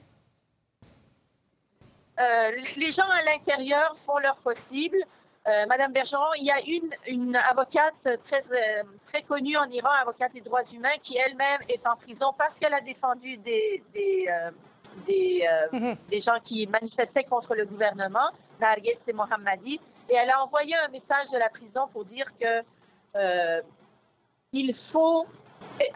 Euh, 2.21 2.51
les 2.77 2.93
gens 2.93 3.11
à 3.11 3.21
l'intérieur 3.25 3.97
font 4.07 4.19
leur 4.19 4.37
possible. 4.37 4.99
Euh, 5.49 5.67
Madame 5.69 5.93
Bergeron, 5.93 6.33
il 6.39 6.45
y 6.45 6.53
a 6.53 6.61
une, 6.65 6.91
une 7.09 7.35
avocate 7.35 8.09
très, 8.23 8.41
très 9.05 9.23
connue 9.23 9.57
en 9.57 9.69
Iran, 9.69 9.89
avocate 10.01 10.33
des 10.33 10.43
droits 10.43 10.63
humains, 10.73 10.97
qui 11.03 11.17
elle-même 11.17 11.59
est 11.69 11.85
en 11.89 11.97
prison 11.97 12.33
parce 12.39 12.61
qu'elle 12.61 12.75
a 12.75 12.81
défendu 12.81 13.37
des, 13.39 13.83
des, 13.93 14.29
des, 15.09 15.49
mhm. 15.73 15.97
des, 16.09 16.21
gens 16.21 16.39
qui 16.45 16.69
manifestaient 16.69 17.25
contre 17.25 17.57
le 17.57 17.67
gouvernement, 17.67 18.31
Narges 18.61 19.03
et 19.09 19.13
Mohammadi. 19.13 19.81
Et 20.09 20.15
elle 20.15 20.31
a 20.31 20.41
envoyé 20.45 20.77
un 20.77 20.89
message 20.89 21.31
de 21.33 21.39
la 21.39 21.49
prison 21.49 21.89
pour 21.93 22.05
dire 22.05 22.27
que 22.39 22.63
il 24.53 24.75
faut. 24.75 25.27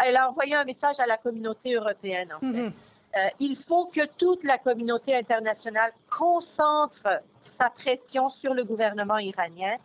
Elle 0.05 0.17
a 0.17 0.29
envoyé 0.31 0.55
un 0.55 0.64
message 0.64 1.01
à 1.01 1.07
la 1.07 1.17
communauté 1.17 1.75
européenne, 1.75 2.33
en 2.33 2.40
fait. 2.40 2.47
Mhm. 2.47 2.73
Euh, 3.17 3.29
il 3.38 3.57
faut 3.57 3.87
que 3.87 4.05
toute 4.07 4.43
la 4.43 4.59
communauté 4.59 5.14
internationale 5.14 5.93
concentre 6.11 7.23
sa 7.43 7.71
pression 7.71 8.29
sur 8.29 8.55
le 8.55 8.64
gouvernement 8.64 9.19
iranien. 9.19 9.77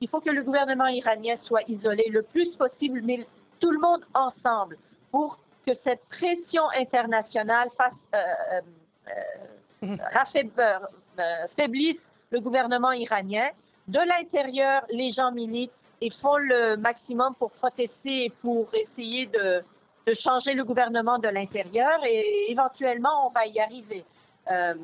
Il 0.00 0.08
faut 0.08 0.20
que 0.20 0.30
le 0.30 0.42
gouvernement 0.42 0.86
iranien 0.86 1.36
soit 1.36 1.68
isolé 1.68 2.08
le 2.10 2.22
plus 2.22 2.56
possible, 2.56 3.02
mais 3.02 3.26
tout 3.60 3.72
le 3.72 3.78
monde 3.78 4.06
ensemble, 4.14 4.78
pour 5.10 5.38
que 5.66 5.74
cette 5.74 6.02
pression 6.06 6.62
internationale 6.78 7.68
fasse, 7.76 8.08
euh, 8.14 8.60
euh, 9.82 11.46
faiblisse 11.56 12.12
le 12.30 12.40
gouvernement 12.40 12.92
iranien. 12.92 13.50
De 13.86 13.98
l'intérieur, 13.98 14.86
les 14.90 15.10
gens 15.10 15.32
militent 15.32 15.72
et 16.00 16.10
font 16.10 16.36
le 16.36 16.76
maximum 16.76 17.34
pour 17.34 17.50
protester 17.50 18.26
et 18.26 18.30
pour 18.30 18.72
essayer 18.74 19.26
de, 19.26 19.62
de 20.06 20.14
changer 20.14 20.54
le 20.54 20.64
gouvernement 20.64 21.18
de 21.18 21.28
l'intérieur 21.28 22.04
et 22.04 22.50
éventuellement, 22.50 23.26
on 23.26 23.30
va 23.30 23.46
y 23.46 23.58
arriver. 23.60 24.04
Euh, 24.50 24.74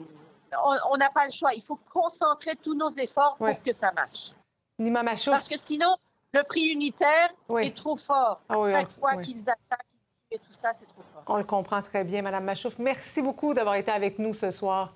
on 0.90 0.96
n'a 0.96 1.11
pas 1.11 1.27
le 1.27 1.33
choix. 1.33 1.55
Il 1.55 1.62
faut 1.62 1.79
concentrer 1.92 2.57
tous 2.57 2.74
nos 2.74 2.90
efforts 2.90 3.37
pour 3.37 3.62
que 3.62 3.72
ça 3.72 3.90
marche. 3.92 4.33
Nima 4.79 5.03
Parce 5.05 5.48
que 5.48 5.59
sinon, 5.59 5.96
le 6.33 6.42
prix 6.42 6.66
unitaire 6.66 7.31
est 7.61 7.77
trop 7.77 7.96
fort. 7.96 8.40
Ah 8.48 8.57
Chaque 8.72 8.92
fois 8.92 9.16
qu'ils 9.16 9.48
attaquent 9.48 9.87
et 10.31 10.38
tout 10.38 10.53
ça, 10.53 10.72
c'est 10.72 10.87
trop 10.87 11.03
fort. 11.12 11.22
On 11.29 11.37
le 11.37 11.44
comprend 11.44 11.81
très 11.81 12.03
bien, 12.03 12.22
Madame 12.22 12.44
Machouf. 12.44 12.79
Merci 12.79 13.22
beaucoup 13.22 13.55
d'avoir 13.55 13.77
été 13.77 13.90
avec 13.92 14.18
nous 14.18 14.35
ce 14.35 14.50
soir. 14.50 14.92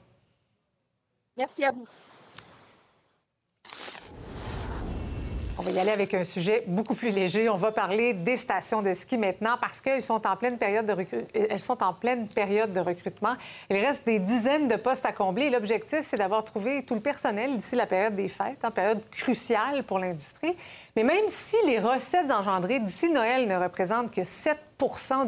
Merci 1.37 1.65
à 1.65 1.71
vous. 1.71 1.87
Y 5.71 5.79
aller 5.79 5.91
avec 5.91 6.15
un 6.15 6.25
sujet 6.25 6.65
beaucoup 6.67 6.95
plus 6.95 7.11
léger. 7.11 7.49
On 7.49 7.57
va 7.57 7.73
parler 7.73 8.15
des 8.15 8.37
stations 8.37 8.83
de 8.83 8.93
ski 8.93 9.19
maintenant 9.19 9.57
parce 9.61 9.81
qu'elles 9.81 10.03
sont 10.03 10.27
en 10.27 10.37
pleine 10.37 10.59
période 10.59 10.87
de 10.87 10.97
elles 11.35 11.61
sont 11.61 11.83
en 11.83 11.93
pleine 11.93 12.29
période 12.29 12.73
de 12.73 12.81
recrutement. 12.81 13.35
Il 13.71 13.77
reste 13.77 14.05
des 14.07 14.19
dizaines 14.19 14.69
de 14.69 14.77
postes 14.77 15.07
à 15.07 15.13
combler. 15.13 15.51
L'objectif, 15.51 16.01
c'est 16.03 16.17
d'avoir 16.17 16.45
trouvé 16.45 16.83
tout 16.83 16.95
le 16.95 17.01
personnel 17.01 17.57
d'ici 17.57 17.77
la 17.77 17.87
période 17.87 18.15
des 18.15 18.29
fêtes, 18.29 18.65
en 18.65 18.71
période 18.71 19.01
cruciale 19.11 19.85
pour 19.85 19.99
l'industrie. 19.99 20.57
Mais 20.97 21.05
même 21.05 21.29
si 21.29 21.57
les 21.67 21.79
recettes 21.79 22.31
engendrées 22.31 22.81
d'ici 22.81 23.11
Noël 23.11 23.47
ne 23.47 23.57
représentent 23.57 24.11
que 24.11 24.25
7 24.25 24.59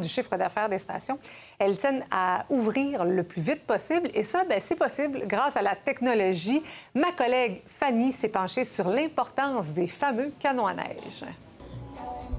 du 0.00 0.08
chiffre 0.08 0.36
d'affaires 0.36 0.68
des 0.68 0.78
stations. 0.78 1.18
Elles 1.58 1.76
tiennent 1.76 2.04
à 2.10 2.44
ouvrir 2.50 3.04
le 3.04 3.22
plus 3.24 3.42
vite 3.42 3.64
possible 3.66 4.08
et 4.14 4.22
ça, 4.22 4.44
ben, 4.44 4.60
c'est 4.60 4.76
possible 4.76 5.26
grâce 5.26 5.56
à 5.56 5.62
la 5.62 5.74
technologie. 5.74 6.62
Ma 6.94 7.12
collègue 7.12 7.62
Fanny 7.66 8.12
s'est 8.12 8.28
penchée 8.28 8.64
sur 8.64 8.88
l'importance 8.88 9.72
des 9.72 9.86
fameux 9.86 10.32
canons 10.38 10.66
à 10.66 10.74
neige. 10.74 11.24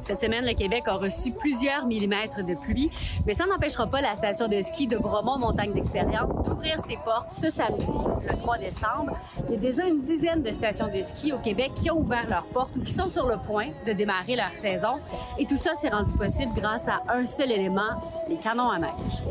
Cette 0.04 0.20
semaine, 0.20 0.46
le 0.46 0.54
Québec 0.54 0.84
a 0.88 0.94
reçu 0.94 1.32
plusieurs 1.32 1.86
millimètres 1.86 2.44
de 2.44 2.56
pluie, 2.56 2.92
mais 3.26 3.34
ça 3.34 3.46
n'empêchera 3.46 3.88
pas 3.88 4.02
la 4.02 4.16
station 4.16 4.48
de 4.48 4.62
ski 4.62 4.88
de 4.88 4.98
Bromont 4.98 5.38
Montagne 5.38 5.74
d'Expérience 5.74 6.34
d'ouvrir 6.44 6.78
ses 6.88 6.98
portes 6.98 7.32
ce 7.32 7.50
samedi, 7.50 7.86
le 8.28 8.38
3 8.38 8.58
décembre. 8.58 9.18
Il 9.48 9.56
y 9.56 9.58
a 9.58 9.60
déjà 9.60 9.88
une 9.88 10.02
dizaine 10.02 10.42
de 10.42 10.52
stations 10.52 10.88
de 10.88 11.02
ski 11.02 11.34
au 11.34 11.38
Québec 11.38 11.72
qui 11.76 11.92
ont 11.92 12.00
ouvert 12.00 12.28
leurs 12.28 12.46
portes 12.46 12.76
ou 12.76 12.84
qui 12.84 12.94
sont 12.94 13.10
sur 13.10 13.28
le 13.28 13.38
point 13.38 13.68
de 13.86 13.94
démarrer 13.94 14.36
leur 14.36 14.52
saison. 14.54 15.00
Et 15.38 15.46
tout 15.46 15.58
ça 15.58 15.76
s'est 15.76 15.90
rendu 15.90 16.12
possible 16.14 16.52
grâce 16.56 16.88
à 16.88 17.02
un 17.14 17.26
seul 17.26 17.52
élément, 17.52 18.02
les 18.28 18.38
canons 18.38 18.70
à 18.70 18.80
neige. 18.80 19.22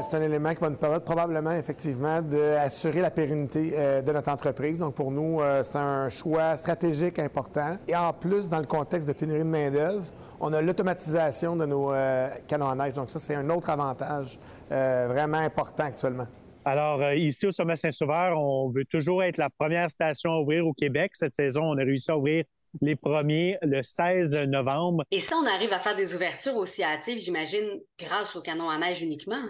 C'est 0.00 0.16
un 0.16 0.22
élément 0.22 0.54
qui 0.54 0.60
va 0.60 0.70
nous 0.70 0.76
permettre 0.76 1.04
probablement, 1.04 1.50
effectivement, 1.50 2.22
d'assurer 2.22 3.00
la 3.00 3.10
pérennité 3.10 3.72
euh, 3.74 4.00
de 4.00 4.12
notre 4.12 4.30
entreprise. 4.30 4.78
Donc, 4.78 4.94
pour 4.94 5.10
nous, 5.10 5.40
euh, 5.40 5.62
c'est 5.64 5.76
un 5.76 6.08
choix 6.08 6.56
stratégique 6.56 7.18
important. 7.18 7.76
Et 7.88 7.96
en 7.96 8.12
plus, 8.12 8.48
dans 8.48 8.60
le 8.60 8.66
contexte 8.66 9.08
de 9.08 9.12
pénurie 9.12 9.40
de 9.40 9.44
main-d'œuvre, 9.44 10.06
on 10.40 10.52
a 10.52 10.62
l'automatisation 10.62 11.56
de 11.56 11.66
nos 11.66 11.92
euh, 11.92 12.28
canons 12.46 12.68
à 12.68 12.76
neige. 12.76 12.92
Donc, 12.92 13.10
ça, 13.10 13.18
c'est 13.18 13.34
un 13.34 13.50
autre 13.50 13.70
avantage 13.70 14.38
vraiment 14.70 15.38
important 15.38 15.84
actuellement. 15.84 16.26
Alors, 16.64 17.02
ici 17.14 17.46
au 17.46 17.50
Sommet 17.50 17.78
Saint-Sauveur, 17.78 18.38
on 18.38 18.66
veut 18.70 18.84
toujours 18.84 19.22
être 19.22 19.38
la 19.38 19.48
première 19.48 19.90
station 19.90 20.32
à 20.32 20.40
ouvrir 20.40 20.66
au 20.66 20.74
Québec. 20.74 21.12
Cette 21.14 21.34
saison, 21.34 21.62
on 21.62 21.78
a 21.78 21.82
réussi 21.82 22.10
à 22.10 22.18
ouvrir 22.18 22.44
les 22.82 22.94
premiers 22.94 23.56
le 23.62 23.82
16 23.82 24.34
novembre. 24.46 25.04
Et 25.10 25.20
ça, 25.20 25.36
on 25.42 25.46
arrive 25.46 25.72
à 25.72 25.78
faire 25.78 25.96
des 25.96 26.14
ouvertures 26.14 26.56
aussi 26.56 26.82
hâtives, 26.82 27.18
j'imagine, 27.18 27.80
grâce 27.98 28.36
aux 28.36 28.42
canons 28.42 28.68
à 28.68 28.76
neige 28.76 29.00
uniquement. 29.00 29.42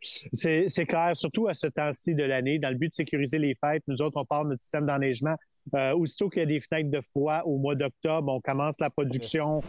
C'est 0.00 0.86
clair, 0.86 1.12
surtout 1.14 1.48
à 1.48 1.54
ce 1.54 1.66
temps-ci 1.66 2.14
de 2.14 2.24
l'année, 2.24 2.58
dans 2.58 2.70
le 2.70 2.76
but 2.76 2.88
de 2.88 2.94
sécuriser 2.94 3.38
les 3.38 3.54
fêtes. 3.54 3.82
Nous 3.86 4.00
autres, 4.00 4.16
on 4.20 4.24
part 4.24 4.44
de 4.44 4.50
notre 4.50 4.62
système 4.62 4.86
d'enneigement. 4.86 5.36
Euh, 5.74 5.92
aussitôt 5.92 6.28
qu'il 6.28 6.40
y 6.40 6.42
a 6.42 6.46
des 6.46 6.60
fenêtres 6.60 6.90
de 6.90 7.00
froid 7.00 7.42
au 7.44 7.58
mois 7.58 7.74
d'octobre, 7.74 8.32
on 8.34 8.40
commence 8.40 8.80
la 8.80 8.88
production. 8.90 9.60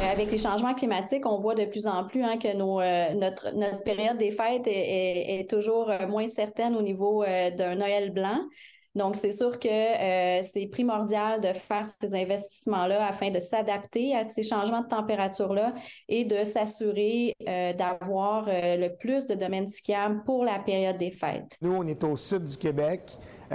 Euh, 0.00 0.12
avec 0.12 0.30
les 0.30 0.38
changements 0.38 0.74
climatiques, 0.74 1.24
on 1.24 1.38
voit 1.38 1.54
de 1.54 1.64
plus 1.64 1.86
en 1.86 2.04
plus 2.04 2.22
hein, 2.22 2.36
que 2.36 2.48
euh, 2.48 3.14
notre, 3.14 3.82
période 3.82 4.18
des 4.18 4.30
fêtes 4.30 4.66
est, 4.66 5.40
est 5.40 5.50
toujours 5.50 5.90
euh, 5.90 6.06
moins 6.06 6.26
certaine 6.26 6.76
au 6.76 6.82
niveau 6.82 7.24
d'un 7.24 7.76
Noël 7.76 8.10
blanc. 8.12 8.40
Donc, 8.96 9.14
c'est 9.14 9.32
sûr 9.32 9.58
que 9.58 9.68
euh, 9.68 10.42
c'est 10.42 10.66
primordial 10.68 11.42
de 11.42 11.48
faire 11.48 11.84
ces 11.84 12.14
investissements-là 12.14 13.06
afin 13.06 13.30
de 13.30 13.38
s'adapter 13.38 14.16
à 14.16 14.24
ces 14.24 14.42
changements 14.42 14.80
de 14.80 14.88
température-là 14.88 15.74
et 16.08 16.24
de 16.24 16.44
s'assurer 16.44 17.34
euh, 17.46 17.74
d'avoir 17.74 18.46
euh, 18.48 18.78
le 18.78 18.96
plus 18.96 19.26
de 19.26 19.34
domaines 19.34 19.68
skiables 19.68 20.22
pour 20.24 20.46
la 20.46 20.58
période 20.60 20.96
des 20.96 21.10
fêtes. 21.10 21.58
Nous, 21.60 21.74
on 21.74 21.86
est 21.86 22.02
au 22.04 22.16
sud 22.16 22.44
du 22.44 22.56
Québec. 22.56 23.02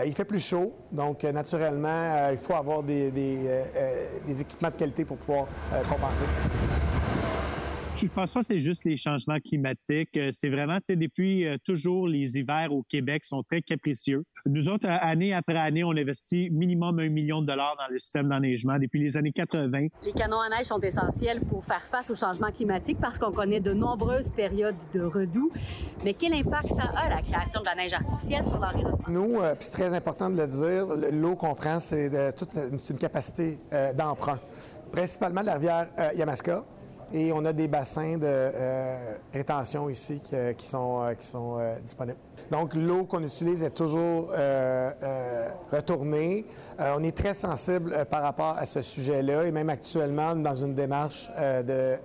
il 0.05 0.13
fait 0.13 0.25
plus 0.25 0.45
chaud, 0.47 0.73
donc 0.91 1.23
naturellement, 1.23 2.29
il 2.29 2.37
faut 2.37 2.53
avoir 2.53 2.83
des, 2.83 3.11
des, 3.11 4.41
équipements 4.41 4.69
de 4.69 4.75
qualité 4.75 5.05
pour 5.05 5.17
pouvoir 5.17 5.47
compenser. 5.89 6.25
Je 8.01 8.07
ne 8.07 8.09
pense 8.09 8.31
pas 8.31 8.39
que 8.39 8.47
c'est 8.47 8.59
juste 8.59 8.83
les 8.83 8.97
changements 8.97 9.39
climatiques. 9.39 10.17
Euh, 10.17 10.29
c'est 10.31 10.49
vraiment, 10.49 10.77
tu 10.77 10.85
sais, 10.87 10.95
depuis 10.95 11.45
euh, 11.45 11.57
toujours, 11.63 12.07
les 12.07 12.39
hivers 12.39 12.73
au 12.73 12.81
Québec 12.81 13.23
sont 13.23 13.43
très 13.43 13.61
capricieux. 13.61 14.23
Nous 14.47 14.67
autres, 14.69 14.87
euh, 14.87 14.97
année 15.01 15.35
après 15.35 15.55
année, 15.55 15.83
on 15.83 15.91
investit 15.91 16.49
minimum 16.49 16.97
un 16.97 17.09
million 17.09 17.41
de 17.41 17.45
dollars 17.45 17.75
dans 17.77 17.93
le 17.93 17.99
système 17.99 18.25
d'enneigement 18.25 18.79
depuis 18.79 18.99
les 18.99 19.17
années 19.17 19.31
80. 19.31 19.85
Les 20.03 20.13
canons 20.13 20.39
à 20.39 20.49
neige 20.49 20.65
sont 20.65 20.79
essentiels 20.79 21.41
pour 21.41 21.63
faire 21.63 21.83
face 21.83 22.09
aux 22.09 22.15
changements 22.15 22.51
climatiques 22.51 22.97
parce 22.99 23.19
qu'on 23.19 23.31
connaît 23.31 23.59
de 23.59 23.71
nombreuses 23.71 24.31
périodes 24.35 24.77
de 24.95 25.01
redoux. 25.01 25.51
Mais 26.03 26.15
quel 26.15 26.33
impact 26.33 26.69
ça 26.69 26.91
a, 26.95 27.07
la 27.07 27.21
création 27.21 27.59
de 27.59 27.65
la 27.65 27.75
neige 27.75 27.93
artificielle 27.93 28.45
sur 28.45 28.57
l'environnement? 28.57 28.97
Nous, 29.09 29.37
puis 29.37 29.57
c'est 29.59 29.73
très 29.73 29.93
important 29.93 30.31
de 30.31 30.37
le 30.37 30.47
dire, 30.47 30.87
l'eau 31.11 31.35
qu'on 31.35 31.53
prend, 31.53 31.79
c'est 31.79 32.35
toute 32.35 32.49
une, 32.55 32.97
capacité 32.97 33.59
d'emprunt, 33.95 34.39
principalement 34.91 35.41
de 35.41 35.45
la 35.45 35.53
rivière 35.53 35.87
Yamaska 36.15 36.65
et 37.13 37.31
on 37.31 37.43
a 37.45 37.53
des 37.53 37.67
bassins 37.67 38.17
de 38.17 38.25
euh, 38.25 39.15
rétention 39.33 39.89
ici 39.89 40.19
qui, 40.57 40.65
sont, 40.65 41.01
euh, 41.01 41.13
sont 41.19 41.57
euh, 41.59 41.79
disponibles. 41.79 42.17
Donc, 42.49 42.73
l'eau 42.75 43.05
qu'on 43.05 43.23
utilise 43.23 43.63
est 43.63 43.73
toujours 43.73 44.31
retournée. 45.71 46.45
on 46.79 47.01
est 47.01 47.15
très 47.15 47.33
sensible 47.33 48.05
par 48.09 48.23
rapport 48.23 48.57
à 48.57 48.65
ce 48.65 48.81
sujet-là 48.81 49.45
et 49.45 49.51
même 49.51 49.69
actuellement 49.69 50.35
dans 50.35 50.55
une 50.55 50.73
démarche 50.73 51.29
de 51.37 51.95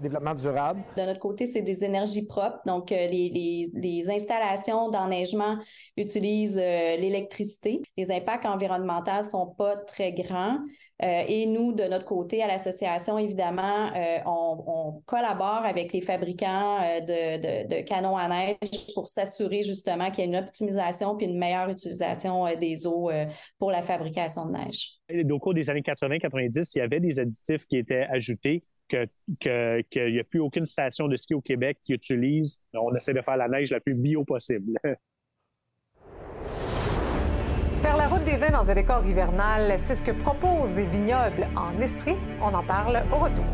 développement 0.00 0.34
durable. 0.34 0.80
De 0.96 1.02
notre 1.02 1.18
côté, 1.18 1.46
c'est 1.46 1.62
des 1.62 1.82
énergies 1.82 2.24
propres. 2.24 2.60
Donc, 2.66 2.90
les, 2.90 3.68
les, 3.74 4.10
installations 4.10 4.90
d'enneigement 4.90 5.56
utilisent 5.96 6.56
l'électricité. 6.56 7.82
Les 7.96 8.12
impacts 8.12 8.46
environnementaux 8.46 9.22
sont 9.28 9.46
pas 9.58 9.76
très 9.76 10.12
grands. 10.12 10.58
Euh, 11.02 11.24
et 11.28 11.46
nous, 11.46 11.72
de 11.72 11.84
notre 11.84 12.06
côté, 12.06 12.42
à 12.42 12.46
l'association, 12.46 13.18
évidemment, 13.18 13.92
euh, 13.94 14.18
on, 14.24 15.02
collabore 15.04 15.62
avec 15.64 15.92
les 15.92 16.00
fabricants 16.00 16.82
euh, 16.82 17.00
de, 17.00 17.82
canons 17.82 18.16
à 18.16 18.28
neige 18.28 18.56
pour 18.94 19.08
s'assurer 19.08 19.62
justement 19.62 20.10
qu'il 20.10 20.24
y 20.24 20.26
a 20.26 20.30
une 20.30 20.36
optimisation 20.36 21.16
puis 21.16 21.26
une 21.26 21.38
meilleure 21.38 21.68
utilisation 21.68 22.46
des 22.56 22.86
eaux 22.86 23.10
pour 23.58 23.70
la 23.70 23.82
fabrication 23.82 24.46
de 24.46 24.52
neige. 24.52 24.94
Au 25.30 25.38
cours 25.38 25.54
des 25.54 25.68
années 25.68 25.82
80-90, 25.82 26.72
il 26.74 26.78
y 26.78 26.80
avait 26.80 27.00
des 27.00 27.20
additifs 27.20 27.66
qui 27.66 27.76
étaient 27.76 28.06
ajoutés 28.10 28.60
qu'il 28.88 29.06
que, 29.40 30.10
n'y 30.10 30.20
a 30.20 30.24
plus 30.24 30.40
aucune 30.40 30.66
station 30.66 31.08
de 31.08 31.16
ski 31.16 31.34
au 31.34 31.40
Québec 31.40 31.78
qui 31.82 31.92
utilise. 31.92 32.58
On 32.72 32.94
essaie 32.94 33.12
de 33.12 33.20
faire 33.20 33.36
la 33.36 33.48
neige 33.48 33.70
la 33.70 33.80
plus 33.80 34.00
bio 34.00 34.24
possible. 34.24 34.78
Faire 37.82 37.96
la 37.96 38.08
route 38.08 38.24
des 38.24 38.36
vins 38.36 38.50
dans 38.50 38.70
un 38.70 38.74
décor 38.74 39.04
hivernal, 39.04 39.78
c'est 39.78 39.94
ce 39.94 40.02
que 40.02 40.10
proposent 40.10 40.74
des 40.74 40.86
vignobles 40.86 41.46
en 41.56 41.80
Estrie. 41.80 42.16
On 42.40 42.52
en 42.54 42.62
parle 42.62 43.02
au 43.12 43.16
retour. 43.16 43.44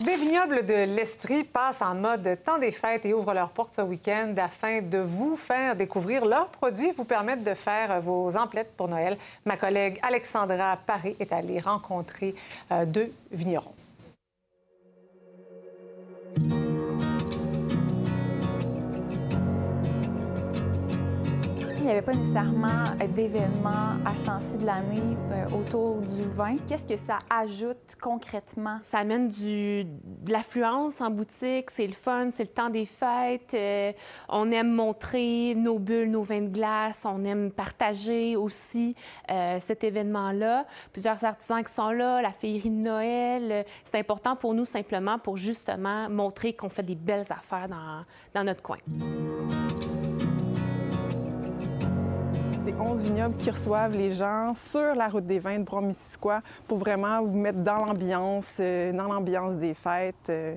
Des 0.00 0.16
vignobles 0.16 0.66
de 0.66 0.94
l'Estrie 0.94 1.44
passent 1.44 1.80
en 1.80 1.94
mode 1.94 2.38
temps 2.44 2.58
des 2.58 2.72
fêtes 2.72 3.06
et 3.06 3.14
ouvrent 3.14 3.32
leurs 3.32 3.50
portes 3.50 3.76
ce 3.76 3.82
week-end 3.82 4.34
afin 4.36 4.82
de 4.82 4.98
vous 4.98 5.36
faire 5.36 5.76
découvrir 5.76 6.24
leurs 6.26 6.48
produits 6.48 6.92
vous 6.92 7.04
permettre 7.04 7.42
de 7.44 7.54
faire 7.54 8.00
vos 8.00 8.36
emplettes 8.36 8.72
pour 8.76 8.88
Noël. 8.88 9.16
Ma 9.44 9.56
collègue 9.56 9.98
Alexandra 10.02 10.78
Paré 10.86 11.16
est 11.20 11.32
allée 11.32 11.60
rencontrer 11.60 12.34
euh, 12.72 12.84
deux 12.84 13.12
vignerons. 13.32 13.73
Thank 16.36 16.52
you. 16.52 16.63
Il 21.84 21.88
n'y 21.88 21.92
avait 21.92 22.00
pas 22.00 22.14
nécessairement 22.14 22.84
d'événements 23.14 23.98
à 24.06 24.14
ce 24.14 24.24
temps-ci 24.24 24.56
de 24.56 24.64
l'année 24.64 25.18
euh, 25.32 25.44
autour 25.54 25.96
du 25.98 26.22
vin. 26.30 26.56
Qu'est-ce 26.66 26.86
que 26.86 26.96
ça 26.96 27.18
ajoute 27.28 27.94
concrètement? 28.00 28.78
Ça 28.84 29.00
amène 29.00 29.28
de 29.28 29.84
l'affluence 30.26 30.98
en 31.02 31.10
boutique, 31.10 31.70
c'est 31.76 31.86
le 31.86 31.92
fun, 31.92 32.30
c'est 32.34 32.44
le 32.44 32.48
temps 32.48 32.70
des 32.70 32.86
fêtes. 32.86 33.52
Euh, 33.52 33.92
on 34.30 34.50
aime 34.50 34.72
montrer 34.72 35.54
nos 35.56 35.78
bulles, 35.78 36.10
nos 36.10 36.22
vins 36.22 36.40
de 36.40 36.48
glace, 36.48 36.96
on 37.04 37.22
aime 37.22 37.50
partager 37.50 38.34
aussi 38.34 38.96
euh, 39.30 39.58
cet 39.60 39.84
événement-là. 39.84 40.64
Plusieurs 40.90 41.22
artisans 41.22 41.62
qui 41.62 41.74
sont 41.74 41.90
là, 41.90 42.22
la 42.22 42.32
féerie 42.32 42.70
de 42.70 42.80
Noël. 42.80 43.66
C'est 43.92 43.98
important 43.98 44.36
pour 44.36 44.54
nous 44.54 44.64
simplement 44.64 45.18
pour 45.18 45.36
justement 45.36 46.08
montrer 46.08 46.54
qu'on 46.54 46.70
fait 46.70 46.82
des 46.82 46.94
belles 46.94 47.26
affaires 47.28 47.68
dans 48.32 48.42
notre 48.42 48.62
coin. 48.62 48.78
C'est 52.64 52.80
11 52.80 53.02
vignobles 53.02 53.36
qui 53.36 53.50
reçoivent 53.50 53.94
les 53.94 54.14
gens 54.14 54.54
sur 54.54 54.94
la 54.94 55.08
route 55.08 55.26
des 55.26 55.38
vins 55.38 55.58
de 55.58 55.64
Brom-Missisquoi 55.64 56.40
pour 56.66 56.78
vraiment 56.78 57.22
vous 57.22 57.36
mettre 57.36 57.58
dans 57.58 57.84
l'ambiance, 57.84 58.56
euh, 58.58 58.90
dans 58.90 59.04
l'ambiance 59.04 59.56
des 59.56 59.74
fêtes. 59.74 60.14
Euh. 60.30 60.56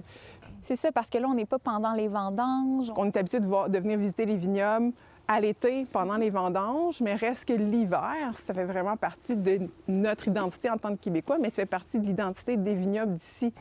C'est 0.62 0.78
ça, 0.78 0.90
parce 0.94 1.10
que 1.10 1.18
là, 1.18 1.28
on 1.30 1.34
n'est 1.34 1.46
pas 1.46 1.60
pendant 1.60 1.92
les 1.92 2.08
vendanges. 2.08 2.94
On 2.96 3.08
est 3.08 3.18
habitué 3.18 3.42
de, 3.42 3.46
de 3.46 3.80
venir 3.80 3.98
visiter 3.98 4.26
les 4.26 4.38
vignobles 4.38 4.94
à 5.28 5.42
l'été 5.42 5.86
pendant 5.92 6.16
les 6.16 6.30
vendanges, 6.30 7.02
mais 7.02 7.16
reste 7.16 7.44
que 7.44 7.54
l'hiver, 7.54 8.32
ça 8.36 8.54
fait 8.54 8.64
vraiment 8.64 8.96
partie 8.96 9.36
de 9.36 9.68
notre 9.90 10.30
identité 10.30 10.70
en 10.70 10.78
tant 10.78 10.96
que 10.96 11.02
Québécois, 11.02 11.38
mais 11.42 11.50
ça 11.50 11.58
fait 11.58 11.66
partie 11.66 12.00
de 12.00 12.06
l'identité 12.06 12.56
des 12.56 12.76
vignobles 12.76 13.16
d'ici 13.16 13.54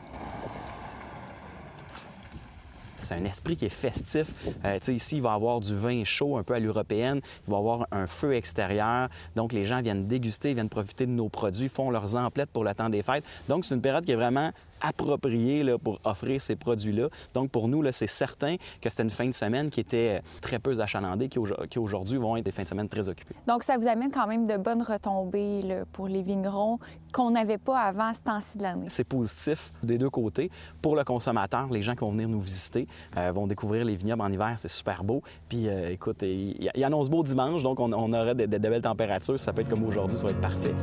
c'est 2.99 3.15
un 3.15 3.25
esprit 3.25 3.55
qui 3.55 3.65
est 3.65 3.69
festif. 3.69 4.31
Euh, 4.65 4.79
ici, 4.87 5.17
il 5.17 5.21
va 5.21 5.31
y 5.31 5.35
avoir 5.35 5.59
du 5.59 5.75
vin 5.75 6.03
chaud, 6.03 6.37
un 6.37 6.43
peu 6.43 6.53
à 6.53 6.59
l'européenne. 6.59 7.21
Il 7.47 7.51
va 7.51 7.57
y 7.57 7.59
avoir 7.59 7.87
un 7.91 8.07
feu 8.07 8.35
extérieur. 8.35 9.09
Donc, 9.35 9.53
les 9.53 9.65
gens 9.65 9.81
viennent 9.81 10.07
déguster, 10.07 10.53
viennent 10.53 10.69
profiter 10.69 11.05
de 11.05 11.11
nos 11.11 11.29
produits, 11.29 11.69
font 11.69 11.89
leurs 11.89 12.15
emplettes 12.15 12.49
pour 12.51 12.63
le 12.63 12.73
temps 12.73 12.89
des 12.89 13.01
fêtes. 13.01 13.23
Donc, 13.47 13.65
c'est 13.65 13.75
une 13.75 13.81
période 13.81 14.05
qui 14.05 14.11
est 14.11 14.15
vraiment 14.15 14.51
approprié 14.81 15.63
là, 15.63 15.77
pour 15.77 15.99
offrir 16.03 16.41
ces 16.41 16.55
produits-là. 16.55 17.09
Donc, 17.33 17.51
pour 17.51 17.67
nous, 17.67 17.83
c'est 17.91 18.07
certain 18.07 18.55
que 18.81 18.89
c'était 18.89 19.03
une 19.03 19.09
fin 19.09 19.27
de 19.27 19.33
semaine 19.33 19.69
qui 19.69 19.79
était 19.79 20.21
très 20.41 20.59
peu 20.59 20.79
achalandée, 20.79 21.29
qui, 21.29 21.39
aujourd'hui 21.79 22.17
vont 22.17 22.37
être 22.37 22.45
des 22.45 22.51
fins 22.51 22.63
de 22.63 22.67
semaine 22.67 22.89
très 22.89 23.07
occupées. 23.09 23.35
Donc, 23.47 23.63
ça 23.63 23.77
vous 23.77 23.87
amène 23.87 24.11
quand 24.11 24.27
même 24.27 24.47
de 24.47 24.57
bonnes 24.57 24.81
retombées 24.81 25.83
pour 25.93 26.07
les 26.07 26.21
vignerons 26.21 26.79
qu'on 27.13 27.31
n'avait 27.31 27.57
pas 27.57 27.79
avant 27.79 28.13
ce 28.13 28.19
temps-ci 28.19 28.57
de 28.57 28.63
l'année. 28.63 28.87
C'est 28.89 29.07
positif 29.07 29.71
des 29.83 29.97
deux 29.97 30.09
côtés. 30.09 30.51
Pour 30.81 30.95
le 30.95 31.03
consommateur, 31.03 31.67
les 31.71 31.81
gens 31.81 31.93
qui 31.93 32.01
vont 32.01 32.11
venir 32.11 32.29
nous 32.29 32.41
visiter 32.41 32.87
euh, 33.15 33.31
vont 33.31 33.47
découvrir 33.47 33.85
les 33.85 33.95
vignobles 33.95 34.21
en 34.21 34.31
hiver, 34.31 34.55
c'est 34.57 34.67
super 34.67 35.03
beau. 35.03 35.21
Puis, 35.49 35.67
euh, 35.67 35.91
écoute, 35.91 36.21
il, 36.21 36.83
annonce 36.83 37.09
beau 37.09 37.23
dimanche, 37.23 37.63
donc 37.63 37.79
on, 37.79 37.91
aurait 37.91 38.35
de, 38.35 38.45
de 38.45 38.57
belles 38.57 38.81
températures. 38.81 39.39
Ça 39.39 39.53
peut 39.53 39.61
être 39.61 39.69
comme 39.69 39.83
aujourd'hui, 39.83 40.17
ça 40.17 40.25
va 40.25 40.31
être 40.31 40.41
parfait. 40.41 40.73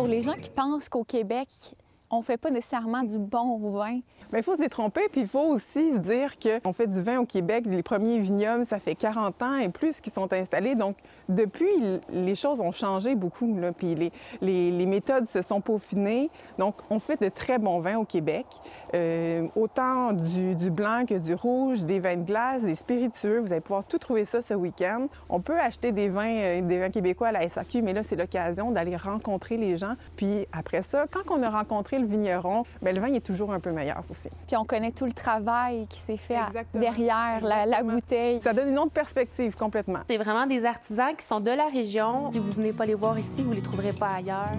Pour 0.00 0.08
les 0.08 0.22
gens 0.22 0.32
qui 0.32 0.48
pensent 0.48 0.88
qu'au 0.88 1.04
Québec, 1.04 1.50
on 2.08 2.22
fait 2.22 2.38
pas 2.38 2.48
nécessairement 2.48 3.02
du 3.02 3.18
bon 3.18 3.58
vin. 3.70 4.00
Bien, 4.30 4.38
il 4.38 4.44
faut 4.44 4.54
se 4.54 4.60
détromper, 4.60 5.08
puis 5.10 5.22
il 5.22 5.26
faut 5.26 5.40
aussi 5.40 5.94
se 5.94 5.98
dire 5.98 6.34
qu'on 6.38 6.72
fait 6.72 6.86
du 6.86 7.02
vin 7.02 7.18
au 7.18 7.26
Québec. 7.26 7.64
Les 7.66 7.82
premiers 7.82 8.20
vignobles, 8.20 8.64
ça 8.64 8.78
fait 8.78 8.94
40 8.94 9.42
ans 9.42 9.58
et 9.58 9.70
plus 9.70 10.00
qui 10.00 10.08
sont 10.08 10.32
installés. 10.32 10.76
Donc, 10.76 10.96
depuis, 11.28 12.00
les 12.12 12.36
choses 12.36 12.60
ont 12.60 12.70
changé 12.70 13.16
beaucoup, 13.16 13.56
puis 13.76 14.12
les, 14.40 14.86
méthodes 14.86 15.26
se 15.26 15.42
sont 15.42 15.60
peaufinées. 15.60 16.30
Donc, 16.58 16.76
on 16.90 17.00
fait 17.00 17.20
de 17.20 17.28
très 17.28 17.58
bons 17.58 17.80
vins 17.80 17.96
au 17.96 18.04
Québec, 18.04 18.46
euh, 18.94 19.48
autant 19.56 20.12
du, 20.12 20.70
blanc 20.70 21.04
que 21.08 21.18
du 21.18 21.34
rouge, 21.34 21.82
des 21.82 21.98
vins 21.98 22.16
de 22.16 22.24
glace, 22.24 22.62
des 22.62 22.76
spiritueux. 22.76 23.40
Vous 23.40 23.50
allez 23.50 23.60
pouvoir 23.60 23.84
tout 23.84 23.98
trouver 23.98 24.24
ça 24.24 24.40
ce 24.40 24.54
week-end. 24.54 25.08
On 25.28 25.40
peut 25.40 25.58
acheter 25.58 25.90
des 25.90 26.08
vins, 26.08 26.36
euh, 26.36 26.62
des 26.62 26.78
vins 26.78 26.90
québécois 26.90 27.28
à 27.28 27.32
la 27.32 27.48
SAQ, 27.48 27.82
mais 27.82 27.94
là, 27.94 28.04
c'est 28.04 28.16
l'occasion 28.16 28.70
d'aller 28.70 28.94
rencontrer 28.94 29.56
les 29.56 29.74
gens. 29.74 29.94
Puis 30.14 30.46
après 30.52 30.82
ça, 30.82 31.06
quand 31.10 31.34
on 31.36 31.42
a 31.42 31.50
rencontré 31.50 31.98
le 31.98 32.06
vigneron, 32.06 32.62
bien, 32.80 32.92
le 32.92 33.00
vin 33.00 33.12
est 33.12 33.26
toujours 33.26 33.52
un 33.52 33.58
peu 33.58 33.72
meilleur. 33.72 34.04
Aussi. 34.20 34.30
Puis 34.46 34.56
on 34.56 34.64
connaît 34.64 34.92
tout 34.92 35.06
le 35.06 35.12
travail 35.12 35.86
qui 35.88 35.98
s'est 36.00 36.16
fait 36.16 36.38
derrière 36.74 37.40
la, 37.42 37.82
bouteille. 37.82 38.40
Ça 38.42 38.52
donne 38.52 38.68
une 38.68 38.78
autre 38.78 38.92
perspective 38.92 39.56
complètement. 39.56 40.00
C'est 40.08 40.18
vraiment 40.18 40.46
des 40.46 40.64
artisans 40.64 41.14
qui 41.16 41.26
sont 41.26 41.40
de 41.40 41.50
la 41.50 41.66
région. 41.66 42.30
Si 42.32 42.38
vous 42.38 42.52
venez 42.52 42.72
pas 42.72 42.84
les 42.84 42.94
voir 42.94 43.18
ici, 43.18 43.42
vous 43.42 43.52
les 43.52 43.62
trouverez 43.62 43.92
pas 43.92 44.10
ailleurs. 44.16 44.56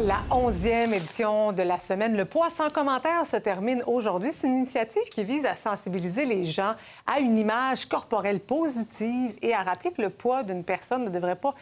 La 0.00 0.20
onzième 0.30 0.94
édition 0.94 1.50
de 1.52 1.64
la 1.64 1.80
semaine 1.80 2.16
Le 2.16 2.24
poids 2.24 2.50
sans 2.50 2.70
commentaire 2.70 3.26
se 3.26 3.36
termine 3.36 3.82
aujourd'hui. 3.84 4.32
C'est 4.32 4.46
une 4.46 4.58
initiative 4.58 5.02
qui 5.10 5.24
vise 5.24 5.44
à 5.44 5.56
sensibiliser 5.56 6.24
les 6.24 6.44
gens 6.44 6.74
à 7.04 7.18
une 7.18 7.36
image 7.36 7.86
corporelle 7.86 8.38
positive 8.38 9.34
et 9.42 9.52
à 9.54 9.64
rappeler 9.64 9.90
que 9.90 10.00
le 10.00 10.10
poids 10.10 10.44
d'une 10.44 10.62
personne 10.62 11.04
ne 11.04 11.10
devrait 11.10 11.34
pas 11.34 11.52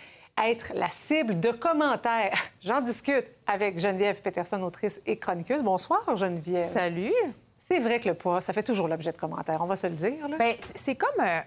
être 0.45 0.72
la 0.74 0.89
cible 0.89 1.41
de 1.41 1.51
commentaires. 1.51 2.39
J'en 2.61 2.80
discute 2.80 3.26
avec 3.47 3.78
Geneviève 3.78 4.20
Peterson, 4.20 4.62
autrice 4.62 5.01
et 5.07 5.16
chroniqueuse. 5.16 5.62
Bonsoir, 5.62 6.16
Geneviève. 6.16 6.64
Salut. 6.64 7.12
C'est 7.59 7.80
vrai 7.80 7.99
que 7.99 8.09
le 8.09 8.14
poids, 8.14 8.41
ça 8.41 8.53
fait 8.53 8.62
toujours 8.62 8.87
l'objet 8.87 9.12
de 9.12 9.18
commentaires, 9.18 9.61
on 9.61 9.66
va 9.66 9.76
se 9.76 9.87
le 9.87 9.95
dire. 9.95 10.28
Bien, 10.39 10.55
c'est 10.74 10.95
comme... 10.95 11.24
Euh, 11.24 11.41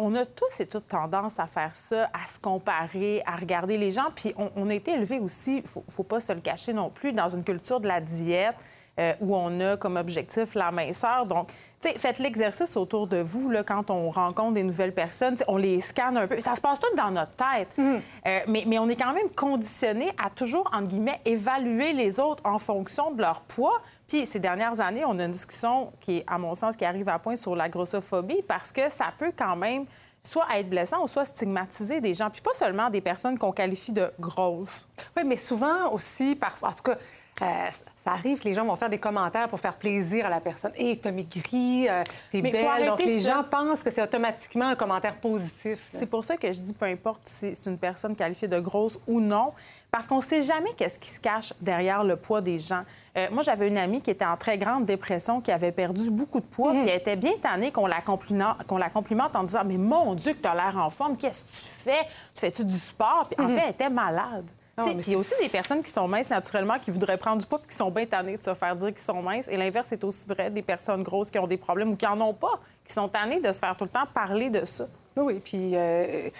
on 0.00 0.14
a 0.14 0.24
tous 0.24 0.60
et 0.60 0.66
toutes 0.66 0.86
tendance 0.86 1.40
à 1.40 1.48
faire 1.48 1.74
ça, 1.74 2.08
à 2.12 2.26
se 2.28 2.38
comparer, 2.38 3.20
à 3.26 3.34
regarder 3.34 3.76
les 3.76 3.90
gens. 3.90 4.10
Puis 4.14 4.32
on, 4.36 4.70
a 4.70 4.74
été 4.74 4.92
élevé 4.92 5.18
aussi, 5.18 5.56
il 5.56 5.66
faut, 5.66 5.84
faut 5.88 6.04
pas 6.04 6.20
se 6.20 6.32
le 6.32 6.40
cacher 6.40 6.72
non 6.72 6.88
plus, 6.88 7.12
dans 7.12 7.28
une 7.28 7.42
culture 7.42 7.80
de 7.80 7.88
la 7.88 8.00
diète. 8.00 8.54
Euh, 8.98 9.12
où 9.20 9.36
on 9.36 9.60
a 9.60 9.76
comme 9.76 9.96
objectif 9.96 10.56
la 10.56 10.72
minceur. 10.72 11.24
Donc, 11.24 11.52
faites 11.80 12.18
l'exercice 12.18 12.76
autour 12.76 13.06
de 13.06 13.18
vous 13.18 13.48
là, 13.48 13.62
quand 13.62 13.92
on 13.92 14.10
rencontre 14.10 14.54
des 14.54 14.64
nouvelles 14.64 14.92
personnes. 14.92 15.36
on 15.46 15.56
les 15.56 15.78
scanne 15.78 16.16
un 16.16 16.26
peu. 16.26 16.40
Ça 16.40 16.56
se 16.56 16.60
passe 16.60 16.80
tout 16.80 16.96
dans 16.96 17.12
notre 17.12 17.30
tête. 17.32 17.68
Mm. 17.76 17.82
Euh, 18.26 18.40
mais, 18.48 18.64
mais, 18.66 18.78
on 18.80 18.88
est 18.88 18.96
quand 18.96 19.12
même 19.12 19.30
conditionné 19.30 20.10
à 20.20 20.30
toujours, 20.30 20.68
entre 20.72 20.88
guillemets, 20.88 21.20
évaluer 21.24 21.92
les 21.92 22.18
autres 22.18 22.42
en 22.44 22.58
fonction 22.58 23.12
de 23.12 23.20
leur 23.20 23.42
poids. 23.42 23.80
Puis 24.08 24.26
ces 24.26 24.40
dernières 24.40 24.80
années, 24.80 25.04
on 25.04 25.16
a 25.20 25.26
une 25.26 25.30
discussion 25.30 25.92
qui, 26.00 26.24
à 26.26 26.36
mon 26.38 26.56
sens, 26.56 26.76
qui 26.76 26.84
arrive 26.84 27.08
à 27.08 27.20
point 27.20 27.36
sur 27.36 27.54
la 27.54 27.68
grossophobie 27.68 28.42
parce 28.48 28.72
que 28.72 28.90
ça 28.90 29.12
peut 29.16 29.32
quand 29.36 29.54
même 29.54 29.84
soit 30.24 30.46
être 30.56 30.68
blessant 30.68 31.02
ou 31.02 31.06
soit 31.06 31.24
stigmatiser 31.24 32.00
des 32.00 32.14
gens. 32.14 32.30
Puis 32.30 32.40
pas 32.40 32.54
seulement 32.54 32.90
des 32.90 33.00
personnes 33.00 33.38
qu'on 33.38 33.52
qualifie 33.52 33.92
de 33.92 34.10
grosses. 34.18 34.86
Oui, 35.16 35.22
mais 35.24 35.36
souvent 35.36 35.92
aussi, 35.92 36.34
parfois, 36.34 36.70
en 36.70 36.72
tout 36.72 36.82
cas, 36.82 36.96
euh, 37.42 37.68
ça 37.94 38.12
arrive 38.12 38.38
que 38.38 38.44
les 38.44 38.54
gens 38.54 38.64
vont 38.64 38.76
faire 38.76 38.90
des 38.90 38.98
commentaires 38.98 39.48
pour 39.48 39.60
faire 39.60 39.74
plaisir 39.74 40.26
à 40.26 40.30
la 40.30 40.40
personne. 40.40 40.72
Hé, 40.76 40.90
hey, 40.90 40.98
t'as 40.98 41.12
maigri, 41.12 41.88
euh, 41.88 42.02
t'es 42.30 42.42
belle. 42.42 42.86
Donc, 42.86 43.04
les 43.04 43.20
gens 43.20 43.44
pensent 43.48 43.82
que 43.82 43.90
c'est 43.90 44.02
automatiquement 44.02 44.68
un 44.68 44.74
commentaire 44.74 45.14
positif. 45.14 45.88
C'est 45.92 46.06
pour 46.06 46.24
ça 46.24 46.36
que 46.36 46.50
je 46.50 46.60
dis 46.60 46.74
peu 46.74 46.86
importe 46.86 47.20
si 47.24 47.54
c'est 47.54 47.70
une 47.70 47.78
personne 47.78 48.16
qualifiée 48.16 48.48
de 48.48 48.58
grosse 48.58 48.98
ou 49.06 49.20
non, 49.20 49.52
parce 49.90 50.06
qu'on 50.06 50.16
ne 50.16 50.22
sait 50.22 50.42
jamais 50.42 50.72
qu'est-ce 50.76 50.98
qui 50.98 51.08
se 51.08 51.20
cache 51.20 51.52
derrière 51.60 52.02
le 52.02 52.16
poids 52.16 52.40
des 52.40 52.58
gens. 52.58 52.82
Euh, 53.16 53.28
moi, 53.30 53.42
j'avais 53.42 53.68
une 53.68 53.78
amie 53.78 54.00
qui 54.00 54.10
était 54.10 54.24
en 54.24 54.36
très 54.36 54.58
grande 54.58 54.84
dépression, 54.84 55.40
qui 55.40 55.50
avait 55.50 55.72
perdu 55.72 56.10
beaucoup 56.10 56.40
de 56.40 56.46
poids, 56.46 56.72
mmh. 56.72 56.80
puis 56.80 56.90
elle 56.90 56.98
était 56.98 57.16
bien 57.16 57.38
tannée 57.40 57.72
qu'on 57.72 57.86
la, 57.86 58.00
qu'on 58.02 58.76
la 58.78 58.90
complimente 58.90 59.34
en 59.36 59.44
disant 59.44 59.62
Mais 59.64 59.78
mon 59.78 60.14
Dieu, 60.14 60.34
que 60.34 60.42
tu 60.42 60.48
as 60.48 60.54
l'air 60.54 60.76
en 60.76 60.90
forme, 60.90 61.16
qu'est-ce 61.16 61.42
que 61.44 61.48
tu 61.50 61.84
fais? 61.84 62.04
Tu 62.34 62.40
fais-tu 62.40 62.64
du 62.64 62.76
sport 62.76 63.28
Puis 63.30 63.44
en 63.44 63.48
fait, 63.48 63.62
elle 63.64 63.70
était 63.70 63.90
malade. 63.90 64.46
Puis 64.84 64.94
il 65.08 65.12
y 65.12 65.14
a 65.16 65.18
aussi 65.18 65.42
des 65.42 65.48
personnes 65.48 65.82
qui 65.82 65.90
sont 65.90 66.06
minces 66.08 66.30
naturellement, 66.30 66.78
qui 66.78 66.90
voudraient 66.90 67.18
prendre 67.18 67.38
du 67.38 67.46
poids 67.46 67.58
puis 67.58 67.68
qui 67.68 67.76
sont 67.76 67.90
bien 67.90 68.06
tannées 68.06 68.36
de 68.36 68.42
se 68.42 68.54
faire 68.54 68.74
dire 68.74 68.88
qu'ils 68.88 68.98
sont 68.98 69.22
minces. 69.22 69.48
Et 69.48 69.56
l'inverse 69.56 69.92
est 69.92 70.04
aussi 70.04 70.26
vrai 70.26 70.50
des 70.50 70.62
personnes 70.62 71.02
grosses 71.02 71.30
qui 71.30 71.38
ont 71.38 71.46
des 71.46 71.56
problèmes 71.56 71.90
ou 71.90 71.96
qui 71.96 72.06
n'en 72.06 72.20
ont 72.20 72.34
pas, 72.34 72.60
qui 72.84 72.92
sont 72.92 73.08
tannées 73.08 73.40
de 73.40 73.52
se 73.52 73.58
faire 73.58 73.76
tout 73.76 73.84
le 73.84 73.90
temps 73.90 74.06
parler 74.12 74.50
de 74.50 74.64
ça. 74.64 74.86
Oui, 75.16 75.40
puis 75.44 75.74
euh, 75.74 76.30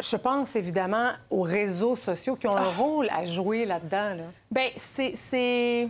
je 0.00 0.16
pense 0.16 0.56
évidemment 0.56 1.10
aux 1.30 1.42
réseaux 1.42 1.96
sociaux 1.96 2.36
qui 2.36 2.46
ont 2.46 2.56
un 2.56 2.62
ah. 2.62 2.78
rôle 2.78 3.08
à 3.10 3.26
jouer 3.26 3.66
là-dedans. 3.66 4.14
Là. 4.14 4.24
Bien, 4.50 4.68
c'est 4.76 5.88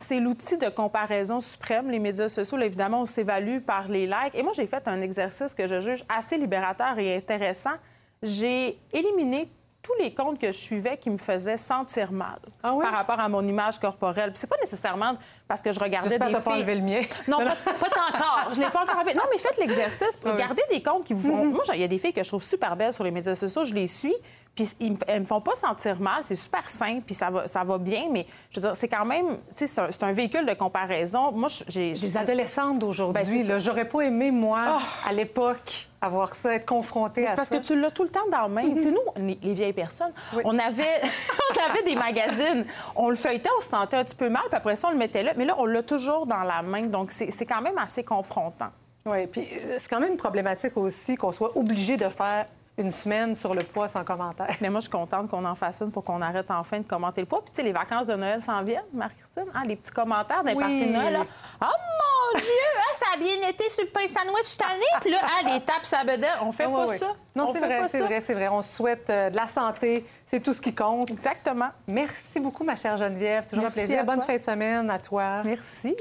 c'est 0.00 0.20
l'outil 0.20 0.56
de 0.56 0.68
comparaison 0.68 1.40
suprême, 1.40 1.90
les 1.90 1.98
médias 1.98 2.28
sociaux. 2.28 2.58
évidemment, 2.58 3.02
on 3.02 3.04
s'évalue 3.04 3.58
par 3.58 3.88
les 3.88 4.06
likes. 4.06 4.34
Et 4.34 4.42
moi, 4.42 4.52
j'ai 4.54 4.66
fait 4.66 4.86
un 4.86 5.02
exercice 5.02 5.54
que 5.54 5.66
je 5.66 5.80
juge 5.80 6.04
assez 6.08 6.38
libérateur 6.38 6.98
et 6.98 7.16
intéressant. 7.16 7.74
J'ai 8.22 8.78
éliminé 8.92 9.50
tous 9.88 10.02
les 10.02 10.12
comptes 10.12 10.38
que 10.38 10.48
je 10.48 10.58
suivais 10.58 10.98
qui 10.98 11.08
me 11.08 11.16
faisaient 11.16 11.56
sentir 11.56 12.12
mal 12.12 12.38
ah 12.62 12.76
par 12.80 12.92
rapport 12.92 13.18
à 13.18 13.28
mon 13.28 13.46
image 13.46 13.78
corporelle. 13.78 14.30
Puis 14.30 14.40
c'est 14.40 14.46
pas 14.46 14.58
nécessairement 14.60 15.16
parce 15.48 15.62
que 15.62 15.72
je 15.72 15.80
regardais 15.80 16.18
des 16.18 16.24
filles... 16.24 16.36
pas 16.44 16.52
enlevé 16.52 16.74
le 16.74 16.82
mien. 16.82 17.00
Non, 17.26 17.38
pas, 17.38 17.56
encore. 17.74 18.50
Je 18.54 18.60
l'ai 18.60 18.70
pas 18.70 18.82
encore 18.82 18.98
enlevé. 18.98 19.14
Non, 19.14 19.22
mais 19.32 19.38
faites 19.38 19.56
l'exercice. 19.56 20.18
Regardez 20.22 20.62
des 20.70 20.82
comptes 20.82 21.04
qui 21.04 21.14
vous... 21.14 21.30
Mm-hmm. 21.30 21.52
Moi, 21.52 21.64
il 21.74 21.80
y 21.80 21.84
a 21.84 21.88
des 21.88 21.98
filles 21.98 22.12
que 22.12 22.22
je 22.22 22.28
trouve 22.28 22.42
super 22.42 22.76
belles 22.76 22.92
sur 22.92 23.02
les 23.02 23.10
médias 23.10 23.34
sociaux. 23.34 23.64
Je 23.64 23.72
les 23.72 23.86
suis. 23.86 24.14
Puis 24.54 24.68
ils 24.80 24.92
me, 24.92 25.18
me 25.20 25.24
font 25.24 25.40
pas 25.40 25.54
sentir 25.54 26.00
mal, 26.00 26.22
c'est 26.22 26.34
super 26.34 26.68
simple, 26.68 27.02
puis 27.06 27.14
ça 27.14 27.30
va, 27.30 27.46
ça 27.46 27.62
va 27.62 27.78
bien, 27.78 28.06
mais 28.10 28.26
je 28.50 28.58
veux 28.58 28.66
dire, 28.66 28.74
c'est 28.74 28.88
quand 28.88 29.04
même, 29.04 29.36
tu 29.54 29.68
sais, 29.68 29.82
c'est 29.90 30.02
un, 30.02 30.10
véhicule 30.10 30.46
de 30.46 30.54
comparaison. 30.54 31.30
Moi, 31.30 31.48
j'ai... 31.68 31.92
Les 31.92 32.16
adolescentes 32.16 32.80
d'aujourd'hui, 32.80 33.42
ben, 33.44 33.48
là, 33.48 33.58
j'aurais 33.60 33.84
pas 33.84 34.00
aimé, 34.00 34.32
moi, 34.32 34.58
ah! 34.60 34.80
à 35.08 35.12
l'époque, 35.12 35.88
avoir 36.00 36.34
ça, 36.34 36.54
être 36.54 36.66
confrontée 36.66 37.24
à 37.24 37.30
ça. 37.30 37.36
parce 37.36 37.50
que 37.50 37.58
tu 37.58 37.78
l'as 37.78 37.92
tout 37.92 38.02
le 38.02 38.08
temps 38.08 38.26
dans 38.32 38.42
la 38.42 38.48
main. 38.48 38.74
Tu 38.74 38.82
sais, 38.82 38.90
nous, 38.90 39.36
les, 39.42 39.54
vieilles 39.54 39.72
personnes, 39.72 40.12
on, 40.44 40.58
avait, 40.58 41.02
on 41.02 41.70
avait 41.70 41.82
des 41.84 41.94
magazines. 41.94 42.64
On 42.96 43.10
le 43.10 43.16
feuilletait, 43.16 43.50
on 43.56 43.60
se 43.60 43.68
sentait 43.68 43.96
un 43.96 44.04
petit 44.04 44.16
peu 44.16 44.28
mal, 44.28 44.42
puis 44.48 44.56
après 44.56 44.74
ça, 44.74 44.88
on 44.88 44.92
le 44.92 44.98
mettait 44.98 45.22
là. 45.22 45.34
Mais 45.38 45.44
là, 45.44 45.54
on 45.56 45.66
l'a 45.66 45.84
toujours 45.84 46.26
dans 46.26 46.42
la 46.42 46.62
main, 46.62 46.82
donc 46.86 47.12
c'est 47.12 47.46
quand 47.46 47.62
même 47.62 47.78
assez 47.78 48.02
confrontant. 48.02 48.70
Oui, 49.06 49.28
puis 49.28 49.42
euh, 49.42 49.76
c'est 49.78 49.88
quand 49.88 50.00
même 50.00 50.16
problématique 50.16 50.76
aussi 50.76 51.16
qu'on 51.16 51.30
soit 51.30 51.56
obligé 51.56 51.96
de 51.96 52.08
faire 52.08 52.46
une 52.78 52.90
semaine 52.90 53.34
sur 53.34 53.54
le 53.54 53.62
poids 53.62 53.88
sans 53.88 54.04
commentaire. 54.04 54.48
Mais 54.60 54.70
moi, 54.70 54.80
je 54.80 54.84
suis 54.84 54.90
contente 54.90 55.28
qu'on 55.28 55.44
en 55.44 55.54
fasse 55.54 55.80
une 55.80 55.90
pour 55.90 56.04
qu'on 56.04 56.22
arrête 56.22 56.50
enfin 56.50 56.78
de 56.78 56.86
commenter 56.86 57.20
le 57.20 57.26
poids. 57.26 57.42
Puis, 57.42 57.50
tu 57.50 57.56
sais, 57.56 57.62
les 57.62 57.72
vacances 57.72 58.06
de 58.06 58.14
Noël 58.14 58.40
s'en 58.40 58.62
viennent, 58.62 58.82
Marie-Christine. 58.92 59.46
Hein, 59.54 59.62
les 59.66 59.76
petits 59.76 59.90
commentaires 59.90 60.42
des 60.44 60.54
parties 60.54 60.86
de 60.86 60.92
Noël. 60.92 61.18
Oh 61.60 61.66
mon 61.66 62.38
Dieu, 62.38 62.46
hein, 62.46 62.94
ça 62.94 63.06
a 63.14 63.18
bien 63.18 63.48
été 63.48 63.68
sur 63.68 63.84
le 63.84 63.90
pain 63.90 64.06
sandwich 64.06 64.44
cette 64.44 64.62
année. 64.62 65.00
Puis 65.00 65.10
là, 65.10 65.18
hein, 65.22 65.46
les 65.46 65.60
tapes, 65.60 65.84
ça. 65.84 65.98
On 66.42 66.52
fait 66.52 66.66
pas 66.66 66.96
ça. 66.96 67.12
Non, 67.34 67.52
c'est 67.52 67.58
vrai, 67.58 67.88
c'est 67.88 68.00
vrai, 68.00 68.20
c'est 68.20 68.34
vrai. 68.34 68.48
On 68.48 68.62
souhaite 68.62 69.10
euh, 69.10 69.30
de 69.30 69.36
la 69.36 69.46
santé. 69.46 70.06
C'est 70.26 70.40
tout 70.40 70.52
ce 70.52 70.60
qui 70.60 70.74
compte. 70.74 71.10
Exactement. 71.10 71.68
Merci 71.86 72.40
beaucoup, 72.40 72.64
ma 72.64 72.76
chère 72.76 72.96
Geneviève. 72.96 73.46
Toujours 73.46 73.66
un 73.66 73.70
plaisir. 73.70 74.04
Bonne 74.04 74.20
fin 74.20 74.36
de 74.36 74.42
semaine 74.42 74.90
à 74.90 74.98
toi. 74.98 75.42
Merci. 75.44 75.96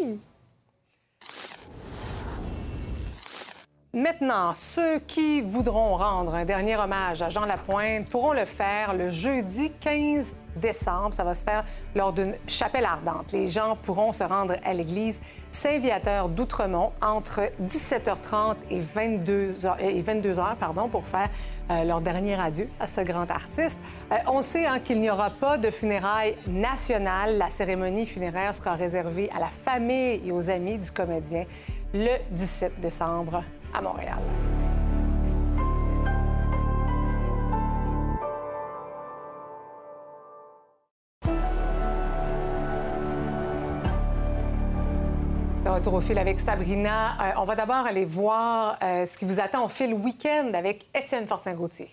Maintenant, 3.98 4.54
ceux 4.54 5.00
qui 5.00 5.42
voudront 5.42 5.98
rendre 5.98 6.36
un 6.36 6.46
dernier 6.46 6.78
hommage 6.78 7.24
à 7.24 7.30
Jean 7.30 7.46
Lapointe 7.46 8.08
pourront 8.12 8.34
le 8.34 8.46
faire 8.46 8.94
le 8.94 9.10
jeudi 9.10 9.72
15 9.80 10.36
décembre. 10.56 11.16
Ça 11.16 11.24
va 11.24 11.34
se 11.34 11.44
faire 11.44 11.64
lors 11.96 12.14
d'une 12.14 12.36
chapelle 12.48 12.86
ardente. 12.86 13.32
Les 13.32 13.50
gens 13.50 13.76
pourront 13.82 14.14
se 14.14 14.24
rendre 14.24 14.54
à 14.64 14.74
l'église 14.76 15.20
Saint-Viateur 15.50 16.30
d'Outremont 16.30 16.92
entre 17.02 17.50
17h30 17.60 18.58
et 18.70 18.82
22h, 18.82 19.80
et 19.80 20.00
22 20.04 20.36
pardon, 20.60 20.90
pour 20.90 21.08
faire 21.08 21.32
euh, 21.72 21.84
leur 21.84 22.00
dernier 22.00 22.40
adieu 22.40 22.70
à 22.80 22.86
ce 22.86 23.02
grand 23.02 23.32
artiste. 23.32 23.80
Euh, 24.12 24.16
on 24.28 24.44
sait 24.44 24.68
hein, 24.68 24.80
qu'il 24.80 25.00
n'y 25.00 25.10
aura 25.10 25.32
pas 25.32 25.58
de 25.58 25.72
funérailles 25.72 26.36
nationales. 26.46 27.40
La 27.40 27.50
cérémonie 27.50 28.06
funéraire 28.06 28.54
sera 28.54 28.76
réservée 28.76 29.32
à 29.36 29.40
la 29.40 29.50
famille 29.50 30.22
et 30.24 30.32
aux 30.32 30.52
amis 30.52 30.78
du 30.78 30.92
comédien 30.92 31.46
le 31.94 32.18
17 32.32 32.80
décembre 32.80 33.44
Montréal. 33.82 34.20
retour 45.78 45.94
au 45.94 46.02
fil 46.02 46.18
avec 46.18 46.40
Sabrina. 46.40 47.12
Euh, 47.22 47.32
on 47.38 47.44
va 47.44 47.56
d'abord 47.56 47.86
aller 47.86 48.04
voir 48.04 48.80
euh, 48.82 49.06
ce 49.06 49.16
qui 49.16 49.26
vous 49.26 49.40
attend 49.40 49.64
au 49.66 49.68
fil 49.68 49.94
week-end 49.94 50.52
avec 50.54 50.88
Étienne 50.96 51.28
Fortin-Gauthier. 51.28 51.90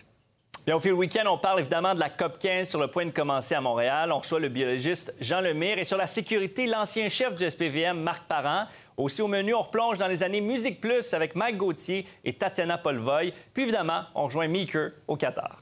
Au 0.73 0.79
fil 0.79 0.93
week-end, 0.93 1.25
on 1.27 1.37
parle 1.37 1.59
évidemment 1.59 1.93
de 1.93 1.99
la 1.99 2.09
COP 2.09 2.39
15 2.39 2.67
sur 2.67 2.79
le 2.79 2.87
point 2.87 3.05
de 3.05 3.11
commencer 3.11 3.53
à 3.53 3.61
Montréal. 3.61 4.11
On 4.11 4.17
reçoit 4.17 4.39
le 4.39 4.49
biologiste 4.49 5.13
Jean 5.21 5.39
Lemire 5.39 5.77
et 5.77 5.83
sur 5.83 5.95
la 5.95 6.07
sécurité, 6.07 6.65
l'ancien 6.65 7.07
chef 7.07 7.35
du 7.35 7.47
SPVM, 7.47 7.99
Marc 7.99 8.23
Parent. 8.27 8.65
Aussi 8.97 9.21
au 9.21 9.27
menu, 9.27 9.53
on 9.53 9.61
replonge 9.61 9.99
dans 9.99 10.07
les 10.07 10.23
années 10.23 10.41
Musique 10.41 10.81
Plus 10.81 11.13
avec 11.13 11.35
Mike 11.35 11.57
Gauthier 11.57 12.07
et 12.23 12.33
Tatiana 12.33 12.79
Polvoy. 12.79 13.31
Puis 13.53 13.63
évidemment, 13.63 14.05
on 14.15 14.25
rejoint 14.25 14.47
Meeker 14.47 14.93
au 15.07 15.15
Qatar. 15.15 15.61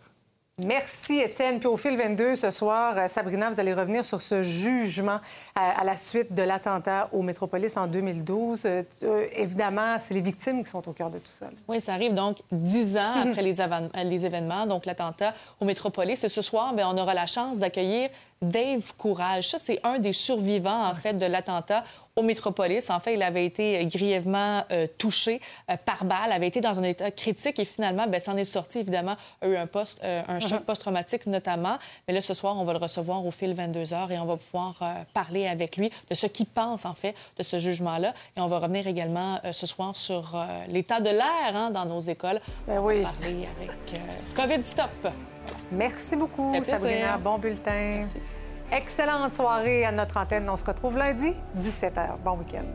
Merci, 0.59 1.17
Étienne. 1.17 1.57
Puis 1.57 1.67
au 1.67 1.77
fil 1.77 1.97
22, 1.97 2.35
ce 2.35 2.51
soir, 2.51 2.95
euh, 2.95 3.07
Sabrina, 3.07 3.49
vous 3.49 3.59
allez 3.59 3.73
revenir 3.73 4.05
sur 4.05 4.21
ce 4.21 4.43
jugement 4.43 5.15
euh, 5.15 5.19
à 5.55 5.83
la 5.83 5.97
suite 5.97 6.31
de 6.31 6.43
l'attentat 6.43 7.09
au 7.11 7.23
Métropolis 7.23 7.75
en 7.75 7.87
2012. 7.87 8.67
Euh, 8.67 8.83
évidemment, 9.35 9.97
c'est 9.97 10.13
les 10.13 10.21
victimes 10.21 10.63
qui 10.63 10.69
sont 10.69 10.87
au 10.87 10.93
cœur 10.93 11.09
de 11.09 11.17
tout 11.17 11.31
ça. 11.31 11.47
Oui, 11.67 11.81
ça 11.81 11.93
arrive 11.93 12.13
donc 12.13 12.37
dix 12.51 12.97
ans 12.97 13.13
après 13.27 13.41
les, 13.41 13.55
les, 14.03 14.25
événements, 14.27 14.67
donc 14.67 14.85
l'attentat 14.85 15.33
au 15.59 15.65
Métropolis. 15.65 16.23
Et 16.23 16.29
ce 16.29 16.43
soir, 16.43 16.71
bien, 16.75 16.87
on 16.87 16.97
aura 16.99 17.15
la 17.15 17.25
chance 17.25 17.57
d'accueillir 17.57 18.11
Dave 18.43 18.93
Courage. 18.95 19.49
Ça, 19.49 19.57
c'est 19.57 19.79
un 19.83 19.97
des 19.97 20.13
survivants, 20.13 20.85
en 20.85 20.93
fait, 20.93 21.13
de 21.13 21.25
l'attentat 21.25 21.83
au 22.15 22.21
Métropolis. 22.21 22.89
En 22.89 22.99
fait, 22.99 23.15
il 23.15 23.23
avait 23.23 23.45
été 23.45 23.85
grièvement 23.85 24.63
touché 24.97 25.41
par 25.85 26.05
balle, 26.05 26.31
avait 26.31 26.47
été 26.47 26.61
dans 26.61 26.79
un 26.79 26.83
état 26.83 27.11
critique 27.11 27.59
et 27.59 27.65
finalement, 27.65 28.07
ben, 28.07 28.19
s'en 28.19 28.37
est 28.37 28.45
sorti, 28.45 28.79
évidemment, 28.79 29.15
a 29.41 29.47
eu 29.47 29.55
un, 29.55 29.67
post, 29.67 29.99
un 30.03 30.39
choc 30.39 30.61
uh-huh. 30.61 30.65
post-traumatique 30.65 31.25
notamment. 31.27 31.77
Mais 32.07 32.13
là, 32.13 32.21
ce 32.21 32.33
soir, 32.33 32.55
on 32.59 32.63
va 32.65 32.73
le 32.73 32.79
recevoir 32.79 33.25
au 33.25 33.31
fil 33.31 33.53
22 33.53 33.93
heures 33.93 34.11
et 34.11 34.19
on 34.19 34.25
va 34.25 34.37
pouvoir 34.37 34.75
parler 35.13 35.47
avec 35.47 35.77
lui 35.77 35.91
de 36.09 36.15
ce 36.15 36.27
qu'il 36.27 36.45
pense, 36.45 36.85
en 36.85 36.93
fait, 36.93 37.15
de 37.37 37.43
ce 37.43 37.59
jugement-là. 37.59 38.13
Et 38.37 38.41
on 38.41 38.47
va 38.47 38.59
revenir 38.59 38.87
également 38.87 39.39
ce 39.51 39.65
soir 39.65 39.95
sur 39.95 40.37
l'état 40.67 40.99
de 40.99 41.09
l'air 41.09 41.55
hein, 41.55 41.71
dans 41.71 41.85
nos 41.85 41.99
écoles. 41.99 42.39
Ben 42.67 42.79
oui. 42.79 42.99
On 42.99 43.03
va 43.03 43.13
parler 43.13 43.47
avec 43.57 43.71
COVID 44.35 44.63
Stop. 44.63 44.89
Merci 45.71 46.15
beaucoup, 46.15 46.53
Sabrina. 46.63 47.17
Bon 47.17 47.37
bulletin. 47.37 48.03
Excellente 48.75 49.35
soirée 49.35 49.85
à 49.85 49.91
notre 49.91 50.17
antenne. 50.17 50.49
On 50.49 50.57
se 50.57 50.65
retrouve 50.65 50.97
lundi, 50.97 51.31
17h. 51.59 52.17
Bon 52.23 52.37
week-end. 52.37 52.65